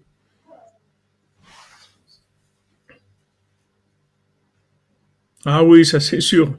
Ah 5.46 5.64
oui, 5.64 5.86
ça 5.86 6.00
c'est 6.02 6.20
sûr. 6.20 6.58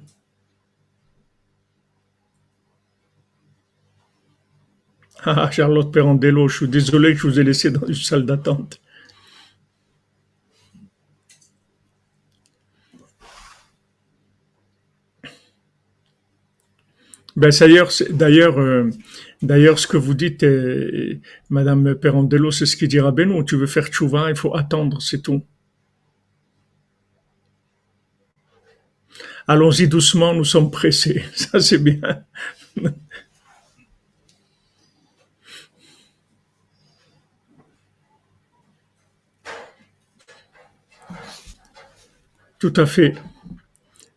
Ah, 5.24 5.50
Charlotte 5.50 5.92
Perrandello, 5.92 6.48
je 6.48 6.56
suis 6.56 6.68
désolé 6.68 7.12
que 7.12 7.18
je 7.20 7.26
vous 7.26 7.38
ai 7.40 7.44
laissé 7.44 7.70
dans 7.70 7.86
une 7.86 7.94
salle 7.94 8.24
d'attente. 8.24 8.80
Ben, 17.36 17.50
d'ailleurs, 18.10 18.58
euh, 18.58 18.90
D'ailleurs, 19.42 19.78
ce 19.78 19.86
que 19.86 19.96
vous 19.96 20.14
dites, 20.14 20.44
Madame 21.50 21.94
Perandello, 21.94 22.50
c'est 22.50 22.66
ce 22.66 22.76
qu'il 22.76 22.88
dira 22.88 23.12
Benoît. 23.12 23.44
Tu 23.44 23.56
veux 23.56 23.66
faire 23.66 23.86
tchouva, 23.88 24.30
il 24.30 24.36
faut 24.36 24.56
attendre, 24.56 25.00
c'est 25.02 25.22
tout. 25.22 25.42
Allons-y 29.48 29.86
doucement, 29.86 30.34
nous 30.34 30.44
sommes 30.44 30.70
pressés. 30.70 31.24
Ça, 31.34 31.60
c'est 31.60 31.78
bien. 31.78 32.00
Tout 42.58 42.72
à 42.76 42.86
fait. 42.86 43.14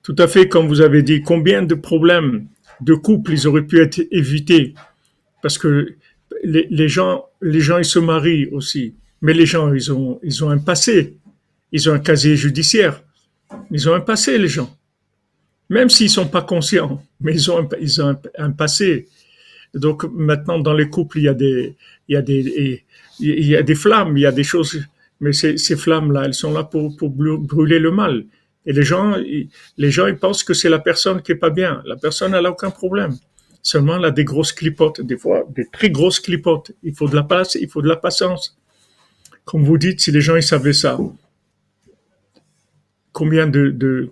Tout 0.02 0.16
à 0.18 0.28
fait, 0.28 0.48
comme 0.48 0.68
vous 0.68 0.82
avez 0.82 1.04
dit, 1.04 1.22
combien 1.22 1.62
de 1.62 1.76
problèmes 1.76 2.48
de 2.82 2.96
couple 2.96 3.34
ils 3.34 3.48
auraient 3.48 3.68
pu 3.68 3.80
être 3.80 4.02
évités? 4.12 4.74
Parce 5.44 5.60
que 5.60 5.96
les, 6.44 6.88
gens, 6.88 7.26
ils 7.42 7.86
se 7.86 8.00
marient 8.00 8.48
aussi, 8.48 8.96
mais 9.22 9.34
les 9.34 9.46
gens, 9.46 9.72
ils 9.74 9.92
ont 10.44 10.50
un 10.50 10.58
passé, 10.58 11.18
ils 11.72 11.90
ont 11.90 11.94
un 11.94 12.00
casier 12.00 12.36
judiciaire, 12.36 13.04
ils 13.70 13.88
ont 13.88 13.94
un 13.94 14.00
passé, 14.00 14.38
les 14.40 14.48
gens 14.48 14.79
même 15.70 15.89
s'ils 15.89 16.09
sont 16.09 16.28
pas 16.28 16.41
conscients, 16.41 17.03
mais 17.22 17.34
ils 17.34 17.51
ont 17.51 17.59
un, 17.59 17.67
ils 17.80 18.01
ont 18.01 18.17
un, 18.38 18.51
passé. 18.51 19.07
Donc 19.74 20.03
maintenant 20.13 20.59
dans 20.59 20.74
les 20.74 20.89
couples 20.89 21.20
il 21.20 21.26
y 21.26 21.28
a 21.28 21.34
des 21.34 21.76
il 22.07 22.13
y 22.13 22.17
a 22.17 22.22
des 22.22 22.84
il 23.20 23.45
y 23.45 23.55
a 23.55 23.61
des 23.63 23.76
flammes, 23.76 24.17
il 24.17 24.22
y 24.22 24.26
a 24.26 24.32
des 24.32 24.43
choses, 24.43 24.82
mais 25.20 25.34
ces, 25.34 25.57
ces 25.57 25.76
flammes 25.76 26.11
là 26.11 26.24
elles 26.26 26.34
sont 26.34 26.51
là 26.51 26.63
pour 26.63 26.95
pour 26.97 27.09
brûler 27.09 27.80
le 27.80 27.91
mal. 27.91 28.26
Et 28.65 28.74
les 28.74 28.84
gens, 28.84 29.15
les 29.78 29.91
gens, 29.91 30.05
ils 30.07 30.17
pensent 30.17 30.43
que 30.43 30.53
c'est 30.53 30.70
la 30.70 30.80
personne 30.80 31.22
qui 31.22 31.32
est 31.32 31.36
pas 31.36 31.49
bien. 31.49 31.82
La 31.86 31.95
personne, 31.95 32.34
elle 32.34 32.45
a 32.45 32.51
aucun 32.51 32.70
problème. 32.70 33.15
Seulement, 33.61 33.97
elle 33.97 34.05
a 34.05 34.11
des 34.11 34.26
grosses 34.26 34.53
clipotes, 34.53 35.01
des 35.01 35.17
fois, 35.17 35.45
des 35.49 35.65
très 35.72 35.89
grosses 35.89 36.20
clipotes. 36.20 36.72
Il 36.84 36.93
faut 36.93 37.07
de 37.07 37.15
la 37.15 37.24
passe, 37.24 37.55
il 37.55 37.70
faut 37.70 37.82
de 37.82 37.88
la 37.88 37.95
patience. 37.95 38.57
Comme 39.43 39.63
vous 39.63 39.78
dites, 39.78 40.01
si 40.01 40.11
les 40.11 40.22
gens, 40.22 40.36
ils 40.36 40.43
savaient 40.43 40.74
ça, 40.74 40.97
combien 43.11 43.47
de, 43.47 44.11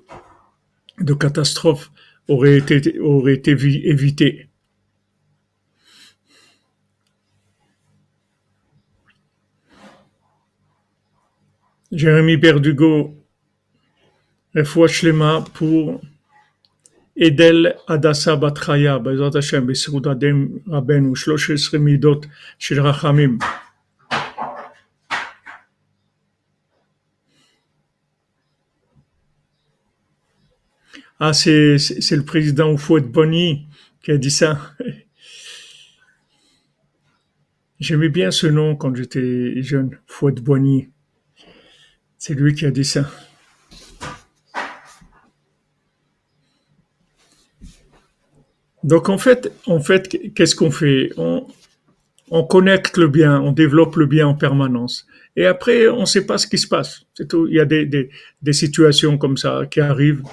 de 1.00 1.14
catastrophes 1.14 1.92
auraient 2.28 2.58
été, 2.58 2.78
été 2.78 3.52
évitées. 3.52 4.50
Jérémy 11.92 12.36
Berdugo, 12.36 13.16
Refoua 14.54 14.88
Shlema 14.88 15.46
pour 15.54 16.02
Edel 17.16 17.78
Adassa 17.88 18.36
Batraya, 18.36 19.00
Bezrat 19.00 19.36
Hashem, 19.36 19.66
Besroudadim 19.66 20.60
Rabbeinu, 20.68 21.16
Shlosh 21.16 21.74
Midot, 21.74 22.22
Shil 22.60 22.80
Rachamim. 22.82 23.40
Ah, 31.20 31.34
c'est, 31.34 31.78
le 32.12 32.24
président 32.24 32.72
Oufouet 32.72 33.02
Bonny 33.02 33.68
qui 34.04 34.12
a 34.12 34.18
dit 34.18 34.32
ça. 34.32 34.74
J'aimais 37.80 38.10
bien 38.10 38.32
ce 38.32 38.48
nom 38.48 38.76
quand 38.76 38.96
j'étais 38.96 39.62
jeune, 39.62 39.98
Fouet 40.08 40.34
Bonny. 40.34 40.90
C'est 42.18 42.34
lui 42.34 42.54
qui 42.56 42.66
a 42.66 42.72
dit 42.72 42.86
ça. 42.86 43.10
Donc 48.84 49.10
en 49.10 49.18
fait, 49.18 49.52
en 49.66 49.80
fait, 49.80 50.34
qu'est-ce 50.34 50.56
qu'on 50.56 50.72
fait? 50.72 51.12
On, 51.18 51.46
on 52.30 52.44
connecte 52.44 52.98
le 52.98 53.08
bien, 53.08 53.42
on 53.42 53.52
développe 53.52 53.96
le 53.96 54.06
bien 54.06 54.28
en 54.28 54.36
permanence. 54.36 55.08
Et 55.36 55.46
après, 55.46 55.88
on 55.88 56.02
ne 56.02 56.06
sait 56.06 56.26
pas 56.26 56.38
ce 56.38 56.48
qui 56.48 56.58
se 56.58 56.68
passe. 56.68 57.04
Il 57.20 57.54
y 57.54 57.60
a 57.60 57.66
des, 57.66 57.86
des, 57.86 58.10
des, 58.42 58.54
situations 58.54 59.18
comme 59.18 59.38
ça 59.38 59.64
qui 59.70 59.82
arrivent. 59.82 60.24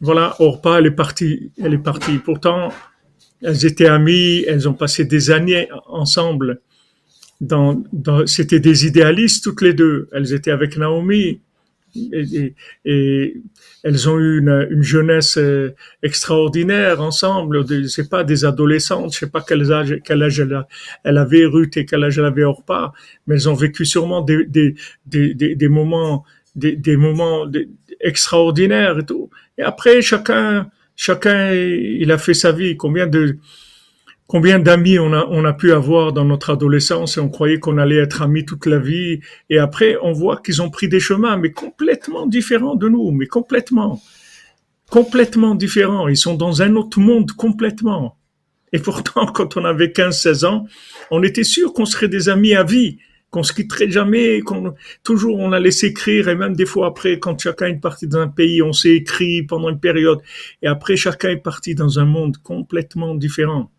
Voilà, 0.00 0.36
Orpa, 0.40 0.78
elle 0.78 0.86
est 0.86 0.90
partie. 0.90 1.50
Elle 1.62 1.74
est 1.74 1.78
partie. 1.78 2.18
Pourtant, 2.18 2.72
elles 3.42 3.64
étaient 3.64 3.86
amies, 3.86 4.44
elles 4.46 4.68
ont 4.68 4.74
passé 4.74 5.04
des 5.04 5.30
années 5.30 5.68
ensemble. 5.86 6.60
Dans, 7.40 7.82
dans, 7.92 8.26
c'était 8.26 8.60
des 8.60 8.86
idéalistes 8.86 9.44
toutes 9.44 9.62
les 9.62 9.74
deux. 9.74 10.08
Elles 10.12 10.32
étaient 10.32 10.50
avec 10.50 10.76
Naomi 10.76 11.40
et, 12.12 12.54
et, 12.84 13.42
elles 13.82 14.08
ont 14.08 14.18
eu 14.18 14.38
une, 14.38 14.66
une 14.70 14.82
jeunesse 14.82 15.36
euh, 15.38 15.74
extraordinaire 16.02 17.00
ensemble. 17.00 17.64
C'est 17.88 18.08
pas 18.08 18.24
des 18.24 18.44
adolescentes, 18.44 19.14
je 19.14 19.20
sais 19.20 19.30
pas 19.30 19.44
quel 19.46 19.70
âge, 19.70 19.98
quel 20.04 20.22
âge 20.22 20.40
elle, 20.40 20.54
a, 20.54 20.66
elle 21.04 21.18
avait 21.18 21.44
Ruth 21.44 21.76
et 21.76 21.86
quel 21.86 22.04
âge 22.04 22.18
elle 22.18 22.24
avait 22.24 22.44
Orpa, 22.44 22.92
mais 23.26 23.36
elles 23.36 23.48
ont 23.48 23.54
vécu 23.54 23.84
sûrement 23.84 24.22
des, 24.22 24.44
des, 24.46 24.74
des, 25.06 25.34
des, 25.34 25.68
moments, 25.68 26.24
des 26.54 26.96
moments 26.96 27.46
extraordinaires 28.00 28.98
et 28.98 29.06
tout. 29.06 29.30
Et 29.58 29.62
après, 29.62 30.02
chacun, 30.02 30.70
chacun, 30.94 31.52
il 31.52 32.10
a 32.12 32.18
fait 32.18 32.34
sa 32.34 32.52
vie. 32.52 32.76
Combien 32.76 33.06
de, 33.06 33.38
Combien 34.26 34.58
d'amis 34.58 34.98
on 34.98 35.12
a, 35.12 35.24
on 35.30 35.44
a 35.44 35.52
pu 35.52 35.72
avoir 35.72 36.12
dans 36.12 36.24
notre 36.24 36.50
adolescence 36.50 37.16
et 37.16 37.20
on 37.20 37.28
croyait 37.28 37.60
qu'on 37.60 37.78
allait 37.78 37.96
être 37.96 38.22
amis 38.22 38.44
toute 38.44 38.66
la 38.66 38.78
vie. 38.78 39.20
Et 39.50 39.58
après, 39.58 39.96
on 40.02 40.10
voit 40.12 40.38
qu'ils 40.38 40.60
ont 40.60 40.70
pris 40.70 40.88
des 40.88 40.98
chemins, 40.98 41.36
mais 41.36 41.52
complètement 41.52 42.26
différents 42.26 42.74
de 42.74 42.88
nous, 42.88 43.12
mais 43.12 43.26
complètement. 43.26 44.02
Complètement 44.90 45.54
différents. 45.54 46.08
Ils 46.08 46.16
sont 46.16 46.34
dans 46.34 46.60
un 46.60 46.74
autre 46.74 46.98
monde 46.98 47.30
complètement. 47.32 48.16
Et 48.72 48.80
pourtant, 48.80 49.26
quand 49.34 49.56
on 49.56 49.64
avait 49.64 49.92
15, 49.92 50.20
16 50.20 50.44
ans, 50.44 50.66
on 51.12 51.22
était 51.22 51.44
sûr 51.44 51.72
qu'on 51.72 51.86
serait 51.86 52.08
des 52.08 52.28
amis 52.28 52.54
à 52.54 52.64
vie, 52.64 52.98
qu'on 53.30 53.42
se 53.42 53.52
quitterait 53.52 53.90
jamais, 53.90 54.40
qu'on, 54.40 54.74
toujours 55.02 55.38
on 55.38 55.52
allait 55.52 55.70
s'écrire 55.70 56.28
et 56.28 56.36
même 56.36 56.54
des 56.54 56.66
fois 56.66 56.86
après, 56.86 57.18
quand 57.18 57.38
chacun 57.40 57.66
est 57.66 57.80
parti 57.80 58.06
dans 58.06 58.20
un 58.20 58.28
pays, 58.28 58.62
on 58.62 58.72
s'est 58.72 58.94
écrit 58.94 59.42
pendant 59.42 59.68
une 59.68 59.80
période. 59.80 60.20
Et 60.62 60.66
après, 60.66 60.96
chacun 60.96 61.30
est 61.30 61.36
parti 61.42 61.74
dans 61.74 61.98
un 61.98 62.04
monde 62.04 62.36
complètement 62.38 63.14
différent. 63.14 63.70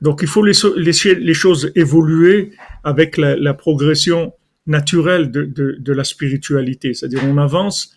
Donc 0.00 0.20
il 0.22 0.28
faut 0.28 0.44
laisser 0.44 1.14
les 1.14 1.34
choses 1.34 1.72
évoluer 1.74 2.52
avec 2.84 3.16
la, 3.16 3.54
progression 3.54 4.34
naturelle 4.66 5.30
de, 5.30 5.92
la 5.92 6.04
spiritualité. 6.04 6.94
C'est-à-dire 6.94 7.22
on 7.24 7.38
avance 7.38 7.94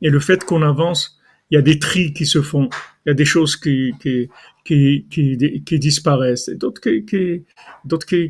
et 0.00 0.10
le 0.10 0.20
fait 0.20 0.44
qu'on 0.44 0.62
avance, 0.62 1.18
il 1.50 1.56
y 1.56 1.58
a 1.58 1.62
des 1.62 1.78
tris 1.78 2.12
qui 2.12 2.26
se 2.26 2.42
font, 2.42 2.68
il 3.04 3.10
y 3.10 3.12
a 3.12 3.14
des 3.14 3.24
choses 3.24 3.56
qui, 3.56 3.92
qui, 4.00 4.28
qui, 4.64 5.06
qui, 5.64 5.78
disparaissent 5.78 6.48
et 6.48 6.54
d'autres 6.54 6.80
qui, 6.80 7.04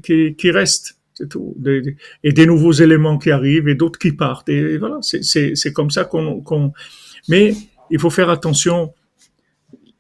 qui, 0.03 0.35
qui 0.35 0.51
restent. 0.51 0.99
Et 2.25 2.33
des 2.33 2.47
nouveaux 2.47 2.73
éléments 2.73 3.19
qui 3.19 3.31
arrivent 3.31 3.69
et 3.69 3.75
d'autres 3.75 3.99
qui 3.99 4.13
partent. 4.13 4.49
Et 4.49 4.79
voilà, 4.79 4.99
c'est 5.03 5.73
comme 5.73 5.91
ça 5.91 6.05
qu'on... 6.05 6.41
qu'on 6.41 6.73
Mais 7.29 7.55
il 7.91 7.99
faut 7.99 8.11
faire 8.11 8.31
attention 8.31 8.95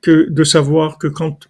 que 0.01 0.29
de 0.31 0.45
savoir 0.45 0.99
que 0.99 1.07
quand 1.07 1.49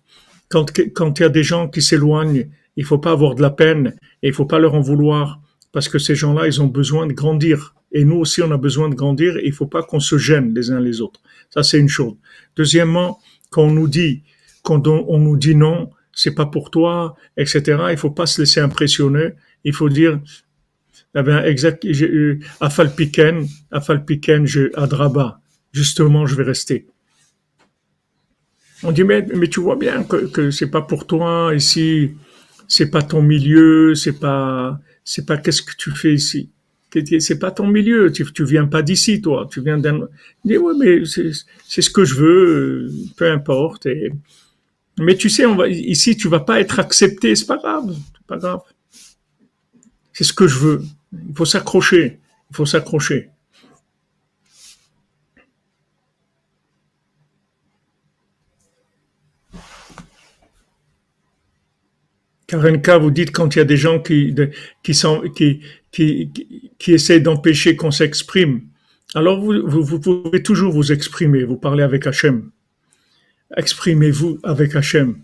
quand, 0.52 0.66
quand 0.94 1.18
il 1.18 1.22
y 1.22 1.26
a 1.26 1.30
des 1.30 1.42
gens 1.42 1.68
qui 1.68 1.80
s'éloignent, 1.80 2.46
il 2.76 2.84
faut 2.84 2.98
pas 2.98 3.12
avoir 3.12 3.34
de 3.34 3.42
la 3.42 3.50
peine 3.50 3.96
et 4.22 4.28
il 4.28 4.34
faut 4.34 4.44
pas 4.44 4.58
leur 4.58 4.74
en 4.74 4.80
vouloir 4.80 5.40
parce 5.72 5.88
que 5.88 5.98
ces 5.98 6.14
gens-là, 6.14 6.46
ils 6.46 6.60
ont 6.60 6.66
besoin 6.66 7.06
de 7.06 7.14
grandir. 7.14 7.74
Et 7.92 8.04
nous 8.04 8.16
aussi, 8.16 8.42
on 8.42 8.50
a 8.50 8.58
besoin 8.58 8.90
de 8.90 8.94
grandir 8.94 9.38
et 9.38 9.46
il 9.46 9.52
faut 9.52 9.66
pas 9.66 9.82
qu'on 9.82 10.00
se 10.00 10.18
gêne 10.18 10.54
les 10.54 10.70
uns 10.70 10.80
les 10.80 11.00
autres. 11.00 11.20
Ça, 11.48 11.62
c'est 11.62 11.78
une 11.78 11.88
chose. 11.88 12.14
Deuxièmement, 12.56 13.18
quand 13.50 13.62
on 13.62 13.70
nous 13.70 13.88
dit, 13.88 14.22
quand 14.62 14.86
on, 14.86 15.18
nous 15.18 15.36
dit 15.36 15.54
non, 15.54 15.90
c'est 16.12 16.34
pas 16.34 16.46
pour 16.46 16.70
toi, 16.70 17.16
etc., 17.36 17.84
il 17.90 17.96
faut 17.96 18.10
pas 18.10 18.26
se 18.26 18.42
laisser 18.42 18.60
impressionner. 18.60 19.30
Il 19.64 19.72
faut 19.72 19.88
dire, 19.88 20.20
eh 21.14 21.22
bien, 21.22 21.44
exact, 21.44 21.86
afalpiken, 22.60 23.46
afalpiken, 23.70 24.46
je, 24.46 24.70
adraba. 24.74 25.40
Justement, 25.72 26.26
je 26.26 26.34
vais 26.34 26.44
rester. 26.44 26.86
On 28.82 28.92
dit, 28.92 29.04
mais, 29.04 29.26
mais 29.34 29.48
tu 29.48 29.60
vois 29.60 29.76
bien 29.76 30.02
que, 30.04 30.26
que 30.26 30.50
c'est 30.50 30.70
pas 30.70 30.82
pour 30.82 31.06
toi 31.06 31.52
ici, 31.54 32.12
c'est 32.66 32.90
pas 32.90 33.02
ton 33.02 33.22
milieu, 33.22 33.94
c'est 33.94 34.18
pas, 34.18 34.80
c'est 35.04 35.26
pas 35.26 35.36
qu'est-ce 35.36 35.62
que 35.62 35.76
tu 35.76 35.90
fais 35.90 36.14
ici? 36.14 36.50
C'est 37.20 37.38
pas 37.38 37.50
ton 37.50 37.66
milieu, 37.66 38.12
tu, 38.12 38.24
tu 38.32 38.44
viens 38.44 38.66
pas 38.66 38.82
d'ici, 38.82 39.22
toi, 39.22 39.48
tu 39.50 39.62
viens 39.62 39.78
d'un. 39.78 40.08
dit 40.44 40.58
ouais, 40.58 40.74
mais 40.78 41.02
c'est 41.06 41.82
ce 41.82 41.90
que 41.90 42.04
je 42.04 42.14
veux, 42.14 42.90
peu 43.16 43.30
importe. 43.30 43.86
Mais 44.98 45.16
tu 45.16 45.30
sais, 45.30 45.46
on 45.46 45.56
va, 45.56 45.68
ici, 45.68 46.16
tu 46.16 46.28
vas 46.28 46.40
pas 46.40 46.60
être 46.60 46.80
accepté, 46.80 47.34
c'est 47.34 47.46
pas 47.46 47.56
grave, 47.56 47.94
c'est 47.94 48.26
pas 48.26 48.36
grave. 48.36 48.60
C'est 50.12 50.24
ce 50.24 50.32
que 50.32 50.46
je 50.46 50.58
veux. 50.58 50.82
Il 51.12 51.34
faut 51.34 51.44
s'accrocher, 51.44 52.18
il 52.50 52.56
faut 52.56 52.66
s'accrocher. 52.66 53.30
Karenka, 62.52 62.98
vous 62.98 63.10
dites 63.10 63.32
quand 63.32 63.54
il 63.54 63.60
y 63.60 63.62
a 63.62 63.64
des 63.64 63.78
gens 63.78 63.98
qui, 63.98 64.34
essaient 66.86 67.20
d'empêcher 67.20 67.76
qu'on 67.76 67.90
s'exprime. 67.90 68.60
Alors 69.14 69.40
vous, 69.40 69.66
vous, 69.66 69.98
pouvez 69.98 70.42
toujours 70.42 70.72
vous 70.72 70.92
exprimer, 70.92 71.44
vous 71.44 71.56
parlez 71.56 71.82
avec 71.82 72.06
Hachem. 72.06 72.50
Exprimez-vous 73.56 74.38
avec 74.42 74.76
Hachem. 74.76 75.22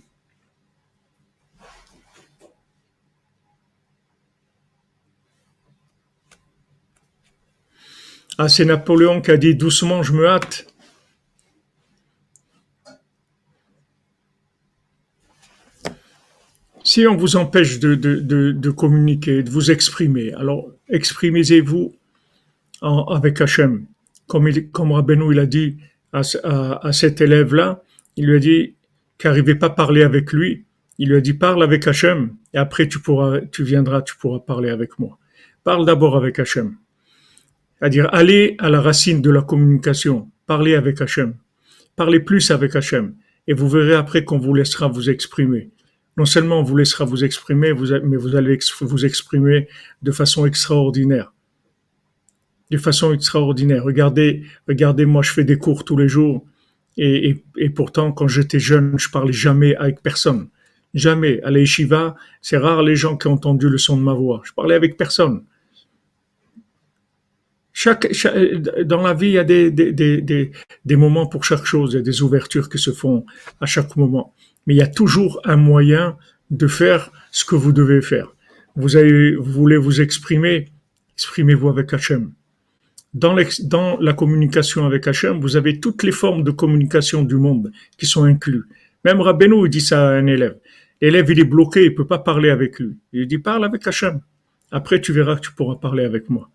Ah, 8.40 8.48
c'est 8.48 8.64
Napoléon 8.64 9.20
qui 9.20 9.32
a 9.32 9.36
dit 9.36 9.56
doucement, 9.56 10.04
je 10.04 10.12
me 10.12 10.24
hâte. 10.24 10.72
Si 16.84 17.04
on 17.04 17.16
vous 17.16 17.34
empêche 17.34 17.80
de, 17.80 17.96
de, 17.96 18.52
de, 18.52 18.70
communiquer, 18.70 19.42
de 19.42 19.50
vous 19.50 19.72
exprimer, 19.72 20.32
alors 20.34 20.70
exprimez-vous 20.88 21.96
avec 22.80 23.40
Hachem. 23.40 23.86
comme, 24.28 24.48
comme 24.70 24.92
Rabbeinu 24.92 25.32
il 25.32 25.40
a 25.40 25.46
dit 25.46 25.78
à, 26.12 26.20
à, 26.44 26.92
cet 26.92 27.20
élève-là, 27.20 27.82
il 28.16 28.26
lui 28.26 28.36
a 28.36 28.38
dit 28.38 28.76
qu'il 29.18 29.30
n'arrivait 29.30 29.56
pas 29.56 29.66
à 29.66 29.70
parler 29.70 30.04
avec 30.04 30.32
lui. 30.32 30.64
Il 30.98 31.08
lui 31.08 31.16
a 31.16 31.20
dit 31.20 31.34
parle 31.34 31.62
avec 31.64 31.88
Hachem 31.88 32.36
et 32.54 32.58
après 32.58 32.86
tu 32.86 33.00
pourras, 33.00 33.40
tu 33.40 33.64
viendras, 33.64 34.02
tu 34.02 34.16
pourras 34.16 34.38
parler 34.38 34.70
avec 34.70 35.00
moi. 35.00 35.18
Parle 35.64 35.84
d'abord 35.84 36.16
avec 36.16 36.38
Hachem. 36.38 36.76
C'est-à-dire 37.78 38.08
allez 38.12 38.56
à 38.58 38.70
la 38.70 38.80
racine 38.80 39.22
de 39.22 39.30
la 39.30 39.42
communication, 39.42 40.30
parlez 40.46 40.74
avec 40.74 41.00
Hachem. 41.00 41.34
Parlez 41.96 42.20
plus 42.20 42.50
avec 42.50 42.76
Hachem 42.76 43.14
et 43.46 43.54
vous 43.54 43.68
verrez 43.68 43.94
après 43.94 44.24
qu'on 44.24 44.38
vous 44.38 44.54
laissera 44.54 44.88
vous 44.88 45.10
exprimer. 45.10 45.70
Non 46.16 46.24
seulement 46.24 46.60
on 46.60 46.62
vous 46.62 46.76
laissera 46.76 47.04
vous 47.04 47.24
exprimer, 47.24 47.72
mais 47.72 48.16
vous 48.16 48.34
allez 48.36 48.58
vous 48.80 49.04
exprimer 49.04 49.68
de 50.02 50.12
façon 50.12 50.46
extraordinaire 50.46 51.32
de 52.70 52.76
façon 52.76 53.12
extraordinaire. 53.12 53.84
Regardez, 53.84 54.44
regardez, 54.66 55.06
moi 55.06 55.22
je 55.22 55.32
fais 55.32 55.44
des 55.44 55.58
cours 55.58 55.84
tous 55.84 55.96
les 55.96 56.08
jours 56.08 56.44
et, 56.96 57.42
et, 57.56 57.70
pourtant 57.70 58.12
quand 58.12 58.28
j'étais 58.28 58.58
jeune, 58.58 58.98
je 58.98 59.08
parlais 59.08 59.32
jamais 59.32 59.76
avec 59.76 60.02
personne. 60.02 60.48
Jamais. 60.94 61.40
À 61.42 61.50
l'Eshiva, 61.50 62.16
c'est 62.40 62.56
rare 62.56 62.82
les 62.82 62.96
gens 62.96 63.16
qui 63.16 63.28
ont 63.28 63.34
entendu 63.34 63.68
le 63.68 63.78
son 63.78 63.96
de 63.96 64.02
ma 64.02 64.14
voix. 64.14 64.40
Je 64.44 64.52
parlais 64.52 64.74
avec 64.74 64.96
personne. 64.96 65.44
Chaque, 67.80 68.08
dans 68.84 69.02
la 69.02 69.14
vie, 69.14 69.28
il 69.28 69.32
y 69.34 69.38
a 69.38 69.44
des, 69.44 70.96
moments 70.96 71.26
pour 71.26 71.44
chaque 71.44 71.64
chose, 71.64 71.92
il 71.92 71.96
y 71.98 72.00
a 72.00 72.02
des 72.02 72.22
ouvertures 72.22 72.68
qui 72.68 72.78
se 72.78 72.90
font 72.90 73.24
à 73.60 73.66
chaque 73.66 73.94
moment. 73.94 74.34
Mais 74.66 74.74
il 74.74 74.78
y 74.78 74.82
a 74.82 74.88
toujours 74.88 75.40
un 75.44 75.54
moyen 75.54 76.16
de 76.50 76.66
faire 76.66 77.12
ce 77.30 77.44
que 77.44 77.54
vous 77.54 77.70
devez 77.70 78.02
faire. 78.02 78.34
Vous, 78.74 78.96
avez, 78.96 79.36
vous 79.36 79.52
voulez 79.52 79.76
vous 79.76 80.00
exprimer, 80.00 80.66
exprimez-vous 81.14 81.68
avec 81.68 81.94
Hachem 81.94 82.32
dans, 83.14 83.36
la 84.00 84.12
communication 84.12 84.84
avec 84.84 85.06
Hachem, 85.06 85.38
vous 85.38 85.56
avez 85.56 85.78
toutes 85.78 86.02
les 86.02 86.10
formes 86.10 86.42
de 86.42 86.50
communication 86.50 87.22
du 87.22 87.36
monde 87.36 87.70
qui 87.96 88.06
sont 88.06 88.24
incluses. 88.24 88.64
Même 89.04 89.20
Rabbeinu 89.20 89.68
dit 89.68 89.80
ça 89.80 90.08
à 90.08 90.12
un 90.14 90.26
élève. 90.26 90.56
L'élève, 91.00 91.30
il 91.30 91.38
est 91.38 91.44
bloqué, 91.44 91.84
il 91.84 91.94
peut 91.94 92.08
pas 92.08 92.18
parler 92.18 92.50
avec 92.50 92.80
lui. 92.80 92.96
Il 93.12 93.28
dit, 93.28 93.38
parle 93.38 93.64
avec 93.64 93.86
Hachem. 93.86 94.20
Après, 94.72 95.00
tu 95.00 95.12
verras 95.12 95.36
que 95.36 95.42
tu 95.42 95.52
pourras 95.52 95.76
parler 95.76 96.04
avec 96.04 96.28
moi. 96.28 96.50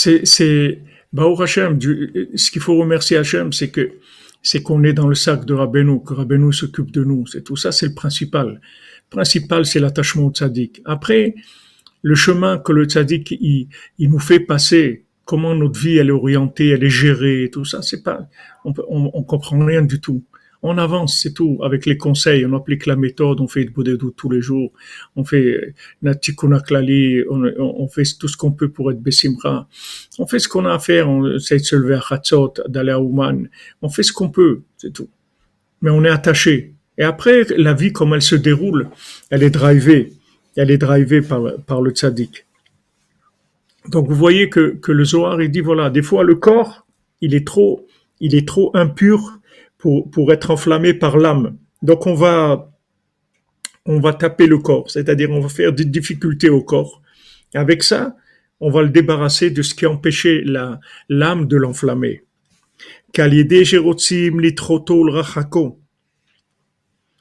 C'est, 0.00 0.26
c'est, 0.26 0.80
Hachem, 1.16 1.78
ce 1.80 2.50
qu'il 2.50 2.62
faut 2.62 2.76
remercier 2.76 3.16
Hachem, 3.16 3.52
c'est 3.52 3.70
que, 3.70 3.84
c'est 4.42 4.62
qu'on 4.62 4.84
est 4.84 4.92
dans 4.92 5.08
le 5.08 5.14
sac 5.14 5.44
de 5.44 5.54
Rabbeinu, 5.54 6.02
que 6.04 6.14
Rabbeinu 6.14 6.52
s'occupe 6.52 6.92
de 6.92 7.02
nous. 7.02 7.26
C'est 7.26 7.42
tout 7.42 7.56
ça, 7.56 7.72
c'est 7.72 7.86
le 7.86 7.94
principal 7.94 8.60
principal, 9.10 9.66
c'est 9.66 9.80
l'attachement 9.80 10.26
au 10.26 10.30
tzaddik. 10.30 10.82
Après, 10.84 11.34
le 12.02 12.14
chemin 12.14 12.58
que 12.58 12.72
le 12.72 12.84
tzaddik 12.84 13.30
il, 13.32 13.68
il, 13.98 14.10
nous 14.10 14.18
fait 14.18 14.40
passer, 14.40 15.04
comment 15.24 15.54
notre 15.54 15.78
vie 15.78 15.96
elle 15.96 16.08
est 16.08 16.12
orientée, 16.12 16.68
elle 16.68 16.84
est 16.84 16.90
gérée, 16.90 17.50
tout 17.52 17.64
ça, 17.64 17.82
c'est 17.82 18.02
pas, 18.02 18.28
on, 18.64 18.72
on, 18.88 19.10
on, 19.14 19.22
comprend 19.22 19.64
rien 19.64 19.82
du 19.82 20.00
tout. 20.00 20.24
On 20.62 20.76
avance, 20.76 21.20
c'est 21.22 21.34
tout, 21.34 21.60
avec 21.62 21.86
les 21.86 21.96
conseils, 21.96 22.44
on 22.44 22.52
applique 22.54 22.86
la 22.86 22.96
méthode, 22.96 23.40
on 23.40 23.46
fait 23.46 23.64
de 23.64 23.70
Boudédou 23.70 24.10
tous 24.10 24.28
les 24.28 24.40
jours, 24.40 24.72
on 25.14 25.24
fait 25.24 25.74
Natikuna 26.02 26.58
Klali, 26.58 27.22
on, 27.30 27.44
on, 27.58 27.86
fait 27.86 28.02
tout 28.18 28.26
ce 28.26 28.36
qu'on 28.36 28.50
peut 28.50 28.68
pour 28.68 28.90
être 28.90 29.00
Bessimra, 29.00 29.68
on 30.18 30.26
fait 30.26 30.40
ce 30.40 30.48
qu'on 30.48 30.66
a 30.66 30.74
à 30.74 30.78
faire, 30.80 31.08
on 31.08 31.36
essaie 31.36 31.58
de 31.58 31.62
se 31.62 31.76
lever 31.76 31.94
à 31.94 32.02
Hatzot, 32.10 32.54
d'aller 32.66 32.90
à 32.90 33.00
Ouman, 33.00 33.48
on 33.82 33.88
fait 33.88 34.02
ce 34.02 34.12
qu'on 34.12 34.30
peut, 34.30 34.62
c'est 34.78 34.92
tout. 34.92 35.08
Mais 35.80 35.90
on 35.90 36.02
est 36.04 36.08
attaché, 36.08 36.74
et 36.98 37.04
après, 37.04 37.44
la 37.56 37.72
vie, 37.72 37.92
comme 37.92 38.12
elle 38.12 38.22
se 38.22 38.34
déroule, 38.34 38.90
elle 39.30 39.44
est 39.44 39.50
drivée. 39.50 40.12
Elle 40.56 40.72
est 40.72 40.78
drivée 40.78 41.22
par, 41.22 41.42
par 41.64 41.80
le 41.80 41.92
tzaddik. 41.92 42.44
Donc, 43.88 44.08
vous 44.08 44.16
voyez 44.16 44.50
que, 44.50 44.76
que 44.82 44.90
le 44.90 45.04
Zohar, 45.04 45.40
il 45.40 45.50
dit, 45.50 45.60
voilà, 45.60 45.88
des 45.88 46.02
fois, 46.02 46.24
le 46.24 46.34
corps, 46.34 46.86
il 47.20 47.34
est 47.34 47.46
trop, 47.46 47.86
il 48.20 48.34
est 48.34 48.46
trop 48.46 48.72
impur 48.74 49.37
pour, 49.78 50.10
pour 50.10 50.32
être 50.32 50.50
enflammé 50.50 50.92
par 50.94 51.16
l'âme. 51.16 51.56
Donc, 51.82 52.06
on 52.06 52.14
va, 52.14 52.70
on 53.86 54.00
va 54.00 54.12
taper 54.12 54.46
le 54.46 54.58
corps. 54.58 54.90
C'est-à-dire, 54.90 55.30
on 55.30 55.40
va 55.40 55.48
faire 55.48 55.72
des 55.72 55.84
difficultés 55.84 56.50
au 56.50 56.62
corps. 56.62 57.02
avec 57.54 57.82
ça, 57.82 58.16
on 58.60 58.70
va 58.70 58.82
le 58.82 58.90
débarrasser 58.90 59.50
de 59.50 59.62
ce 59.62 59.74
qui 59.74 59.86
empêchait 59.86 60.42
la, 60.44 60.80
l'âme 61.08 61.46
de 61.46 61.56
l'enflammer 61.56 62.24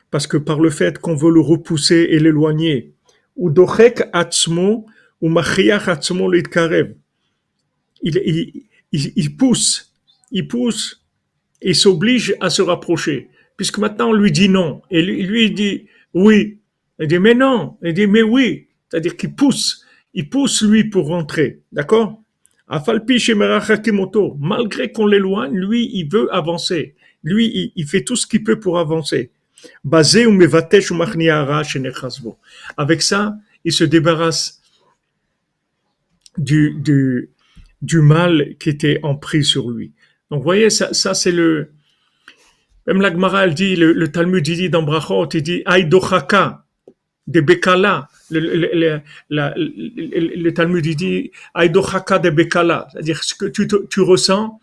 parce 0.10 0.28
que 0.28 0.38
par 0.38 0.60
le 0.60 0.70
fait 0.70 1.00
qu'on 1.00 1.16
veut 1.16 1.32
le 1.32 1.42
repousser 1.42 2.08
et 2.10 2.20
l'éloigner, 2.20 2.94
ou 3.36 3.54
atzmo, 4.14 4.86
ou 5.22 5.40
atzmo. 5.40 6.34
Il, 6.34 8.22
il, 8.26 8.64
il, 8.92 9.14
il 9.16 10.48
pousse, 10.48 10.97
il 11.62 11.76
s'oblige 11.76 12.36
à 12.40 12.50
se 12.50 12.62
rapprocher. 12.62 13.30
Puisque 13.56 13.78
maintenant 13.80 14.10
on 14.10 14.14
lui 14.14 14.32
dit 14.32 14.50
non. 14.50 14.82
Et 14.92 15.02
lui, 15.02 15.24
lui 15.24 15.46
il 15.46 15.54
dit 15.54 15.88
oui. 16.14 16.60
Il 17.00 17.08
dit 17.08 17.20
mais 17.20 17.34
non. 17.34 17.78
Il 17.84 17.94
dit 17.94 18.08
mais 18.08 18.22
oui. 18.24 18.68
C'est-à-dire 18.90 19.18
qu'il 19.18 19.34
pousse. 19.34 19.86
Il 20.14 20.30
pousse 20.30 20.62
lui 20.62 20.86
pour 20.86 21.08
rentrer. 21.08 21.62
D'accord? 21.72 22.22
Malgré 24.40 24.92
qu'on 24.92 25.06
l'éloigne, 25.08 25.56
lui, 25.56 25.90
il 25.94 26.10
veut 26.10 26.34
avancer. 26.34 26.96
Lui, 27.24 27.48
il, 27.48 27.72
il 27.76 27.88
fait 27.88 28.04
tout 28.04 28.16
ce 28.16 28.28
qu'il 28.28 28.44
peut 28.44 28.60
pour 28.60 28.78
avancer. 28.78 29.32
Avec 32.78 33.02
ça, 33.02 33.38
il 33.64 33.72
se 33.72 33.84
débarrasse 33.84 34.62
du, 36.38 36.76
du, 36.80 37.30
du 37.82 38.02
mal 38.02 38.56
qui 38.60 38.70
était 38.70 39.00
empris 39.04 39.44
sur 39.44 39.70
lui. 39.70 39.94
Donc, 40.32 40.40
vous 40.40 40.44
voyez, 40.44 40.70
ça, 40.70 40.94
ça 40.94 41.14
c'est 41.14 41.32
le. 41.32 41.72
Même 42.86 43.02
la 43.02 43.12
Gemara, 43.12 43.46
elle 43.46 43.54
dit, 43.54 43.76
le, 43.76 43.92
le 43.92 44.12
Talmud, 44.12 44.48
il 44.48 44.56
dit 44.56 44.70
dans 44.70 44.84
Brachot, 44.84 45.28
il 45.34 45.44
dit 45.44 45.62
Aïdochaka, 45.66 46.64
de 47.28 47.42
Bekala. 47.42 48.08
Le, 48.30 48.40
le, 48.40 49.02
le, 49.30 50.54
Talmud, 50.54 50.86
il 50.86 50.96
dit 50.96 51.32
Aïdochaka 51.54 52.20
de 52.20 52.30
Bekala. 52.30 52.88
C'est-à-dire, 52.92 53.24
ce 53.24 53.36
que 53.36 53.46
tu, 53.46 53.68
tu 53.90 54.02
ressens, 54.02 54.60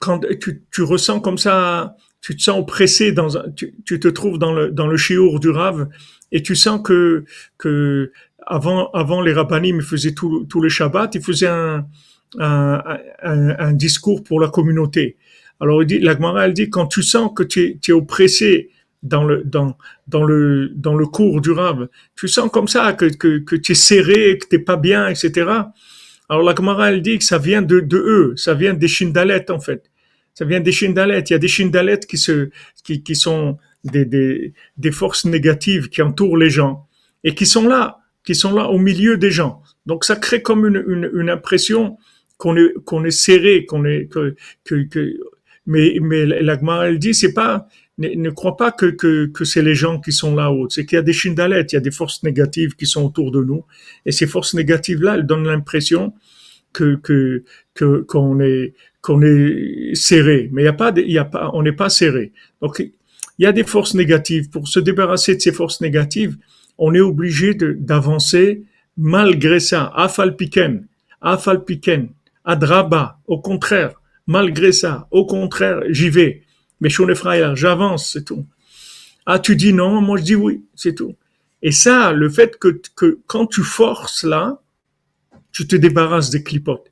quand 0.00 0.20
tu, 0.40 0.62
tu 0.70 0.82
ressens 0.82 1.20
comme 1.20 1.38
ça 1.38 1.96
tu 2.20 2.36
te 2.36 2.42
sens 2.42 2.58
oppressé 2.58 3.12
dans 3.12 3.28
tu, 3.54 3.74
tu, 3.84 4.00
te 4.00 4.08
trouves 4.08 4.38
dans 4.38 4.52
le 4.52 4.70
dans 4.70 4.86
le 4.86 4.96
chiour 4.96 5.40
du 5.40 5.50
rave 5.50 5.88
et 6.32 6.42
tu 6.42 6.56
sens 6.56 6.80
que 6.82 7.24
que 7.56 8.12
avant 8.46 8.90
avant 8.90 9.20
les 9.20 9.32
rabbinim 9.32 9.80
faisaient 9.80 10.14
tout 10.14 10.44
tout 10.44 10.60
le 10.60 10.68
Shabbat, 10.68 11.14
ils 11.14 11.22
faisaient 11.22 11.48
un 11.48 11.86
un, 12.38 12.82
un, 13.22 13.58
un 13.58 13.72
discours 13.72 14.22
pour 14.22 14.40
la 14.40 14.48
communauté. 14.48 15.16
Alors 15.60 15.82
il 15.82 15.86
dit 15.86 16.00
elle 16.04 16.54
dit 16.54 16.70
quand 16.70 16.86
tu 16.86 17.02
sens 17.02 17.30
que 17.34 17.42
tu 17.42 17.64
es, 17.64 17.78
tu 17.80 17.90
es 17.90 17.94
oppressé 17.94 18.70
dans 19.02 19.24
le 19.24 19.42
dans 19.44 19.76
dans 20.06 20.24
le 20.24 20.70
dans 20.74 20.94
le 20.94 21.06
cours 21.06 21.40
du 21.40 21.50
rave, 21.52 21.88
tu 22.16 22.28
sens 22.28 22.50
comme 22.50 22.68
ça 22.68 22.92
que 22.92 23.06
que, 23.06 23.38
que 23.38 23.56
tu 23.56 23.72
es 23.72 23.74
serré, 23.74 24.38
que 24.38 24.46
t'es 24.46 24.58
pas 24.58 24.76
bien, 24.76 25.08
etc. 25.08 25.50
Alors 26.28 26.42
la 26.42 26.54
Gemara 26.54 26.90
elle 26.92 27.02
dit 27.02 27.18
que 27.18 27.24
ça 27.24 27.38
vient 27.38 27.62
de 27.62 27.80
de 27.80 27.96
eux, 27.96 28.34
ça 28.36 28.54
vient 28.54 28.74
des 28.74 28.88
Shindalettes 28.88 29.50
en 29.50 29.60
fait 29.60 29.90
ça 30.38 30.44
vient 30.44 30.60
des 30.60 30.70
shindalettes. 30.70 31.30
Il 31.30 31.32
y 31.32 31.36
a 31.36 31.40
des 31.40 31.48
shindalettes 31.48 32.06
qui 32.06 32.16
se, 32.16 32.50
qui, 32.84 33.02
qui 33.02 33.16
sont 33.16 33.58
des, 33.82 34.04
des, 34.04 34.54
des 34.76 34.92
forces 34.92 35.24
négatives 35.24 35.88
qui 35.88 36.00
entourent 36.00 36.36
les 36.36 36.48
gens 36.48 36.86
et 37.24 37.34
qui 37.34 37.44
sont 37.44 37.66
là, 37.66 37.98
qui 38.22 38.36
sont 38.36 38.54
là 38.54 38.68
au 38.68 38.78
milieu 38.78 39.18
des 39.18 39.32
gens. 39.32 39.62
Donc 39.86 40.04
ça 40.04 40.14
crée 40.14 40.40
comme 40.40 40.64
une, 40.64 40.84
une, 40.86 41.10
une 41.12 41.28
impression 41.28 41.98
qu'on 42.38 42.56
est, 42.56 42.72
qu'on 42.84 43.04
est 43.04 43.10
serré, 43.10 43.66
qu'on 43.66 43.84
est, 43.84 44.06
que, 44.06 44.34
que, 44.64 44.84
que, 44.84 45.18
mais, 45.66 45.98
mais 46.00 46.24
l'agma, 46.24 46.86
elle 46.88 46.98
dit, 46.98 47.12
c'est 47.12 47.34
pas, 47.34 47.68
ne, 47.98 48.08
ne 48.08 48.30
crois 48.30 48.56
pas 48.56 48.72
que, 48.72 48.86
que, 48.86 49.26
que 49.26 49.44
c'est 49.44 49.62
les 49.62 49.74
gens 49.74 50.00
qui 50.00 50.12
sont 50.12 50.34
là-haut. 50.34 50.68
C'est 50.70 50.86
qu'il 50.86 50.96
y 50.96 50.98
a 50.98 51.02
des 51.02 51.12
shindalettes, 51.12 51.72
il 51.72 51.76
y 51.76 51.78
a 51.78 51.82
des 51.82 51.90
forces 51.90 52.22
négatives 52.22 52.74
qui 52.76 52.86
sont 52.86 53.04
autour 53.04 53.30
de 53.30 53.42
nous. 53.42 53.64
Et 54.06 54.12
ces 54.12 54.26
forces 54.26 54.54
négatives-là, 54.54 55.16
elles 55.16 55.26
donnent 55.26 55.46
l'impression 55.46 56.14
que, 56.72 56.96
que, 56.96 57.44
que, 57.74 58.02
qu'on 58.02 58.40
est, 58.40 58.74
qu'on 59.00 59.22
est 59.22 59.94
serré, 59.94 60.48
mais 60.52 60.62
il 60.62 60.64
y 60.66 60.68
a 60.68 60.72
pas, 60.72 60.92
il 60.96 61.10
y 61.10 61.18
a 61.18 61.24
pas, 61.24 61.50
on 61.54 61.62
n'est 61.62 61.72
pas 61.72 61.88
serré. 61.88 62.32
Donc 62.60 62.78
il 62.80 62.92
y 63.38 63.46
a 63.46 63.52
des 63.52 63.64
forces 63.64 63.94
négatives. 63.94 64.50
Pour 64.50 64.68
se 64.68 64.80
débarrasser 64.80 65.36
de 65.36 65.40
ces 65.40 65.52
forces 65.52 65.80
négatives, 65.80 66.36
on 66.76 66.94
est 66.94 67.00
obligé 67.00 67.54
d'avancer 67.54 68.62
malgré 68.96 69.60
ça. 69.60 69.92
Afalpiken, 69.94 70.86
afalpiken, 71.20 72.10
adraba. 72.48 73.20
Au 73.28 73.38
contraire, 73.40 74.00
malgré 74.26 74.72
ça, 74.72 75.06
au 75.12 75.26
contraire, 75.26 75.82
j'y 75.90 76.10
vais. 76.10 76.42
Mais 76.80 76.90
frère, 76.90 77.54
j'avance, 77.54 78.12
c'est 78.12 78.24
tout. 78.24 78.44
Ah, 79.26 79.38
tu 79.38 79.54
dis 79.54 79.72
non, 79.72 80.00
moi 80.00 80.16
je 80.18 80.24
dis 80.24 80.34
oui, 80.34 80.64
c'est 80.74 80.94
tout. 80.94 81.14
Et 81.62 81.70
ça, 81.70 82.12
le 82.12 82.28
fait 82.30 82.58
que, 82.58 82.80
que 82.96 83.18
quand 83.26 83.46
tu 83.46 83.62
forces 83.62 84.24
là, 84.24 84.60
tu 85.52 85.66
te 85.66 85.76
débarrasses 85.76 86.30
des 86.30 86.42
clipotes. 86.42 86.90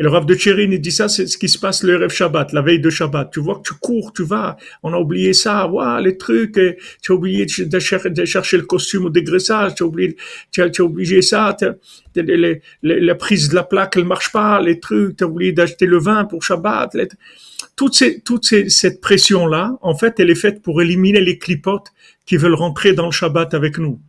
Et 0.00 0.02
le 0.02 0.08
Rav 0.08 0.24
de 0.24 0.34
Tchérin, 0.34 0.70
il 0.70 0.80
dit 0.80 0.92
ça, 0.92 1.10
c'est 1.10 1.26
ce 1.26 1.36
qui 1.36 1.50
se 1.50 1.58
passe 1.58 1.82
le 1.82 1.94
rêve 1.94 2.08
Shabbat, 2.08 2.54
la 2.54 2.62
veille 2.62 2.80
de 2.80 2.88
Shabbat. 2.88 3.30
Tu 3.30 3.38
vois 3.38 3.56
que 3.56 3.68
tu 3.68 3.74
cours, 3.74 4.14
tu 4.14 4.24
vas, 4.24 4.56
on 4.82 4.94
a 4.94 4.96
oublié 4.96 5.34
ça, 5.34 5.66
waouh, 5.66 6.02
les 6.02 6.16
trucs, 6.16 6.58
tu 7.02 7.12
as 7.12 7.14
oublié 7.14 7.44
de, 7.44 7.78
chercher 7.78 8.56
le 8.56 8.62
costume 8.62 9.04
au 9.04 9.10
dégraissage, 9.10 9.74
tu 9.74 9.82
as 9.82 9.86
oublié, 9.86 10.16
tu 10.52 10.62
as, 10.62 10.80
oublié 10.80 11.20
ça, 11.20 11.54
la 12.82 13.14
prise 13.14 13.50
de 13.50 13.54
la 13.54 13.62
plaque, 13.62 13.98
elle 13.98 14.06
marche 14.06 14.32
pas, 14.32 14.58
les 14.62 14.80
trucs, 14.80 15.18
tu 15.18 15.24
as 15.24 15.26
oublié 15.26 15.52
d'acheter 15.52 15.84
le 15.84 15.98
vin 15.98 16.24
pour 16.24 16.42
Shabbat. 16.42 16.96
toute, 17.76 17.94
ces, 17.94 18.20
toute 18.20 18.46
cette 18.46 19.02
pression-là, 19.02 19.76
en 19.82 19.94
fait, 19.94 20.18
elle 20.18 20.30
est 20.30 20.34
faite 20.34 20.62
pour 20.62 20.80
éliminer 20.80 21.20
les 21.20 21.36
clipotes 21.36 21.88
qui 22.24 22.38
veulent 22.38 22.54
rentrer 22.54 22.94
dans 22.94 23.04
le 23.04 23.12
Shabbat 23.12 23.52
avec 23.52 23.76
nous. 23.76 24.00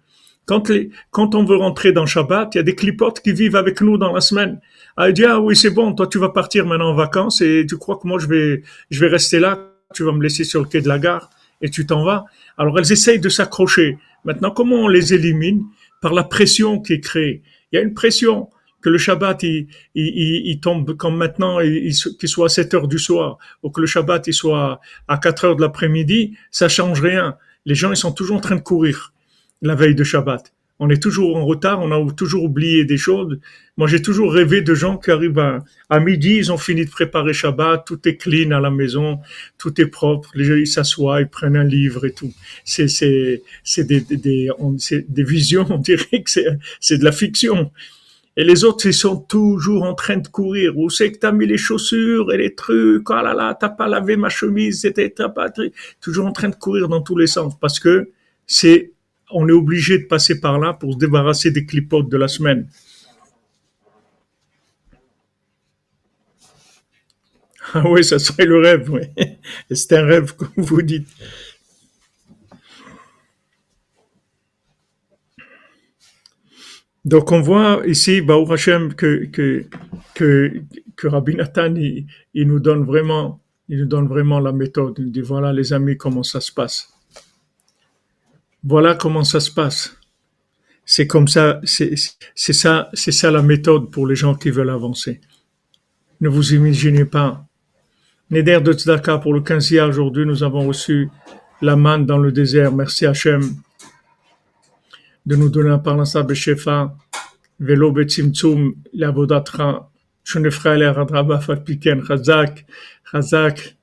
Quand, 0.52 0.68
les, 0.68 0.90
quand 1.12 1.34
on 1.34 1.46
veut 1.46 1.56
rentrer 1.56 1.94
dans 1.94 2.06
Shabbat, 2.06 2.54
il 2.54 2.58
y 2.58 2.60
a 2.60 2.64
des 2.64 2.76
clipotes 2.76 3.22
qui 3.22 3.32
vivent 3.32 3.56
avec 3.56 3.80
nous 3.80 3.98
dans 3.98 4.12
la 4.12 4.20
semaine. 4.20 4.60
Ah, 4.98 5.08
il 5.08 5.14
dit, 5.14 5.24
ah 5.24 5.40
oui, 5.40 5.56
c'est 5.56 5.70
bon, 5.70 5.94
toi 5.94 6.08
tu 6.08 6.18
vas 6.18 6.28
partir 6.28 6.66
maintenant 6.66 6.90
en 6.90 6.94
vacances 6.94 7.40
et 7.40 7.66
tu 7.66 7.78
crois 7.78 7.96
que 7.96 8.06
moi 8.06 8.20
je 8.20 8.28
vais, 8.28 8.62
je 8.90 9.00
vais 9.00 9.08
rester 9.08 9.40
là, 9.40 9.72
tu 9.94 10.04
vas 10.04 10.12
me 10.12 10.22
laisser 10.22 10.44
sur 10.44 10.60
le 10.60 10.68
quai 10.68 10.82
de 10.82 10.90
la 10.90 11.00
gare 11.00 11.30
et 11.62 11.70
tu 11.70 11.86
t'en 11.86 12.04
vas. 12.04 12.26
Alors 12.58 12.78
elles 12.78 12.92
essayent 12.92 13.22
de 13.22 13.30
s'accrocher. 13.30 13.98
Maintenant, 14.26 14.52
comment 14.52 14.76
on 14.76 14.88
les 14.90 15.14
élimine 15.14 15.64
Par 16.02 16.14
la 16.14 16.26
pression 16.26 16.82
qui 16.82 16.92
est 16.92 17.00
créée? 17.00 17.44
Il 17.72 17.78
y 17.78 17.80
a 17.80 17.82
une 17.82 17.94
pression 17.94 18.50
que 18.82 18.90
le 18.90 18.98
Shabbat 18.98 19.44
il, 19.44 19.68
il, 19.96 20.48
il 20.48 20.60
tombe 20.60 20.98
comme 20.98 21.16
maintenant, 21.16 21.60
qu'il 21.60 22.28
soit 22.28 22.48
à 22.48 22.50
7 22.50 22.74
heures 22.74 22.88
du 22.90 23.00
soir, 23.00 23.38
ou 23.64 23.70
que 23.70 23.80
le 23.80 23.88
Shabbat 23.88 24.28
il 24.28 24.34
soit 24.34 24.82
à 25.08 25.18
4 25.18 25.46
heures 25.46 25.56
de 25.56 25.62
l'après-midi, 25.62 26.36
ça 26.52 26.68
change 26.68 27.00
rien. 27.00 27.38
Les 27.66 27.74
gens 27.74 27.90
ils 27.90 27.96
sont 27.96 28.12
toujours 28.12 28.36
en 28.36 28.42
train 28.42 28.58
de 28.58 28.62
courir 28.62 29.14
la 29.62 29.76
veille 29.76 29.96
de 29.96 30.04
Shabbat. 30.04 30.54
On 30.84 30.90
est 30.90 31.02
toujours 31.02 31.38
en 31.38 31.46
retard, 31.46 31.80
on 31.80 31.92
a 31.92 32.12
toujours 32.14 32.44
oublié 32.44 32.86
des 32.86 32.98
choses. 32.98 33.38
Moi, 33.78 33.88
j'ai 33.88 34.02
toujours 34.02 34.34
rêvé 34.34 34.62
de 34.64 34.74
gens 34.74 34.98
qui 34.98 35.12
arrivent 35.12 35.62
à, 35.90 36.00
midi, 36.00 36.38
ils 36.38 36.52
ont 36.52 36.58
fini 36.58 36.86
de 36.86 36.90
préparer 36.90 37.34
Shabbat, 37.34 37.86
tout 37.86 38.00
est 38.08 38.18
clean 38.18 38.50
à 38.50 38.60
la 38.60 38.72
maison, 38.72 39.20
tout 39.60 39.80
est 39.80 39.86
propre, 39.86 40.32
les 40.34 40.44
gens 40.44 40.56
ils 40.56 40.66
s'assoient, 40.66 41.22
ils 41.22 41.28
prennent 41.28 41.56
un 41.56 41.64
livre 41.64 42.06
et 42.06 42.14
tout. 42.14 42.34
C'est 42.66 42.88
c'est 42.88 43.44
c'est 43.64 43.84
des 43.84 44.02
des, 44.02 44.50
des 45.08 45.24
visions, 45.24 45.68
on 45.70 45.78
dirait 45.78 46.24
que 46.24 46.32
c'est 46.80 46.98
de 46.98 47.04
la 47.04 47.12
fiction. 47.12 47.72
Et 48.38 48.44
les 48.44 48.64
autres, 48.64 48.86
ils 48.88 48.94
sont 48.94 49.18
toujours 49.18 49.84
en 49.84 49.94
train 49.94 50.18
de 50.18 50.28
courir. 50.28 50.78
Où 50.78 50.90
c'est 50.90 51.12
que 51.12 51.20
t'as 51.20 51.32
mis 51.32 51.46
les 51.46 51.58
chaussures 51.58 52.32
et 52.32 52.38
les 52.38 52.56
trucs? 52.56 53.08
Oh 53.10 53.14
là 53.14 53.34
là, 53.34 53.56
t'as 53.60 53.70
pas 53.70 53.88
lavé 53.88 54.16
ma 54.16 54.30
chemise, 54.30 54.82
c'était 54.82 55.10
pas 55.10 55.52
toujours 56.00 56.26
en 56.26 56.32
train 56.32 56.50
de 56.50 56.56
courir 56.56 56.88
dans 56.88 57.02
tous 57.02 57.18
les 57.18 57.28
sens 57.28 57.54
parce 57.60 57.80
que 57.80 58.10
c'est 58.48 58.91
on 59.34 59.48
est 59.48 59.54
obligé 59.54 59.98
de 60.00 60.06
passer 60.06 60.40
par 60.40 60.60
là 60.60 60.74
pour 60.74 60.94
se 60.94 60.98
débarrasser 60.98 61.52
des 61.52 61.66
clipotes 61.66 62.10
de 62.10 62.18
la 62.18 62.28
semaine. 62.28 62.68
Ah 67.74 67.84
oui, 67.88 68.04
ça 68.04 68.20
serait 68.20 68.46
le 68.46 68.60
rêve, 68.60 68.90
oui. 68.92 69.02
C'est 69.72 69.94
un 69.94 70.06
rêve, 70.06 70.36
comme 70.36 70.52
vous 70.58 70.82
dites. 70.82 71.08
Donc 77.04 77.32
on 77.32 77.42
voit 77.42 77.82
ici, 77.88 78.22
Baou 78.22 78.52
Hashem, 78.52 78.94
que, 78.94 79.26
que, 79.26 79.66
que, 80.14 81.08
Rabbi 81.08 81.36
Nathan, 81.36 81.74
il, 81.76 82.48
nous 82.48 82.60
donne 82.60 82.84
vraiment, 82.84 83.42
il 83.70 83.80
nous 83.80 83.86
donne 83.88 84.08
vraiment 84.08 84.40
la 84.40 84.52
méthode. 84.52 84.96
Il 85.00 85.12
dit 85.12 85.22
voilà 85.22 85.52
les 85.52 85.74
amis, 85.74 85.98
comment 85.98 86.24
ça 86.24 86.40
se 86.42 86.52
passe. 86.52 86.91
Voilà 88.64 88.96
comment 88.96 89.24
ça 89.24 89.40
se 89.40 89.52
passe. 89.52 89.98
C'est 90.86 91.08
comme 91.08 91.28
ça, 91.28 91.60
c'est 91.64 91.96
ça, 92.36 92.90
c'est 92.94 93.12
ça 93.12 93.32
la 93.32 93.42
méthode 93.42 93.92
pour 93.92 94.08
les 94.08 94.16
gens 94.16 94.36
qui 94.36 94.50
veulent 94.50 94.70
avancer. 94.70 95.22
Ne 96.20 96.30
vous 96.30 96.54
imaginez 96.54 97.06
pas. 97.06 97.46
Neder 98.30 98.62
de 98.62 98.74
Tzedaka 98.74 99.18
pour 99.18 99.34
le 99.34 99.42
15e 99.42 99.90
aujourd'hui, 99.90 100.26
nous 100.26 100.44
avons 100.44 100.68
reçu 100.68 101.10
la 101.62 101.76
manne 101.76 102.06
dans 102.06 102.18
le 102.18 102.32
désert. 102.32 102.72
Merci 102.72 103.06
Hachem 103.06 103.42
de 105.26 105.36
nous 105.36 105.50
donner 105.50 105.70
un 105.70 105.80
parnassa 105.80 106.24
beshefa, 106.24 106.96
velo 107.60 107.92
betzimtzum, 107.92 108.74
l'avodatra, 108.94 109.90
shonefra 110.24 110.94
radraba 110.94 111.40
fatpiken, 111.40 112.02
chazak, 112.02 112.66
chazak, 113.12 113.76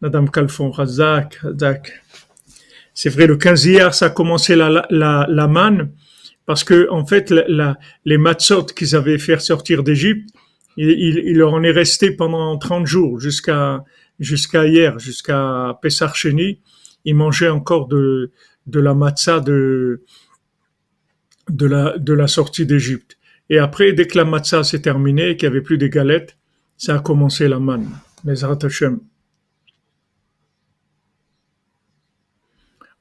Madame 0.00 0.28
Kalfon, 0.30 0.72
chazak, 0.72 1.38
chazak. 1.40 2.03
C'est 2.94 3.10
vrai, 3.10 3.26
le 3.26 3.36
15 3.36 3.66
hier, 3.66 3.94
ça 3.94 4.06
a 4.06 4.10
commencé 4.10 4.54
la, 4.54 4.86
la, 4.88 5.26
la 5.28 5.48
manne, 5.48 5.90
parce 6.46 6.62
que 6.62 6.88
en 6.90 7.04
fait, 7.04 7.30
la, 7.30 7.76
les 8.04 8.18
matzot 8.18 8.66
qu'ils 8.66 8.94
avaient 8.94 9.18
fait 9.18 9.38
sortir 9.40 9.82
d'Égypte, 9.82 10.30
il, 10.76 10.90
il, 10.90 11.36
leur 11.36 11.54
en 11.54 11.62
est 11.62 11.70
resté 11.70 12.10
pendant 12.10 12.56
30 12.56 12.86
jours, 12.86 13.20
jusqu'à 13.20 13.84
hier, 14.18 14.98
jusqu'à 14.98 15.78
Pessar 15.82 16.14
Cheni. 16.14 16.60
Ils 17.04 17.14
mangeaient 17.14 17.48
encore 17.48 17.86
de, 17.86 18.32
de 18.66 18.80
la 18.80 18.94
matzah 18.94 19.40
de, 19.40 20.02
de, 21.50 21.66
la, 21.66 21.98
de 21.98 22.12
la 22.12 22.26
sortie 22.26 22.66
d'Égypte. 22.66 23.18
Et 23.50 23.58
après, 23.58 23.92
dès 23.92 24.06
que 24.06 24.16
la 24.16 24.24
matzah 24.24 24.64
s'est 24.64 24.80
terminée, 24.80 25.36
qu'il 25.36 25.48
n'y 25.48 25.54
avait 25.54 25.62
plus 25.62 25.78
de 25.78 25.86
galettes, 25.86 26.36
ça 26.76 26.96
a 26.96 26.98
commencé 26.98 27.46
la 27.46 27.58
manne. 27.58 27.88
Les 28.24 28.42
Hashem. 28.44 29.00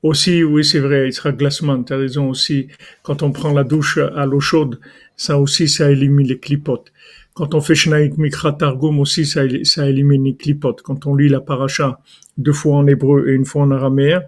Aussi, 0.04 0.44
oui, 0.44 0.66
c'est 0.66 0.80
vrai, 0.80 1.08
il 1.08 1.14
sera 1.14 1.32
glacement. 1.32 1.82
Tu 1.82 1.94
as 1.94 1.98
raison 1.98 2.30
aussi. 2.30 2.68
Quand 3.04 3.24
on 3.24 3.32
prend 3.32 3.54
la 3.54 3.64
douche 3.64 3.98
à 3.98 4.26
l'eau 4.26 4.42
chaude, 4.42 4.80
ça 5.16 5.40
aussi, 5.40 5.70
ça 5.70 5.90
élimine 5.90 6.28
les 6.28 6.40
clipotes. 6.40 6.92
Quand 7.34 7.56
on 7.56 7.62
fait 7.62 7.74
Shnaïk 7.74 8.18
Mikra 8.18 8.52
Targum 8.52 9.00
aussi, 9.00 9.26
ça, 9.26 9.42
ça 9.64 9.90
élimine 9.90 10.26
les 10.26 10.36
clipotes. 10.36 10.82
Quand 10.82 11.08
on 11.08 11.16
lit 11.16 11.30
la 11.30 11.40
paracha 11.40 12.00
deux 12.38 12.52
fois 12.52 12.76
en 12.76 12.88
hébreu 12.88 13.30
et 13.30 13.34
une 13.34 13.46
fois 13.46 13.64
en 13.64 13.72
araméen, 13.72 14.22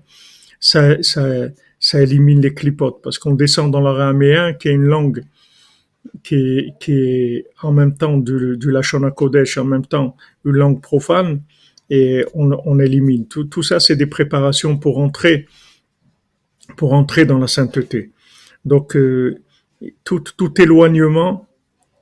ça, 0.61 1.03
ça, 1.03 1.25
ça 1.77 2.01
élimine 2.01 2.41
les 2.41 2.53
clipotes. 2.53 3.01
Parce 3.03 3.19
qu'on 3.19 3.35
descend 3.35 3.69
dans 3.69 3.81
l'araméen, 3.81 4.53
qui 4.53 4.69
est 4.69 4.73
une 4.73 4.85
langue 4.85 5.23
qui 6.23 6.35
est, 6.35 6.73
qui 6.79 6.93
est 6.93 7.45
en 7.61 7.73
même 7.73 7.95
temps 7.97 8.17
du, 8.17 8.57
du 8.57 8.71
Lachon 8.71 9.09
Kodesh, 9.11 9.57
en 9.57 9.65
même 9.65 9.85
temps 9.85 10.15
une 10.45 10.55
langue 10.55 10.81
profane, 10.81 11.41
et 11.89 12.25
on, 12.33 12.51
on 12.65 12.79
élimine. 12.79 13.27
Tout, 13.27 13.43
tout 13.43 13.61
ça, 13.61 13.79
c'est 13.81 13.95
des 13.95 14.05
préparations 14.05 14.77
pour 14.77 14.99
entrer 14.99 15.47
pour 16.75 16.93
entrer 16.93 17.25
dans 17.25 17.37
la 17.37 17.47
sainteté. 17.47 18.11
Donc, 18.65 18.95
euh, 18.95 19.41
tout, 20.03 20.61
éloignement, 20.61 21.47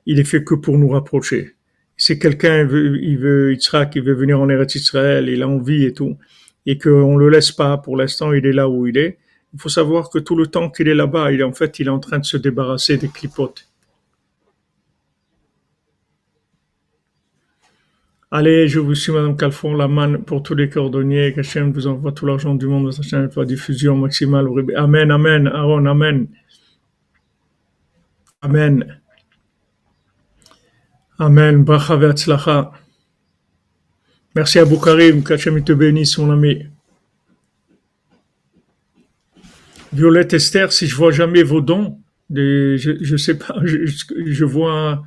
il 0.06 0.18
est 0.18 0.24
fait 0.24 0.44
que 0.44 0.54
pour 0.54 0.78
nous 0.78 0.88
rapprocher. 0.88 1.52
Si 1.96 2.18
quelqu'un 2.18 2.64
veut, 2.64 3.02
il 3.02 3.18
veut 3.18 3.52
Yitzhak, 3.52 3.94
il 3.96 4.02
veut 4.02 4.14
venir 4.14 4.40
en 4.40 4.48
Eretz 4.48 4.74
Israël, 4.74 5.28
il 5.28 5.42
a 5.42 5.48
envie 5.48 5.84
et 5.84 5.92
tout, 5.92 6.16
et 6.66 6.78
qu'on 6.78 7.16
le 7.16 7.28
laisse 7.28 7.52
pas, 7.52 7.76
pour 7.78 7.96
l'instant, 7.96 8.32
il 8.32 8.46
est 8.46 8.52
là 8.52 8.68
où 8.68 8.86
il 8.86 8.96
est. 8.96 9.18
Il 9.52 9.60
faut 9.60 9.68
savoir 9.68 10.10
que 10.10 10.18
tout 10.18 10.34
le 10.34 10.48
temps 10.48 10.70
qu'il 10.70 10.88
est 10.88 10.94
là-bas, 10.94 11.30
il 11.30 11.44
en 11.44 11.52
fait, 11.52 11.78
il 11.78 11.86
est 11.86 11.90
en 11.90 12.00
train 12.00 12.18
de 12.18 12.24
se 12.24 12.36
débarrasser 12.36 12.96
des 12.96 13.08
clipotes. 13.08 13.68
Allez, 18.36 18.66
je 18.66 18.80
vous 18.80 18.96
suis, 18.96 19.12
Madame 19.12 19.36
Calfon, 19.36 19.74
la 19.74 19.86
manne 19.86 20.24
pour 20.24 20.42
tous 20.42 20.56
les 20.56 20.68
cordonniers. 20.68 21.32
Que 21.32 21.70
vous 21.70 21.86
envoie 21.86 22.10
tout 22.10 22.26
l'argent 22.26 22.56
du 22.56 22.66
monde. 22.66 22.88
Hachem 22.88 23.30
la 23.36 23.44
diffusion 23.44 23.96
maximale. 23.96 24.48
Amen, 24.76 25.12
Amen, 25.12 25.46
Aaron, 25.46 25.86
Amen. 25.86 26.26
Amen. 28.42 29.00
Amen. 31.20 31.62
Bracha 31.62 31.94
ve'atzlacha. 31.94 32.72
Merci 34.34 34.58
à 34.58 34.64
Boukarim. 34.64 35.22
Qu'Hachem 35.22 35.62
te 35.62 35.72
bénisse, 35.72 36.18
mon 36.18 36.32
ami. 36.32 36.66
Violette 39.92 40.32
Esther, 40.32 40.72
si 40.72 40.88
je 40.88 40.96
vois 40.96 41.12
jamais 41.12 41.44
vos 41.44 41.60
dons, 41.60 42.00
je, 42.30 42.96
je 43.00 43.16
sais 43.16 43.38
pas, 43.38 43.54
je 43.64 44.44
vois 44.44 45.04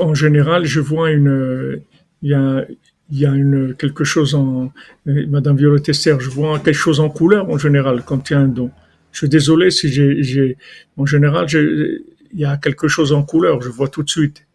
en 0.00 0.14
général, 0.14 0.64
je 0.64 0.80
vois 0.80 1.10
une, 1.10 1.80
il 2.22 2.30
y 2.30 2.34
a, 2.34 2.64
il 3.10 3.18
y 3.18 3.26
a 3.26 3.30
une, 3.30 3.74
quelque 3.74 4.04
chose 4.04 4.34
en, 4.34 4.72
Madame 5.06 5.56
Violette 5.56 5.88
Esther, 5.88 6.20
je 6.20 6.30
vois 6.30 6.58
quelque 6.58 6.74
chose 6.74 7.00
en 7.00 7.10
couleur 7.10 7.48
en 7.50 7.58
général 7.58 8.02
quand 8.04 8.30
il 8.30 8.32
y 8.32 8.36
a 8.36 8.40
un 8.40 8.48
don. 8.48 8.70
Je 9.12 9.18
suis 9.18 9.28
désolé 9.28 9.70
si 9.70 9.88
j'ai 9.92 10.56
en 10.96 11.06
général, 11.06 11.46
il 11.52 12.00
y 12.34 12.44
a 12.44 12.56
quelque 12.56 12.88
chose 12.88 13.12
en 13.12 13.22
couleur, 13.22 13.62
je 13.62 13.68
vois 13.68 13.88
tout 13.88 14.02
de 14.02 14.10
suite. 14.10 14.46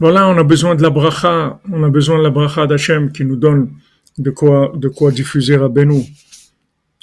Voilà, 0.00 0.28
on 0.28 0.36
a 0.36 0.42
besoin 0.42 0.74
de 0.74 0.82
la 0.82 0.90
bracha, 0.90 1.60
on 1.70 1.84
a 1.84 1.88
besoin 1.88 2.18
de 2.18 2.24
la 2.24 2.30
bracha 2.30 2.66
d'Hachem 2.66 3.12
qui 3.12 3.24
nous 3.24 3.36
donne 3.36 3.70
de 4.18 4.30
quoi, 4.30 4.72
de 4.76 4.88
quoi 4.88 5.10
diffuser 5.10 5.54
à 5.54 5.68
Benou, 5.68 6.04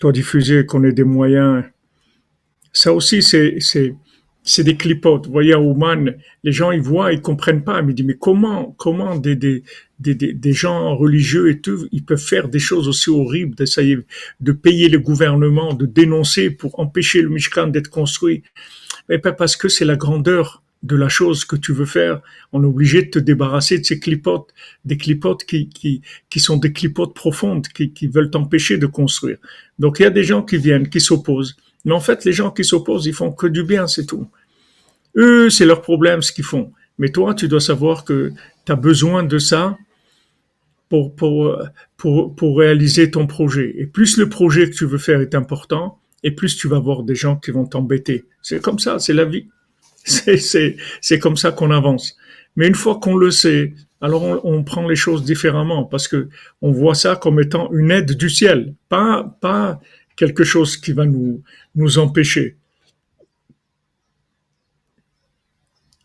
quoi 0.01 0.11
diffuser, 0.11 0.65
qu'on 0.65 0.83
ait 0.83 0.91
des 0.91 1.03
moyens. 1.03 1.63
Ça 2.71 2.93
aussi, 2.93 3.21
c'est, 3.21 3.55
c'est, 3.59 3.95
c'est 4.43 4.63
des 4.63 4.77
clipotes. 4.77 5.25
Vous 5.25 5.31
voyez, 5.31 5.53
à 5.53 5.59
Ouman, 5.59 6.15
les 6.43 6.51
gens, 6.51 6.71
ils 6.71 6.81
voient, 6.81 7.11
ils 7.11 7.21
comprennent 7.21 7.63
pas. 7.63 7.81
Mais 7.81 7.91
ils 7.91 7.95
disent, 7.95 8.05
mais 8.05 8.17
comment, 8.17 8.75
comment 8.77 9.15
des, 9.15 9.35
des, 9.35 9.63
des, 9.99 10.15
des, 10.15 10.53
gens 10.53 10.95
religieux 10.95 11.49
et 11.49 11.59
tout, 11.59 11.87
ils 11.91 12.05
peuvent 12.05 12.17
faire 12.17 12.47
des 12.47 12.59
choses 12.59 12.87
aussi 12.87 13.09
horribles, 13.09 13.55
d'essayer 13.55 13.97
de 14.39 14.51
payer 14.51 14.89
le 14.89 14.99
gouvernement, 14.99 15.73
de 15.73 15.85
dénoncer 15.85 16.49
pour 16.51 16.79
empêcher 16.79 17.21
le 17.21 17.29
Mishkan 17.29 17.67
d'être 17.67 17.89
construit? 17.89 18.43
Mais 19.07 19.19
pas 19.19 19.33
parce 19.33 19.55
que 19.55 19.67
c'est 19.67 19.85
la 19.85 19.95
grandeur 19.95 20.63
de 20.81 20.95
la 20.95 21.09
chose 21.09 21.43
que 21.43 21.55
tu 21.55 21.73
veux 21.73 21.85
faire, 21.85 22.21
on 22.53 22.63
est 22.63 22.67
obligé 22.67 23.03
de 23.03 23.09
te 23.09 23.19
débarrasser 23.19 23.79
de 23.79 23.83
ces 23.83 23.99
clipotes, 23.99 24.53
des 24.85 24.97
clipotes 24.97 25.43
qui, 25.43 25.67
qui, 25.67 26.01
qui 26.29 26.39
sont 26.39 26.57
des 26.57 26.71
clipotes 26.71 27.13
profondes, 27.13 27.67
qui, 27.67 27.91
qui 27.91 28.07
veulent 28.07 28.31
t'empêcher 28.31 28.77
de 28.77 28.85
construire. 28.85 29.37
Donc 29.77 29.99
il 29.99 30.03
y 30.03 30.05
a 30.05 30.09
des 30.09 30.23
gens 30.23 30.41
qui 30.41 30.57
viennent, 30.57 30.89
qui 30.89 31.01
s'opposent. 31.01 31.57
Mais 31.85 31.93
en 31.93 31.99
fait, 31.99 32.23
les 32.25 32.33
gens 32.33 32.51
qui 32.51 32.63
s'opposent, 32.63 33.05
ils 33.05 33.13
font 33.13 33.31
que 33.31 33.47
du 33.47 33.63
bien, 33.63 33.87
c'est 33.87 34.05
tout. 34.05 34.27
Eux, 35.15 35.49
c'est 35.49 35.65
leur 35.65 35.81
problème 35.81 36.21
ce 36.21 36.31
qu'ils 36.31 36.45
font. 36.45 36.71
Mais 36.97 37.09
toi, 37.09 37.33
tu 37.33 37.47
dois 37.47 37.61
savoir 37.61 38.05
que 38.05 38.31
tu 38.65 38.71
as 38.71 38.75
besoin 38.75 39.23
de 39.23 39.37
ça 39.37 39.77
pour, 40.89 41.15
pour, 41.15 41.57
pour, 41.97 42.35
pour 42.35 42.57
réaliser 42.57 43.11
ton 43.11 43.27
projet. 43.27 43.73
Et 43.77 43.85
plus 43.85 44.17
le 44.17 44.29
projet 44.29 44.69
que 44.69 44.75
tu 44.75 44.85
veux 44.85 44.97
faire 44.97 45.21
est 45.21 45.35
important, 45.35 45.99
et 46.23 46.31
plus 46.31 46.57
tu 46.57 46.67
vas 46.67 46.77
avoir 46.77 47.03
des 47.03 47.15
gens 47.15 47.37
qui 47.37 47.51
vont 47.51 47.65
t'embêter. 47.65 48.25
C'est 48.41 48.61
comme 48.61 48.79
ça, 48.79 48.99
c'est 48.99 49.13
la 49.13 49.25
vie. 49.25 49.47
C'est, 50.03 51.19
comme 51.19 51.37
ça 51.37 51.51
qu'on 51.51 51.71
avance. 51.71 52.17
Mais 52.55 52.67
une 52.67 52.75
fois 52.75 52.99
qu'on 52.99 53.15
le 53.15 53.31
sait, 53.31 53.73
alors 54.01 54.45
on, 54.45 54.63
prend 54.63 54.87
les 54.87 54.95
choses 54.95 55.23
différemment 55.23 55.83
parce 55.83 56.07
que 56.07 56.29
on 56.61 56.71
voit 56.71 56.95
ça 56.95 57.15
comme 57.15 57.39
étant 57.39 57.71
une 57.73 57.91
aide 57.91 58.13
du 58.13 58.29
ciel, 58.29 58.73
pas, 58.87 59.79
quelque 60.15 60.43
chose 60.43 60.77
qui 60.77 60.93
va 60.93 61.05
nous, 61.05 61.43
nous 61.75 61.99
empêcher. 61.99 62.57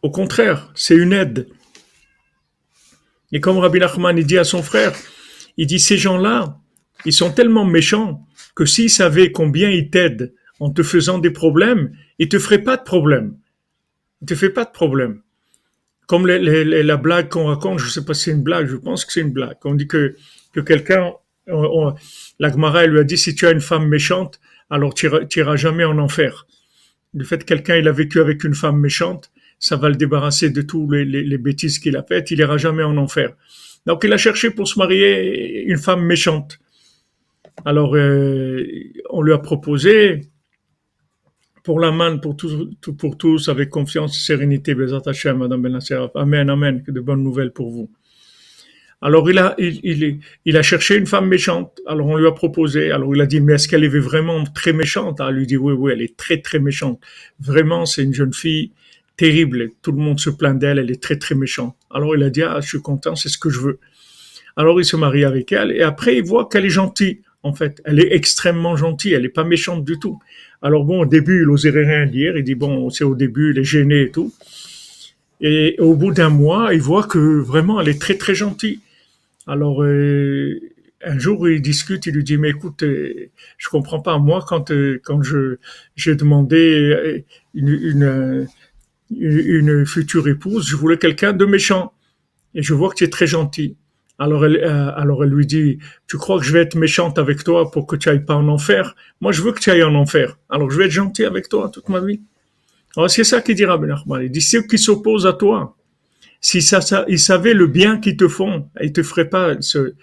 Au 0.03 0.11
contraire, 0.11 0.71
c'est 0.75 0.97
une 0.97 1.13
aide. 1.13 1.49
Et 3.33 3.41
comme 3.41 3.59
Rabbi 3.59 3.79
Nachman 3.79 4.21
dit 4.21 4.39
à 4.39 4.45
son 4.45 4.63
frère, 4.63 4.93
il 5.57 5.67
dit 5.67 5.79
ces 5.79 5.97
gens-là, 5.97 6.59
ils 7.05 7.13
sont 7.13 7.33
tellement 7.33 7.65
méchants 7.65 8.27
que 8.55 8.67
s'ils 8.67 8.91
savaient 8.91 9.33
combien 9.33 9.71
ils 9.71 9.91
t'aident 9.91 10.35
en 10.61 10.71
te 10.71 10.83
faisant 10.83 11.19
des 11.19 11.31
problèmes, 11.31 11.93
ils 12.19 12.29
te 12.29 12.39
feraient 12.39 12.63
pas 12.63 12.77
de 12.77 12.83
problème. 12.83 13.37
Ils 14.25 14.27
te 14.27 14.35
feraient 14.35 14.55
pas 14.55 14.65
de 14.65 14.71
problème. 14.71 15.21
Comme 16.07 16.27
la 16.27 16.97
blague 16.97 17.29
qu'on 17.29 17.45
raconte, 17.45 17.79
je 17.79 17.91
sais 17.91 18.07
pas 18.07 18.15
si 18.15 18.25
c'est 18.25 18.31
une 18.31 18.43
blague, 18.43 18.67
je 18.69 18.77
pense 18.77 19.05
que 19.05 19.13
c'est 19.13 19.21
une 19.21 19.35
blague. 19.35 19.59
On 19.65 19.75
dit 19.75 19.87
que, 19.87 20.17
que 20.55 20.61
quelqu'un, 20.61 21.13
la 21.47 22.51
Gemara, 22.51 22.87
lui 22.87 23.01
a 23.01 23.05
dit 23.05 23.19
si 23.19 23.35
tu 23.35 23.47
as 23.47 23.51
une 23.51 23.61
femme 23.61 23.87
méchante, 23.87 24.41
alors 24.71 24.95
tu 24.95 25.11
n'iras 25.11 25.57
jamais 25.57 25.85
en 25.85 25.99
enfer. 25.99 26.47
Le 27.13 27.23
fait 27.23 27.37
que 27.37 27.45
quelqu'un 27.45 27.77
il 27.77 27.87
a 27.87 27.93
vécu 27.93 28.19
avec 28.19 28.45
une 28.45 28.55
femme 28.55 28.81
méchante, 28.81 29.31
ça 29.59 29.77
va 29.77 29.91
le 29.91 29.95
débarrasser 29.97 30.49
de 30.49 30.63
tous 30.63 30.91
les, 30.91 31.39
bêtises 31.39 31.79
qu'il 31.79 31.95
a 31.95 32.03
faites, 32.03 32.31
il 32.31 32.39
ira 32.39 32.57
jamais 32.57 32.83
en 32.83 32.97
enfer. 32.97 33.35
Donc 33.85 34.05
il 34.05 34.13
a 34.15 34.17
cherché 34.17 34.49
pour 34.49 34.69
se 34.69 34.79
marier 34.79 35.65
une 35.65 35.77
femme 35.77 36.03
méchante. 36.03 36.61
Alors 37.67 37.95
euh, 37.95 38.65
on 39.11 39.21
lui 39.21 39.35
a 39.35 39.39
proposé 39.39 40.31
pour 41.65 41.81
la 41.81 41.91
main, 41.91 42.19
pour 42.19 42.37
tous, 42.37 42.69
pour 42.99 43.19
tous, 43.19 43.49
avec 43.49 43.71
confiance, 43.71 44.19
sérénité, 44.19 44.75
Bezat 44.75 45.03
Hashem, 45.07 45.39
Madame 45.39 45.63
Ben 45.63 45.79
Amen, 46.15 46.51
Amen, 46.51 46.83
que 46.85 46.93
de 46.93 47.01
bonnes 47.01 47.23
nouvelles 47.23 47.53
pour 47.53 47.71
vous. 47.71 47.91
Alors 49.01 49.29
il 49.31 49.39
a, 49.39 49.55
il, 49.59 49.81
il, 49.83 50.21
il, 50.45 50.57
a 50.57 50.63
cherché 50.63 50.97
une 50.97 51.07
femme 51.07 51.27
méchante. 51.27 51.81
Alors 51.87 52.07
on 52.07 52.17
lui 52.17 52.27
a 52.27 52.33
proposé. 52.33 52.91
Alors 52.91 53.15
il 53.15 53.21
a 53.21 53.27
dit, 53.27 53.41
mais 53.41 53.55
est-ce 53.55 53.67
qu'elle 53.67 53.85
est 53.85 53.99
vraiment 53.99 54.45
très 54.45 54.73
méchante? 54.73 55.21
Elle 55.21 55.35
lui 55.35 55.47
dit, 55.47 55.57
oui, 55.57 55.73
oui, 55.73 55.93
elle 55.93 56.03
est 56.03 56.17
très, 56.17 56.41
très 56.41 56.59
méchante. 56.59 57.01
Vraiment, 57.41 57.87
c'est 57.87 58.03
une 58.03 58.15
jeune 58.15 58.33
fille 58.33 58.73
terrible. 59.17 59.71
Tout 59.83 59.93
le 59.93 59.99
monde 59.99 60.21
se 60.21 60.31
plaint 60.31 60.59
d'elle, 60.59 60.79
elle 60.79 60.91
est 60.91 61.03
très 61.03 61.17
très 61.17 61.35
méchante. 61.35 61.77
Alors 61.91 62.15
il 62.15 62.23
a 62.23 62.31
dit, 62.31 62.43
ah, 62.43 62.61
je 62.61 62.69
suis 62.69 62.81
content, 62.81 63.17
c'est 63.17 63.29
ce 63.29 63.39
que 63.39 63.51
je 63.51 63.61
veux. 63.61 63.79
Alors 64.57 64.81
il 64.81 64.85
se 64.85 64.97
marie 64.97 65.25
avec 65.25 65.51
elle 65.53 65.73
et 65.73 65.83
après 65.83 66.17
il 66.17 66.25
voit 66.25 66.49
qu'elle 66.49 66.67
est 66.67 66.71
gentille. 66.71 67.23
En 67.43 67.53
fait, 67.53 67.83
elle 67.85 68.01
est 68.01 68.15
extrêmement 68.15 68.75
gentille, 68.75 69.13
elle 69.13 69.25
est 69.27 69.29
pas 69.29 69.45
méchante 69.45 69.85
du 69.85 69.99
tout. 69.99 70.19
Alors 70.65 70.85
bon, 70.85 71.03
au 71.03 71.07
début, 71.07 71.43
il 71.43 71.47
n'oserait 71.47 71.85
rien 71.85 72.07
dire. 72.07 72.39
Il 72.39 72.43
dit 72.43 72.55
bon, 72.55 72.89
c'est 72.89 73.05
au 73.05 73.15
début, 73.15 73.53
il 73.53 73.59
est 73.59 73.65
gêné 73.65 74.05
et 74.05 74.11
tout. 74.11 74.33
Et 75.43 75.77
au 75.79 75.95
bout 75.95 76.13
d'un 76.13 76.31
mois, 76.31 76.73
il 76.73 76.81
voit 76.81 77.05
que 77.07 77.19
vraiment, 77.19 77.81
elle 77.81 77.89
est 77.89 78.01
très 78.01 78.17
très 78.17 78.35
gentille. 78.35 78.81
Alors 79.47 79.83
euh, 79.83 80.59
un 81.05 81.19
jour, 81.19 81.49
il 81.51 81.61
discute, 81.61 82.07
il 82.07 82.15
lui 82.15 82.25
dit 82.25 82.39
mais 82.39 82.49
écoute, 82.51 82.83
euh, 82.83 83.31
je 83.59 83.69
comprends 83.69 84.01
pas. 84.01 84.19
Moi, 84.19 84.43
quand 84.49 84.71
euh, 84.71 85.01
quand 85.05 85.23
je 85.23 85.59
j'ai 85.97 86.17
demandé 86.17 87.25
une, 87.53 87.69
une 87.69 88.49
une 89.11 89.85
future 89.85 90.27
épouse, 90.29 90.67
je 90.67 90.77
voulais 90.77 90.97
quelqu'un 90.99 91.35
de 91.35 91.45
méchant. 91.45 91.93
Et 92.55 92.63
je 92.63 92.73
vois 92.73 92.89
que 92.89 92.95
tu 92.95 93.05
es 93.05 93.11
très 93.11 93.27
gentil. 93.27 93.77
Alors 94.19 94.45
elle, 94.45 94.57
euh, 94.59 94.93
alors 94.95 95.25
elle 95.25 95.31
lui 95.31 95.47
dit, 95.47 95.79
tu 96.07 96.19
crois 96.19 96.39
que 96.39 96.45
je 96.45 96.53
vais 96.53 96.61
être 96.61 96.77
méchante 96.77 97.19
avec 97.19 97.43
toi 97.43 97.71
pour 97.71 97.87
que 97.87 97.97
tu 97.97 98.09
ailles 98.09 98.25
pas 98.25 98.37
en 98.37 98.49
enfer? 98.49 98.95
Moi, 99.21 99.33
je 99.33 99.43
veux 99.43 99.53
que 99.53 99.61
tu 99.61 99.71
ailles 99.71 99.83
en 99.83 99.95
enfer. 99.95 100.39
Alors 100.49 100.71
je 100.71 100.79
vais 100.79 100.87
être 100.87 100.93
gentil 100.93 101.25
avec 101.25 101.49
toi 101.49 101.69
toute 101.69 101.89
ma 101.89 102.01
vie. 102.01 102.21
Alors 102.97 103.11
c'est 103.11 103.25
ça 103.25 103.41
qu'il 103.41 103.57
dira 103.57 103.77
Ben 103.77 103.97
Il 104.23 104.31
dit, 104.31 104.41
ceux 104.41 104.63
qui 104.63 104.79
s'opposent 104.79 105.27
à 105.27 105.33
toi, 105.33 105.77
si 106.41 106.63
ça, 106.63 106.81
ils 107.09 107.19
savaient 107.19 107.55
le 107.55 107.67
bien 107.67 107.99
qu'ils 107.99 108.17
te 108.17 108.29
font, 108.29 108.69
ils 108.81 108.93
te 108.93 109.03
feraient 109.03 109.29
pas 109.29 109.57
ce, 109.61 109.95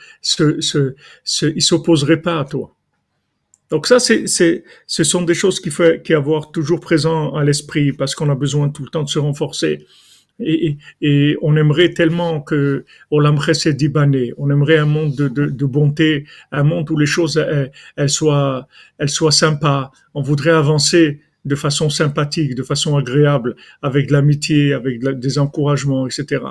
ils 1.44 1.62
s'opposeraient 1.62 2.22
pas 2.22 2.40
à 2.40 2.46
toi. 2.46 2.76
Donc 3.70 3.88
ça, 3.88 4.00
c'est, 4.00 4.28
c'est, 4.28 4.66
ce 4.88 5.04
sont 5.06 5.22
des 5.22 5.34
choses 5.34 5.62
qu'il 5.62 5.72
faut, 5.72 5.86
avoir 6.10 6.52
toujours 6.52 6.82
présent 6.82 7.34
à 7.36 7.46
l'esprit 7.46 7.94
parce 7.94 8.16
qu'on 8.16 8.30
a 8.30 8.36
besoin 8.36 8.70
tout 8.70 8.84
le 8.84 8.90
temps 8.90 9.04
de 9.04 9.10
se 9.10 9.20
renforcer. 9.20 9.86
Et, 10.40 10.78
et, 11.02 11.38
on 11.42 11.56
aimerait 11.56 11.90
tellement 11.90 12.42
que 12.42 12.86
aimerait 13.12 13.54
c'est 13.54 13.74
d'Ibané, 13.74 14.34
on 14.38 14.50
aimerait 14.50 14.78
un 14.78 14.86
monde 14.86 15.16
de, 15.16 15.28
de, 15.28 15.46
de, 15.46 15.66
bonté, 15.66 16.26
un 16.52 16.64
monde 16.64 16.90
où 16.90 16.98
les 16.98 17.06
choses 17.06 17.38
elles, 17.38 17.72
elles, 17.96 18.10
soient 18.10 18.68
elles 18.98 19.10
soient 19.10 19.32
sympas. 19.32 19.92
On 20.14 20.22
voudrait 20.22 20.52
avancer 20.52 21.20
de 21.46 21.56
façon 21.56 21.90
sympathique, 21.90 22.56
de 22.56 22.64
façon 22.64 22.98
agréable, 22.98 23.56
avec 23.82 24.08
de 24.08 24.14
l'amitié, 24.14 24.74
avec 24.74 25.00
des 25.20 25.40
encouragements, 25.40 26.08
etc. 26.08 26.44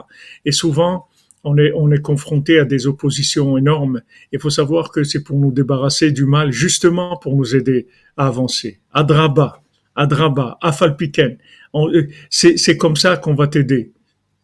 Et 0.44 0.52
souvent, 0.52 1.06
on 1.44 1.56
est, 1.56 1.72
on 1.74 1.90
est 1.90 2.02
confronté 2.02 2.58
à 2.58 2.64
des 2.64 2.86
oppositions 2.86 3.56
énormes. 3.56 4.02
Il 4.32 4.40
faut 4.40 4.50
savoir 4.50 4.90
que 4.90 5.04
c'est 5.04 5.22
pour 5.22 5.38
nous 5.38 5.52
débarrasser 5.52 6.12
du 6.12 6.26
mal, 6.26 6.52
justement 6.52 7.16
pour 7.16 7.36
nous 7.36 7.56
aider 7.56 7.86
à 8.16 8.26
avancer. 8.26 8.80
Adraba, 8.92 9.62
Adraba, 9.96 10.58
Afalpiken. 10.60 11.38
Euh, 11.74 12.06
c'est 12.30 12.76
comme 12.76 12.96
ça 12.96 13.16
qu'on 13.16 13.34
va 13.34 13.46
t'aider. 13.46 13.92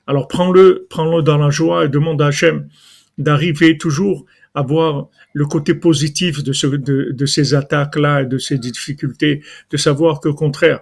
Alors 0.06 0.28
prends-le, 0.28 0.86
prends-le 0.88 1.22
dans 1.22 1.38
la 1.38 1.50
joie 1.50 1.84
et 1.84 1.88
demande 1.88 2.22
à 2.22 2.26
Hachem 2.26 2.68
d'arriver 3.18 3.78
toujours 3.78 4.26
à 4.54 4.62
voir 4.62 5.08
le 5.32 5.46
côté 5.46 5.74
positif 5.74 6.42
de, 6.42 6.52
ce, 6.52 6.66
de, 6.66 7.12
de 7.12 7.26
ces 7.26 7.54
attaques-là 7.54 8.22
et 8.22 8.26
de 8.26 8.38
ces 8.38 8.58
difficultés, 8.58 9.42
de 9.70 9.76
savoir 9.76 10.20
qu'au 10.20 10.34
contraire, 10.34 10.80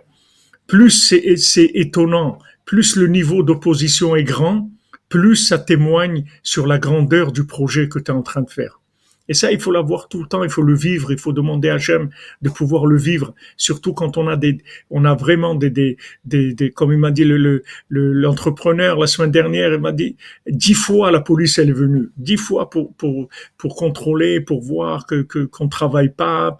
plus 0.66 0.90
c'est 1.36 1.70
étonnant, 1.74 2.38
plus 2.64 2.96
le 2.96 3.08
niveau 3.08 3.42
d'opposition 3.42 4.16
est 4.16 4.24
grand, 4.24 4.70
plus 5.08 5.36
ça 5.36 5.58
témoigne 5.58 6.24
sur 6.42 6.66
la 6.66 6.78
grandeur 6.78 7.32
du 7.32 7.46
projet 7.46 7.88
que 7.88 7.98
tu 7.98 8.10
es 8.10 8.14
en 8.14 8.22
train 8.22 8.42
de 8.42 8.50
faire. 8.50 8.80
Et 9.28 9.34
ça, 9.34 9.52
il 9.52 9.60
faut 9.60 9.72
l'avoir 9.72 10.08
tout 10.08 10.22
le 10.22 10.28
temps, 10.28 10.44
il 10.44 10.50
faut 10.50 10.62
le 10.62 10.74
vivre, 10.74 11.10
il 11.10 11.18
faut 11.18 11.32
demander 11.32 11.70
à 11.70 11.74
Hachem 11.74 12.10
de 12.42 12.50
pouvoir 12.50 12.86
le 12.86 12.98
vivre, 12.98 13.34
surtout 13.56 13.94
quand 13.94 14.18
on 14.18 14.28
a 14.28 14.36
des, 14.36 14.58
on 14.90 15.04
a 15.04 15.14
vraiment 15.14 15.54
des, 15.54 15.70
des, 15.70 15.96
des, 16.24 16.70
comme 16.70 16.92
il 16.92 16.98
m'a 16.98 17.10
dit 17.10 17.24
le, 17.24 17.62
l'entrepreneur 17.88 18.98
la 18.98 19.06
semaine 19.06 19.30
dernière, 19.30 19.72
il 19.72 19.80
m'a 19.80 19.92
dit 19.92 20.16
dix 20.46 20.74
fois 20.74 21.10
la 21.10 21.20
police 21.20 21.58
elle 21.58 21.70
est 21.70 21.72
venue, 21.72 22.10
dix 22.16 22.36
fois 22.36 22.68
pour 22.68 22.92
pour 22.94 23.28
pour 23.56 23.76
contrôler, 23.76 24.40
pour 24.40 24.60
voir 24.62 25.06
que 25.06 25.22
que 25.22 25.44
qu'on 25.44 25.68
travaille 25.68 26.10
pas, 26.10 26.56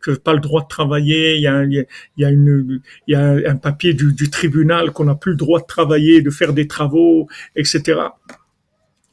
que 0.00 0.10
pas 0.12 0.34
le 0.34 0.40
droit 0.40 0.62
de 0.62 0.68
travailler, 0.68 1.36
il 1.36 1.42
y 1.42 1.46
a 1.46 1.64
il 1.64 1.86
y 2.16 2.24
a 2.24 2.30
une 2.30 2.80
il 3.06 3.12
y 3.12 3.14
a 3.14 3.50
un 3.50 3.56
papier 3.56 3.94
du, 3.94 4.12
du 4.12 4.30
tribunal 4.30 4.92
qu'on 4.92 5.04
n'a 5.04 5.14
plus 5.14 5.32
le 5.32 5.36
droit 5.36 5.60
de 5.60 5.66
travailler, 5.66 6.22
de 6.22 6.30
faire 6.30 6.52
des 6.52 6.66
travaux, 6.66 7.28
etc. 7.56 8.00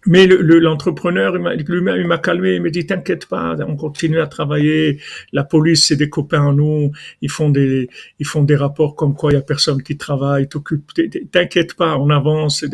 Mais 0.08 0.28
l'entrepreneur 0.28 1.34
le, 1.34 1.56
lui-même, 1.56 2.00
il 2.00 2.08
m'a 2.08 2.20
calmé, 2.20 2.56
il 2.56 2.62
m'a 2.62 2.70
dit 2.70 2.86
t'inquiète 2.86 3.26
pas, 3.26 3.56
on 3.68 3.76
continue 3.76 4.20
à 4.20 4.28
travailler. 4.28 5.00
La 5.34 5.44
police, 5.44 5.86
c'est 5.86 5.96
des 5.96 6.10
copains 6.10 6.50
à 6.50 6.54
nous. 6.54 6.92
Ils 7.22 7.32
font 7.32 7.50
des, 7.50 7.90
ils 8.20 8.26
font 8.26 8.44
des 8.44 8.56
rapports 8.56 8.96
comme 8.96 9.16
quoi 9.16 9.32
il 9.32 9.36
y 9.36 9.38
a 9.38 9.42
personne 9.42 9.82
qui 9.82 9.98
travaille. 9.98 10.48
T'inquiète 11.32 11.74
pas, 11.74 11.98
on 11.98 12.10
avance. 12.10 12.66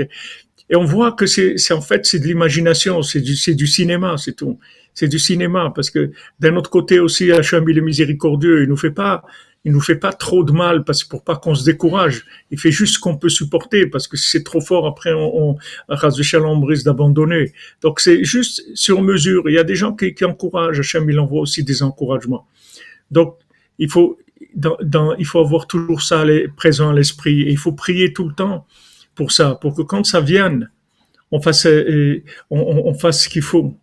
Et 0.70 0.76
on 0.76 0.84
voit 0.84 1.14
que 1.14 1.26
c'est, 1.26 1.56
en 1.72 1.82
fait, 1.82 2.06
c'est 2.06 2.20
de 2.20 2.28
l'imagination, 2.28 3.02
c'est 3.02 3.22
du, 3.22 3.36
du 3.56 3.68
cinéma, 3.68 4.16
c'est 4.18 4.36
tout. 4.36 4.60
C'est 4.94 5.08
du 5.08 5.20
cinéma 5.20 5.72
parce 5.74 5.90
que 5.90 6.12
d'un 6.40 6.56
autre 6.58 6.70
côté 6.70 7.00
aussi, 7.00 7.32
Hachem 7.32 7.68
il 7.70 7.78
est 7.78 7.82
miséricordieux, 7.82 8.64
il 8.64 8.68
nous 8.68 8.78
fait 8.78 8.92
pas 8.92 9.24
il 9.64 9.72
nous 9.72 9.82
fait 9.82 9.96
pas 9.96 10.12
trop 10.12 10.44
de 10.44 10.52
mal 10.52 10.84
parce 10.84 11.04
pour 11.04 11.24
pas 11.24 11.36
qu'on 11.36 11.54
se 11.54 11.64
décourage. 11.64 12.26
Il 12.50 12.60
fait 12.60 12.72
juste 12.72 12.96
ce 12.96 13.00
qu'on 13.00 13.18
peut 13.18 13.30
supporter 13.30 13.86
parce 13.86 14.08
que 14.08 14.18
si 14.18 14.30
c'est 14.30 14.44
trop 14.44 14.62
fort, 14.62 14.88
après 14.88 15.14
on, 15.14 15.52
on 15.52 15.58
on 15.88 16.58
brise 16.58 16.84
d'abandonner. 16.84 17.54
Donc 17.82 18.00
c'est 18.00 18.24
juste 18.24 18.64
sur 18.76 19.02
mesure. 19.02 19.50
Il 19.50 19.54
y 19.54 19.60
a 19.60 19.64
des 19.64 19.76
gens 19.76 19.94
qui, 19.94 20.16
qui 20.16 20.26
encouragent. 20.26 20.80
Hachem, 20.80 21.10
il 21.10 21.20
envoie 21.20 21.42
aussi 21.42 21.64
des 21.64 21.84
encouragements. 21.84 22.48
Donc 23.12 23.38
il 23.78 23.90
faut 23.90 24.18
dans, 24.56 25.16
il 25.18 25.26
faut 25.26 25.40
avoir 25.40 25.68
toujours 25.68 26.02
ça 26.02 26.26
présent 26.58 26.90
à 26.90 26.94
l'esprit. 26.94 27.42
Et 27.42 27.52
il 27.52 27.58
faut 27.58 27.74
prier 27.74 28.14
tout 28.14 28.28
le 28.28 28.34
temps 28.34 28.66
pour 29.16 29.32
ça, 29.32 29.56
pour 29.56 29.76
que 29.76 29.82
quand 29.82 30.06
ça 30.06 30.22
vienne, 30.22 30.72
on 31.32 31.40
fasse, 31.42 31.66
euh, 31.66 32.24
on, 32.50 32.60
on 32.60 32.94
fasse 32.94 33.24
ce 33.24 33.30
qu'il 33.30 33.42
faut. 33.42 33.78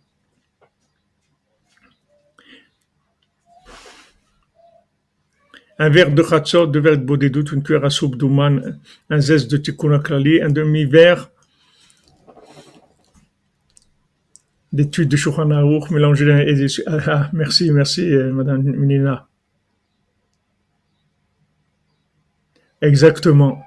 Un 5.79 5.89
verre 5.89 6.11
de 6.11 6.21
khatsot, 6.21 6.67
deux 6.67 6.81
verres 6.81 6.97
de 6.97 7.03
bodedut, 7.03 7.45
une 7.53 7.63
cuillère 7.63 7.85
à 7.85 7.89
soupe 7.89 8.17
d'ouman, 8.17 8.77
un 9.09 9.19
zeste 9.19 9.49
de 9.49 9.57
tikkun 9.57 9.93
un 9.93 10.49
demi-verre 10.49 11.31
d'études 14.71 15.09
de 15.09 15.15
Shulchan 15.15 15.47
mélangé 15.89 16.25
et 16.25 16.67
ah, 16.85 16.97
ah, 17.07 17.29
merci, 17.33 17.71
merci, 17.71 18.13
euh, 18.13 18.31
madame 18.31 18.61
Nina. 18.61 19.27
Exactement. 22.81 23.63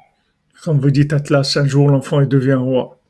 Comme 0.63 0.79
vous 0.79 0.91
dites 0.91 1.13
Atlas, 1.13 1.57
un 1.57 1.67
jour 1.67 1.89
l'enfant 1.91 2.23
devient 2.23 2.55
roi. 2.55 3.01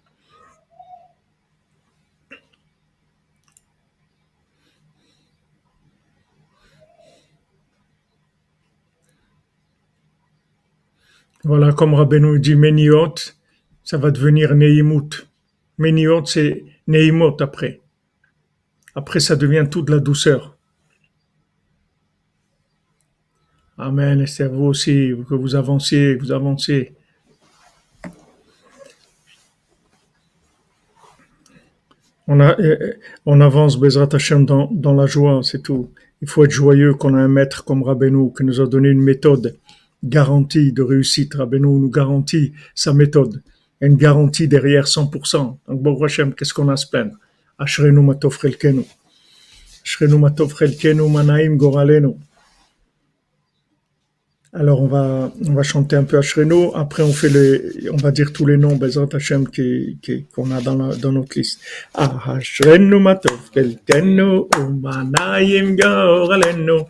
Voilà, 11.45 11.73
comme 11.73 11.95
Rabbeinu 11.95 12.39
dit 12.39 12.55
Meniot, 12.55 13.15
ça 13.83 13.99
va 13.99 14.13
devenir 14.13 14.55
Neimut. 14.55 15.27
Meniot, 15.77 16.25
c'est 16.25 16.65
Neimot 16.87 17.37
après. 17.41 17.81
Après, 18.95 19.19
ça 19.19 19.35
devient 19.35 19.67
toute 19.69 19.91
la 19.91 19.99
douceur. 19.99 20.57
Amen. 23.77 24.21
Et 24.21 24.29
c'est 24.29 24.47
vous 24.47 24.67
aussi 24.67 25.13
que 25.29 25.35
vous 25.35 25.57
avanciez, 25.57 26.15
vous 26.15 26.31
avancez. 26.31 26.95
On, 32.29 32.39
a, 32.39 32.57
euh, 32.61 32.93
on 33.27 33.41
avance, 33.41 33.77
Bezrat 33.77 34.09
Hashem, 34.13 34.47
dans, 34.47 34.69
dans 34.71 34.95
la 34.95 35.07
joie, 35.07 35.41
c'est 35.43 35.61
tout. 35.61 35.91
Il 36.21 36.29
faut 36.29 36.45
être 36.45 36.53
joyeux 36.53 36.95
qu'on 36.95 37.15
a 37.15 37.19
un 37.19 37.27
maître 37.27 37.65
comme 37.65 37.83
Rabbeinu 37.83 38.33
qui 38.33 38.45
nous 38.45 38.61
a 38.61 38.67
donné 38.69 38.91
une 38.91 39.03
méthode 39.03 39.57
garantie 40.03 40.73
de 40.73 40.83
réussite. 40.83 41.35
Rabbeinu 41.35 41.67
nous 41.67 41.91
garantit 41.91 42.53
sa 42.75 42.93
méthode. 42.93 43.43
Une 43.81 43.97
garantie 43.97 44.49
derrière 44.49 44.85
100%. 44.85 45.59
Donc, 45.69 45.83
bon, 45.83 46.03
Hachem, 46.03 46.35
qu'est-ce 46.35 46.55
qu'on 46.55 46.69
a 46.69 46.75
à 46.75 46.77
se 46.77 46.87
plaindre? 46.87 47.17
Ashrenu 47.59 48.01
matov 48.01 48.39
chelkenu. 48.41 48.85
Ashrenu 49.85 50.19
matov 50.19 50.55
manaim 51.11 51.57
goralenu. 51.57 52.15
Alors 54.55 54.83
on 54.83 54.87
va 54.87 55.33
on 55.49 55.55
va 55.55 55.63
chanter 55.63 55.97
un 55.97 56.05
peu 56.05 56.19
Ashrenu. 56.19 56.67
Après 56.75 57.03
on 57.03 57.13
fait 57.13 57.31
on 57.91 57.97
va 57.97 58.11
dire 58.11 58.35
tous 58.35 58.45
les 58.45 58.59
noms 58.59 58.77
Bezrat 58.77 59.09
Hashem 59.15 59.49
qui 59.49 59.99
qu'on 60.35 60.51
a 60.51 60.61
dans 60.61 60.95
dans 60.95 61.13
notre 61.13 61.39
liste. 61.39 61.61
Ashrenu 61.95 63.01
matov 63.01 63.41
manaim 64.83 65.77
goralenu. 65.77 66.83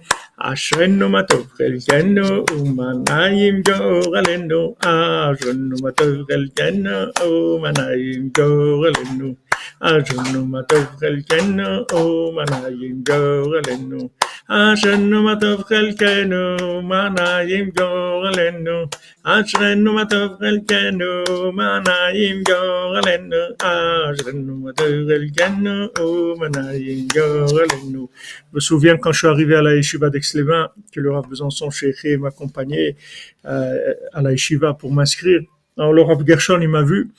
Ashenu 0.42 1.06
matov 1.06 1.46
chelkenu 1.54 2.42
umanayim 2.50 3.62
gorelenu. 3.62 4.74
Ashenu 4.82 5.78
matov 5.78 6.26
chelkenu 6.26 7.14
umanayim 7.22 8.26
gorelenu. 8.34 9.38
Je 28.52 28.54
me 28.54 28.60
souviens 28.60 28.96
quand 28.98 29.10
je 29.12 29.18
suis 29.18 29.26
arrivé 29.26 29.56
à 29.56 29.62
la 29.62 29.74
yeshiva 29.74 30.10
d'Aix-les-Bains, 30.10 30.70
que 30.92 31.00
le 31.00 31.10
Rav 31.10 31.26
Besançon 31.28 31.70
Chéché 31.70 32.16
m'accompagnait 32.18 32.96
euh, 33.46 33.94
à 34.12 34.22
la 34.22 34.30
yeshiva 34.30 34.74
pour 34.74 34.92
m'inscrire. 34.92 35.40
Alors, 35.76 35.92
le 35.92 36.04
Gershon, 36.24 36.60
il 36.60 36.68
m'a 36.68 36.82
vu. 36.82 37.10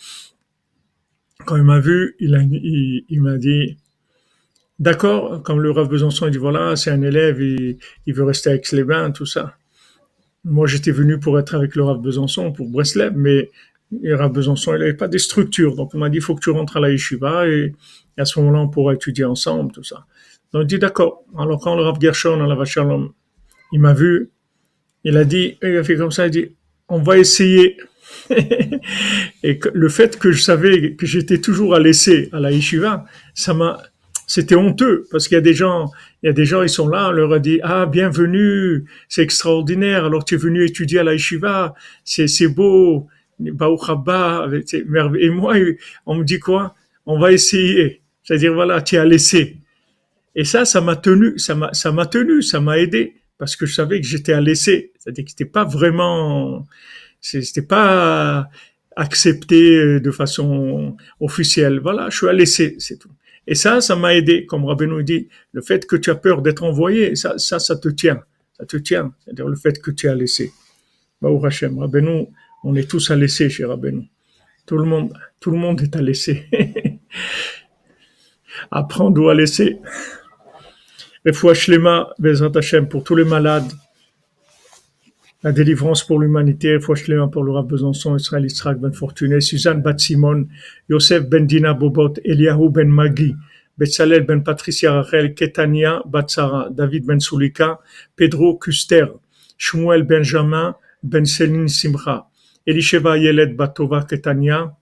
Quand 1.46 1.56
il 1.56 1.64
m'a 1.64 1.80
vu, 1.80 2.16
il, 2.20 3.22
m'a 3.22 3.38
dit, 3.38 3.78
d'accord, 4.80 5.42
comme 5.44 5.62
le 5.62 5.72
Rav 5.72 5.88
Besançon, 5.88 6.28
il 6.28 6.32
dit, 6.32 6.38
voilà, 6.38 6.76
c'est 6.76 6.92
un 6.92 7.02
élève, 7.02 7.42
il, 7.42 7.78
veut 8.14 8.24
rester 8.24 8.50
à 8.50 8.56
Aix-les-Bains, 8.56 9.12
tout 9.12 9.26
ça. 9.26 9.56
Moi, 10.44 10.68
j'étais 10.68 10.92
venu 10.92 11.20
pour 11.20 11.40
être 11.40 11.56
avec 11.56 11.76
le 11.76 11.84
Rav 11.84 12.02
Besançon, 12.02 12.52
pour 12.52 12.70
Breslev, 12.70 13.14
mais 13.16 13.52
le 14.02 14.16
Rav 14.16 14.32
Besançon, 14.32 14.74
il 14.74 14.80
n'avait 14.80 14.94
pas 14.94 15.08
des 15.08 15.20
structures. 15.20 15.76
Donc, 15.76 15.92
il 15.94 16.00
m'a 16.00 16.10
dit, 16.10 16.18
il 16.18 16.22
faut 16.22 16.36
que 16.36 16.42
tu 16.42 16.50
rentres 16.50 16.78
à 16.78 16.80
la 16.80 16.92
yeshiva 16.92 17.48
et, 17.48 17.74
à 18.18 18.26
ce 18.26 18.40
moment-là, 18.40 18.60
on 18.60 18.70
pourra 18.70 18.94
étudier 18.94 19.26
ensemble, 19.26 19.72
tout 19.72 19.84
ça. 19.84 20.06
Donc, 20.52 20.64
il 20.64 20.68
dit 20.68 20.80
d'accord. 20.80 21.24
Alors, 21.38 21.60
quand 21.60 21.76
le 21.76 21.84
Rav 21.84 22.00
Gershon, 22.00 22.44
à 22.44 22.48
la 22.48 22.56
Vachalom, 22.56 23.12
il 23.72 23.80
m'a 23.80 23.94
vu, 23.94 24.30
il 25.04 25.18
a 25.18 25.26
dit, 25.26 25.58
il 25.62 25.78
a 25.78 25.84
fait 25.84 25.96
comme 25.96 26.12
ça, 26.12 26.28
il 26.28 26.32
dit, 26.32 26.56
on 26.88 27.02
va 27.02 27.18
essayer. 27.18 27.78
et 29.44 29.60
le 29.74 29.90
fait 29.90 30.18
que 30.18 30.32
je 30.32 30.42
savais 30.42 30.94
que 30.94 31.06
j'étais 31.06 31.40
toujours 31.40 31.76
à 31.76 31.80
laisser 31.80 32.30
à 32.32 32.40
la 32.40 32.52
yeshiva, 32.52 33.06
ça 33.34 33.54
m'a, 33.54 33.82
c'était 34.28 34.56
honteux 34.56 35.08
parce 35.12 35.28
qu'il 35.28 35.36
y 35.36 35.38
a 35.38 35.42
des 35.42 35.54
gens, 35.54 35.92
il 36.22 36.28
y 36.28 36.30
a 36.30 36.34
des 36.34 36.46
gens, 36.46 36.62
ils 36.62 36.70
sont 36.70 36.88
là, 36.88 37.10
on 37.10 37.12
leur 37.12 37.34
a 37.34 37.40
dit, 37.40 37.60
ah, 37.64 37.86
bienvenue, 37.86 38.86
c'est 39.10 39.24
extraordinaire, 39.24 40.06
alors 40.06 40.26
tu 40.26 40.36
es 40.36 40.38
venu 40.38 40.64
étudier 40.64 41.00
à 41.00 41.04
la 41.04 41.14
yeshiva, 41.14 41.74
c'est, 42.04 42.28
c'est 42.28 42.48
beau, 42.48 43.08
et 43.40 43.52
moi, 45.30 45.56
on 46.06 46.16
me 46.16 46.24
dit 46.24 46.40
quoi? 46.40 46.76
On 47.06 47.20
va 47.20 47.32
essayer. 47.32 48.02
C'est-à-dire, 48.24 48.54
voilà, 48.54 48.82
tu 48.82 48.98
as 48.98 49.06
laissé. 49.06 49.58
Et 50.36 50.46
ça, 50.46 50.66
ça 50.66 50.82
m'a 50.82 50.96
tenu, 50.96 51.38
ça 51.38 51.56
m'a, 51.56 51.74
ça 51.74 51.92
m'a 51.92 52.06
tenu, 52.06 52.42
ça 52.42 52.60
m'a 52.60 52.80
aidé 52.80 53.16
parce 53.38 53.56
que 53.56 53.66
je 53.66 53.74
savais 53.74 54.00
que 54.00 54.08
j'étais 54.08 54.34
à 54.34 54.42
laisser. 54.42 54.92
C'est-à-dire 54.98 55.26
que 55.26 55.32
c'était 55.32 55.46
pas 55.46 55.66
vraiment, 55.66 56.66
c'était 57.24 57.62
pas 57.62 58.50
accepté 58.96 60.00
de 60.00 60.12
façon 60.12 60.98
officielle. 61.20 61.80
Voilà, 61.80 62.10
je 62.10 62.18
suis 62.18 62.36
laisser, 62.36 62.76
c'est 62.80 62.98
tout. 62.98 63.12
Et 63.48 63.56
ça, 63.56 63.82
ça 63.82 63.96
m'a 63.96 64.14
aidé, 64.16 64.46
comme 64.46 64.66
Rabbeinu 64.66 65.04
dit, 65.04 65.28
le 65.52 65.62
fait 65.62 65.86
que 65.86 65.96
tu 65.96 66.10
as 66.10 66.16
peur 66.16 66.42
d'être 66.42 66.64
envoyé, 66.64 67.16
ça, 67.16 67.38
ça, 67.38 67.60
ça 67.60 67.76
te 67.76 67.90
tient, 67.90 68.22
ça 68.58 68.66
te 68.66 68.78
tient. 68.78 69.14
C'est-à-dire 69.24 69.48
le 69.48 69.56
fait 69.56 69.82
que 69.82 69.92
tu 69.92 70.08
as 70.08 70.16
laissé. 70.16 70.52
Baou 71.22 71.40
Rabbeinu, 71.40 72.28
on 72.64 72.76
est 72.76 72.90
tous 72.90 73.12
à 73.12 73.16
laisser 73.16 73.50
chez 73.50 73.66
Rabbeinu. 73.66 74.04
Tout 74.66 74.78
le 74.78 74.86
monde, 74.86 75.14
tout 75.40 75.52
le 75.52 75.58
monde 75.58 75.82
est 75.82 75.96
à 75.96 76.02
laisser. 76.02 76.46
Apprendre 78.72 79.30
à 79.30 79.34
laisser. 79.34 79.80
Refoua 81.26 81.54
Shlema, 81.54 82.14
Bezrat 82.20 82.52
Hashem, 82.56 82.88
pour 82.88 83.04
tous 83.04 83.16
les 83.16 83.26
malades, 83.26 83.72
la 85.44 85.52
délivrance 85.52 86.06
pour 86.06 86.20
l'humanité, 86.20 86.78
Shlema 86.80 87.28
pour 87.28 87.46
Rav 87.46 87.68
Besançon, 87.68 88.16
Israël 88.16 88.46
Israq 88.46 88.80
Ben 88.80 88.94
Fortuné, 88.94 89.42
Suzanne 89.42 89.82
Bat 89.82 89.98
Simon, 89.98 90.48
Yosef 90.90 91.28
Ben 91.30 91.46
Dina 91.46 91.74
Bobot, 91.74 92.14
Eliahu 92.24 92.70
Ben 92.70 92.88
Magi, 92.90 93.36
Betzalel 93.78 94.26
Ben 94.26 94.42
Patricia 94.42 94.94
Rachel, 94.94 95.34
Ketania 95.34 96.02
Batsara, 96.06 96.70
David 96.70 97.06
Ben 97.06 97.20
Sulika, 97.20 97.80
Pedro 98.16 98.56
Custer, 98.58 99.08
Shmuel 99.58 100.04
Benjamin, 100.04 100.76
Ben 101.04 101.26
Selin 101.26 101.68
Simcha, 101.68 102.26
Elisheva 102.66 103.18
Yelet 103.18 103.58
Batova 103.58 104.08
Ketania, 104.08 104.74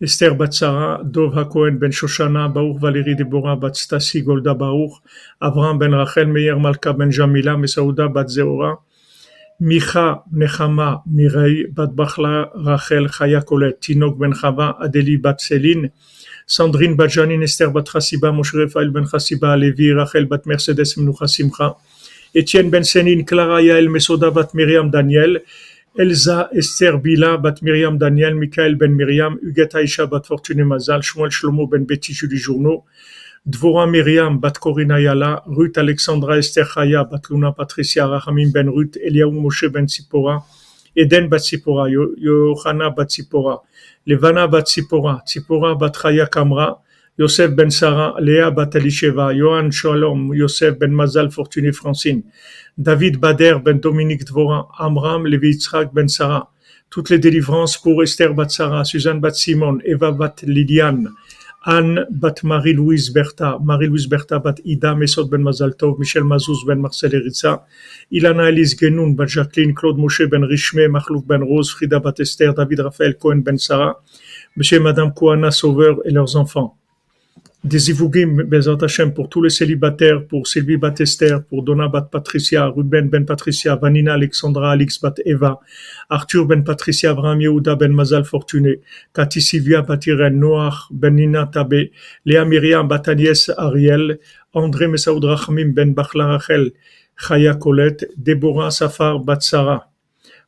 Esther 0.00 0.34
Batsara, 0.34 1.02
Dov 1.04 1.34
HaKohen 1.34 1.78
ben 1.78 1.90
Shoshana, 1.90 2.48
Baruch 2.48 2.80
Valérie 2.80 3.14
Deborah 3.14 3.56
Stasi 3.74 4.24
Golda 4.24 4.54
Baruch, 4.54 5.02
Avram 5.42 5.78
ben 5.78 5.92
Rachel 5.92 6.26
Meir 6.28 6.58
Malka 6.58 6.96
Jamila 7.10 7.58
Mesauda 7.58 8.08
bat 8.08 8.30
Zeora, 8.30 8.78
Micha 9.60 10.22
Nechama 10.32 11.02
Mirei 11.06 11.66
bat 11.72 11.94
Bachla 11.94 12.50
Rachel 12.54 13.08
Chaya 13.08 13.42
Tinok 13.80 14.18
ben 14.18 14.32
Adeli 14.80 15.16
bat 15.18 15.40
Céline, 15.40 15.90
Sandrine 16.46 16.96
bat 16.96 17.08
Janine 17.08 17.42
Esther 17.44 17.70
bat 17.70 17.84
Chassiba 17.86 18.32
Moshe 18.32 18.54
Rafael 18.54 18.90
ben 18.90 19.04
Rachel 19.04 20.26
bat 20.26 20.46
Mercedes 20.46 20.96
Etienne 22.34 22.70
ben 22.70 22.82
Clara 23.26 23.60
Yael 23.60 23.88
Mesoda 23.88 24.30
bat 24.30 24.54
Miriam 24.54 24.90
Daniel, 24.90 25.42
Elsa 25.98 26.48
Esther 26.52 26.96
Bila 26.96 27.36
bat 27.36 27.60
Miriam 27.60 27.98
Daniel, 27.98 28.34
Michael 28.34 28.76
ben 28.76 28.92
Miriam, 28.96 29.38
Huguette 29.42 29.74
Aisha 29.74 30.06
Mazal, 30.64 31.02
Shmuel 31.02 31.30
Shlomo 31.30 31.66
ben 31.68 31.84
Betty 31.84 32.14
Dvora 33.44 33.90
Miriam 33.90 34.38
bat 34.38 34.56
Corinna 34.60 35.00
Yala, 35.00 35.42
Ruth 35.46 35.76
Alexandra 35.76 36.38
Esther 36.38 36.64
Chaya 36.64 37.02
bat 37.02 37.28
Luna 37.28 37.50
Patricia 37.52 38.06
Rahamim 38.06 38.52
ben 38.52 38.68
Ruth, 38.68 38.96
Eliaou 38.96 39.32
Moshe 39.32 39.68
ben 39.68 39.86
Tzipora, 39.86 40.44
Eden 40.94 41.28
bat 41.28 41.40
Tzipora, 41.40 41.90
Yohana 41.90 42.94
bat 42.94 43.08
Levana 44.06 44.46
bat 44.46 44.64
Tzipora, 44.64 45.24
Tzipora 45.26 45.76
bat 45.76 45.92
Chaya 45.92 46.28
Kamra, 46.28 46.78
Yosef 47.18 47.50
ben 47.56 47.68
Sarah, 47.72 48.14
Léa 48.20 48.54
bat 48.54 48.76
Elisheva, 48.76 49.32
Shalom, 49.72 50.32
Yosef 50.32 50.78
ben 50.78 50.92
Mazal, 50.92 51.28
Fortuné 51.32 51.72
Francine, 51.72 52.22
David 52.78 53.18
Bader 53.18 53.58
ben 53.58 53.80
Dominique 53.80 54.24
Dvora, 54.24 54.68
Amram, 54.78 55.26
Levi 55.26 55.54
Yitzhak 55.54 55.92
ben 55.92 56.06
Sarah. 56.06 56.48
Toutes 56.90 57.10
les 57.10 57.18
délivrances 57.18 57.76
pour 57.76 58.04
Esther 58.04 58.34
bat 58.34 58.48
Sarah, 58.50 58.84
Suzanne 58.84 59.18
bat 59.18 59.34
Simon, 59.34 59.78
Eva 59.84 60.12
bat 60.12 60.42
Liliane, 60.42 61.08
Anne 61.64 62.06
bat 62.10 62.42
Marie-Louise 62.42 63.10
Bertha, 63.10 63.58
Marie-Louise 63.62 64.08
Bertha 64.08 64.38
bat 64.38 64.56
Ida, 64.64 64.94
Mesot 64.94 65.26
ben 65.26 65.42
Mazaltov, 65.42 65.98
Michel 65.98 66.24
Mazouz 66.24 66.64
ben 66.66 66.80
Marcel 66.80 67.14
Eritza, 67.14 67.64
Ilana 68.10 68.48
Elise 68.48 68.76
Genoun 68.76 69.14
bat 69.14 69.28
Jacqueline, 69.28 69.72
Claude 69.74 69.98
Moshe 69.98 70.22
ben 70.28 70.42
Richmé, 70.42 70.88
Mahlouf 70.88 71.24
ben 71.24 71.42
Rose, 71.42 71.70
Frida 71.70 72.00
bat 72.00 72.18
Esther, 72.18 72.52
David 72.52 72.80
Raphaël 72.80 73.16
Cohen 73.16 73.42
ben 73.42 73.58
Sarah, 73.58 74.02
Monsieur 74.56 74.78
et 74.78 74.80
Madame 74.80 75.14
Kouana 75.14 75.50
Sauveur 75.50 75.98
et 76.04 76.10
leurs 76.10 76.36
enfants. 76.36 76.81
Des 77.64 77.90
Ivougim, 77.90 78.42
Bezat 78.42 78.78
Hashem, 78.82 79.14
pour 79.14 79.28
tous 79.28 79.40
les 79.40 79.48
célibataires, 79.48 80.26
pour 80.26 80.48
Sylvie 80.48 80.76
Batester, 80.76 81.36
pour 81.48 81.62
Donna 81.62 81.86
Bat 81.86 82.08
Patricia, 82.10 82.66
Ruben 82.66 83.08
Ben 83.08 83.24
Patricia, 83.24 83.76
Vanina 83.76 84.14
Alexandra, 84.14 84.72
Alix 84.72 85.00
Bat 85.00 85.14
Eva, 85.24 85.60
Arthur 86.10 86.44
Ben 86.46 86.64
Patricia, 86.64 87.12
Abraham 87.12 87.40
Yehuda 87.40 87.76
Ben 87.76 87.92
Mazal 87.92 88.24
Fortuné, 88.24 88.80
Cathy 89.14 89.40
Sylvia 89.40 89.82
Batiren, 89.82 90.40
Noach 90.40 90.88
Ben 90.90 91.14
Nina 91.14 91.46
Tabé, 91.46 91.92
Léa 92.26 92.44
Myriam 92.44 92.88
Bat 92.88 93.06
Agnès 93.06 93.48
Ariel, 93.56 94.18
André 94.54 94.88
Messaoud 94.88 95.24
Rachmim 95.24 95.72
Ben 95.72 95.94
Bachla 95.94 96.26
Rachel, 96.26 96.72
Chaya 97.16 97.54
Colette, 97.54 98.10
Déborah 98.16 98.72
Safar 98.72 99.20
Bat 99.20 99.40
Sarah 99.40 99.91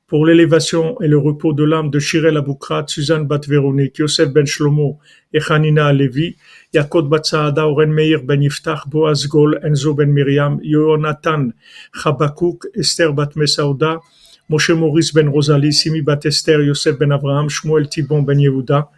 pour 0.07 0.27
l'élévation 0.27 1.01
et 1.01 1.09
le 1.09 1.19
repos 1.19 1.53
de 1.53 1.65
l'âme 1.65 1.91
de 1.91 1.99
Shirel 1.99 2.37
Aboukrat, 2.37 2.85
Suzanne 2.89 3.27
Bat 3.27 3.41
Véronique, 3.49 3.99
Yosef 3.99 4.29
Ben 4.29 4.47
Shlomo 4.47 4.99
et 5.33 5.41
Hanina 5.49 5.87
Alevi, 5.87 6.37
Yakot 6.75 7.05
Bat 7.05 7.25
Saada, 7.25 7.67
Oren 7.67 7.93
Meir 7.93 8.23
Ben 8.23 8.43
Yiftach, 8.43 8.87
Boaz 8.87 9.27
Gol, 9.27 9.59
Enzo 9.65 9.95
Ben 9.95 10.13
Miriam, 10.13 10.61
Yonatan 10.63 11.53
Chabakouk, 11.93 12.67
Esther 12.75 13.13
Bat 13.15 13.35
Mesauda, 13.37 14.01
Moshe 14.51 14.71
Maurice 14.71 15.13
Ben 15.13 15.29
Rosalie, 15.29 15.73
Simi 15.73 16.03
Bat 16.03 16.27
Esther, 16.27 16.61
Yosef 16.63 16.99
Ben 16.99 17.11
Abraham, 17.11 17.49
Shmuel 17.49 17.89
Tibon 17.89 18.23
Ben 18.23 18.39
Yehuda, 18.39 18.89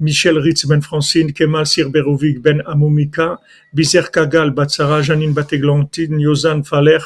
Michel 0.00 0.38
Ritz 0.38 0.64
Ben 0.66 0.80
Francine, 0.80 1.32
Kemal 1.32 1.66
Sirberovic 1.66 2.42
Ben 2.42 2.60
Amumika, 2.66 3.38
Bizer 3.74 4.10
Kagal 4.10 4.50
Bat 4.54 4.70
Sarah, 4.70 5.02
Janine 5.02 5.34
Bat 5.34 5.52
Eglantine, 5.52 6.18
Yozan 6.18 6.64
Faler, 6.64 7.02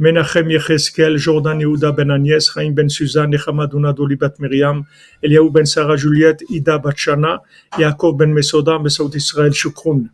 Menachem 0.00 0.50
Yecheskel, 0.50 1.18
Jordan 1.18 1.60
Yehuda 1.60 1.96
Ben 1.96 2.08
Agnès, 2.08 2.52
Chaim 2.52 2.74
Ben 2.74 2.88
Suzanne, 2.88 3.30
Nechama 3.30 3.66
Doli 3.68 4.16
Bat 4.16 4.40
Miriam, 4.40 4.84
Eliaou 5.22 5.50
Ben 5.50 5.64
Sarah 5.64 5.96
Juliette, 5.96 6.42
Ida 6.50 6.78
Bat 6.78 6.96
Shana, 6.96 7.40
Yaakov 7.78 8.18
Ben 8.18 8.32
Mesoda, 8.32 8.78
Mesaud 8.78 9.14
Israël 9.14 9.52
Shukroun. 9.52 10.10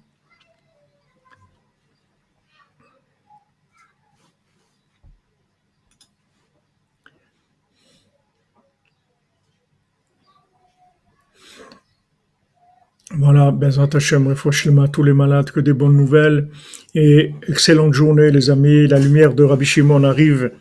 Voilà, 13.21 13.51
Bezrat 13.51 13.89
Hashem, 13.95 14.29
à 14.29 14.87
tous 14.87 15.03
les 15.03 15.13
malades, 15.13 15.51
que 15.51 15.59
des 15.59 15.73
bonnes 15.73 15.97
nouvelles. 15.97 16.51
Et 16.95 17.33
excellente 17.49 17.93
journée, 17.93 18.31
les 18.31 18.49
amis. 18.49 18.87
La 18.87 19.01
lumière 19.01 19.35
de 19.35 19.43
Rabbi 19.43 19.65
Shimon 19.65 20.05
arrive, 20.05 20.53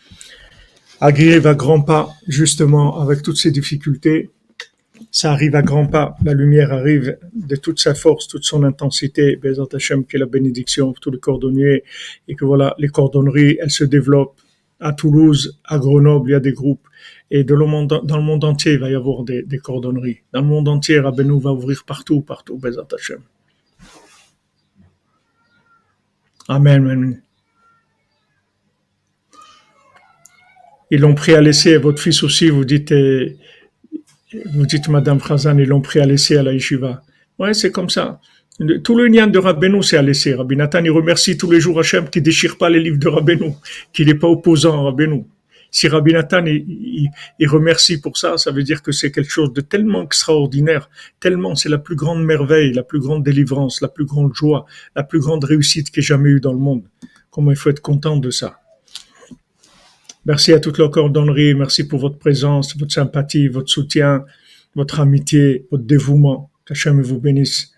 arrive 1.00 1.46
à 1.46 1.54
grands 1.54 1.82
pas, 1.82 2.10
justement, 2.28 3.00
avec 3.00 3.22
toutes 3.22 3.38
ces 3.38 3.52
difficultés. 3.52 4.32
Ça 5.12 5.34
arrive 5.34 5.56
à 5.56 5.62
grands 5.62 5.86
pas. 5.86 6.16
La 6.26 6.34
lumière 6.34 6.74
arrive 6.74 7.20
de 7.36 7.56
toute 7.56 7.80
sa 7.80 7.94
force, 7.94 8.28
toute 8.28 8.44
son 8.44 8.64
intensité. 8.64 9.36
Bezrat 9.36 9.68
Hashem, 9.74 10.04
qui 10.06 10.16
est 10.16 10.20
la 10.20 10.26
bénédiction 10.26 10.88
pour 10.88 11.00
tous 11.00 11.12
les 11.12 11.20
cordonniers. 11.20 11.84
Et 12.28 12.34
que 12.34 12.44
voilà, 12.44 12.74
les 12.80 12.88
cordonneries, 12.88 13.60
elles 13.62 13.70
se 13.70 13.84
développent. 13.84 14.42
À 14.80 14.94
Toulouse, 14.94 15.60
à 15.64 15.78
Grenoble, 15.78 16.32
il 16.32 16.34
y 16.34 16.36
a 16.36 16.40
des 16.40 16.54
groupes 16.54 16.88
et 17.30 17.44
monde, 17.44 18.02
dans 18.04 18.18
le 18.18 18.24
monde 18.24 18.44
entier, 18.44 18.74
il 18.74 18.80
va 18.80 18.90
y 18.90 18.96
avoir 18.96 19.24
des, 19.24 19.46
cordonneries. 19.62 20.20
Dans 20.34 20.42
le 20.42 20.48
monde 20.48 20.68
entier, 20.68 21.00
Rabbeinu 21.00 21.40
va 21.42 21.52
ouvrir 21.52 21.84
partout, 21.86 22.22
partout, 22.22 22.58
Bezat. 22.58 22.88
Amen. 26.48 27.22
Ils 30.90 31.02
l'ont 31.02 31.16
pris 31.16 31.34
à 31.34 31.42
laisser, 31.42 31.78
votre 31.78 32.02
fils 32.02 32.24
aussi, 32.24 32.50
vous 32.50 32.64
dites, 32.64 32.94
euh, 32.94 33.36
vous 34.54 34.66
dites, 34.66 34.88
Madame 34.88 35.20
Khazan, 35.20 35.58
ils 35.58 35.68
l'ont 35.68 35.82
pris 35.82 36.00
à 36.00 36.06
laisser 36.06 36.38
à 36.38 36.44
la 36.44 36.54
yeshiva. 36.54 37.04
Ouais, 37.40 37.54
c'est 37.54 37.72
comme 37.72 37.90
ça. 37.90 38.22
Tout 38.84 38.96
le 38.96 39.08
lien 39.08 39.28
de 39.28 39.38
Rabbeinu, 39.38 39.84
c'est 39.84 39.98
à 39.98 40.02
laisser. 40.02 40.34
Rabbi 40.34 40.56
Nathan, 40.56 40.84
il 40.84 40.92
remercie 40.92 41.38
tous 41.38 41.52
les 41.52 41.60
jours 41.60 41.80
Hachem 41.80 42.10
qui 42.10 42.22
déchire 42.22 42.58
pas 42.58 42.70
les 42.70 42.80
livres 42.80 42.98
de 42.98 43.10
Rabbeinu, 43.10 43.52
qu'il 43.92 44.08
n'est 44.08 44.16
pas 44.16 44.30
opposant 44.30 44.80
à 44.80 44.84
Rabbeinu 44.84 45.26
si 45.72 45.88
Rabbi 45.88 46.14
Nathan 46.14 46.46
il, 46.46 47.10
remercie 47.48 48.00
pour 48.00 48.18
ça, 48.18 48.38
ça 48.38 48.52
veut 48.52 48.64
dire 48.64 48.82
que 48.82 48.92
c'est 48.92 49.12
quelque 49.12 49.32
chose 49.32 49.54
de 49.54 49.62
tellement 49.62 50.04
extraordinaire, 50.04 50.90
tellement 51.20 51.56
c'est 51.56 51.70
la 51.70 51.78
plus 51.78 51.96
grande 51.96 52.24
merveille, 52.24 52.74
la 52.74 52.84
plus 52.84 53.00
grande 53.00 53.24
délivrance, 53.24 53.82
la 53.82 53.88
plus 53.88 54.06
grande 54.06 54.34
joie, 54.34 54.66
la 54.96 55.04
plus 55.04 55.20
grande 55.20 55.44
réussite 55.44 55.92
qu'il 55.92 56.00
ait 56.00 56.06
jamais 56.06 56.30
eu 56.30 56.40
dans 56.40 56.54
le 56.54 56.60
monde. 56.60 56.84
Comment 57.30 57.52
il 57.52 57.58
faut 57.58 57.70
être 57.70 57.82
content 57.82 58.18
de 58.18 58.30
ça. 58.30 58.60
Merci 60.26 60.52
à 60.52 60.60
toute 60.60 60.78
la 60.78 60.90
cordonnerie, 60.90 61.54
merci 61.54 61.88
pour 61.88 62.00
votre 62.00 62.18
présence, 62.18 62.78
votre 62.78 62.92
sympathie, 62.92 63.48
votre 63.48 63.70
soutien, 63.70 64.26
votre 64.76 65.00
amitié, 65.00 65.66
votre 65.72 65.86
dévouement. 65.86 66.52
Qu'Hachem 66.66 67.02
vous 67.02 67.20
bénisse. 67.20 67.72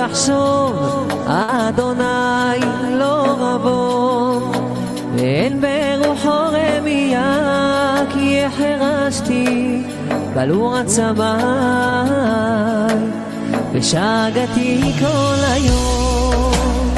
יחשוב, 0.00 1.08
אדוני 1.26 2.60
לא 2.90 3.24
רבו, 3.38 4.40
ואין 5.16 5.60
ברוחו 5.60 6.30
רמייה, 6.52 7.94
כי 8.12 8.44
החרשתי 8.44 9.82
בלור 10.34 10.76
הצמאי, 10.76 11.30
ושגתי 13.72 14.92
כל 15.00 15.36
היום. 15.52 16.89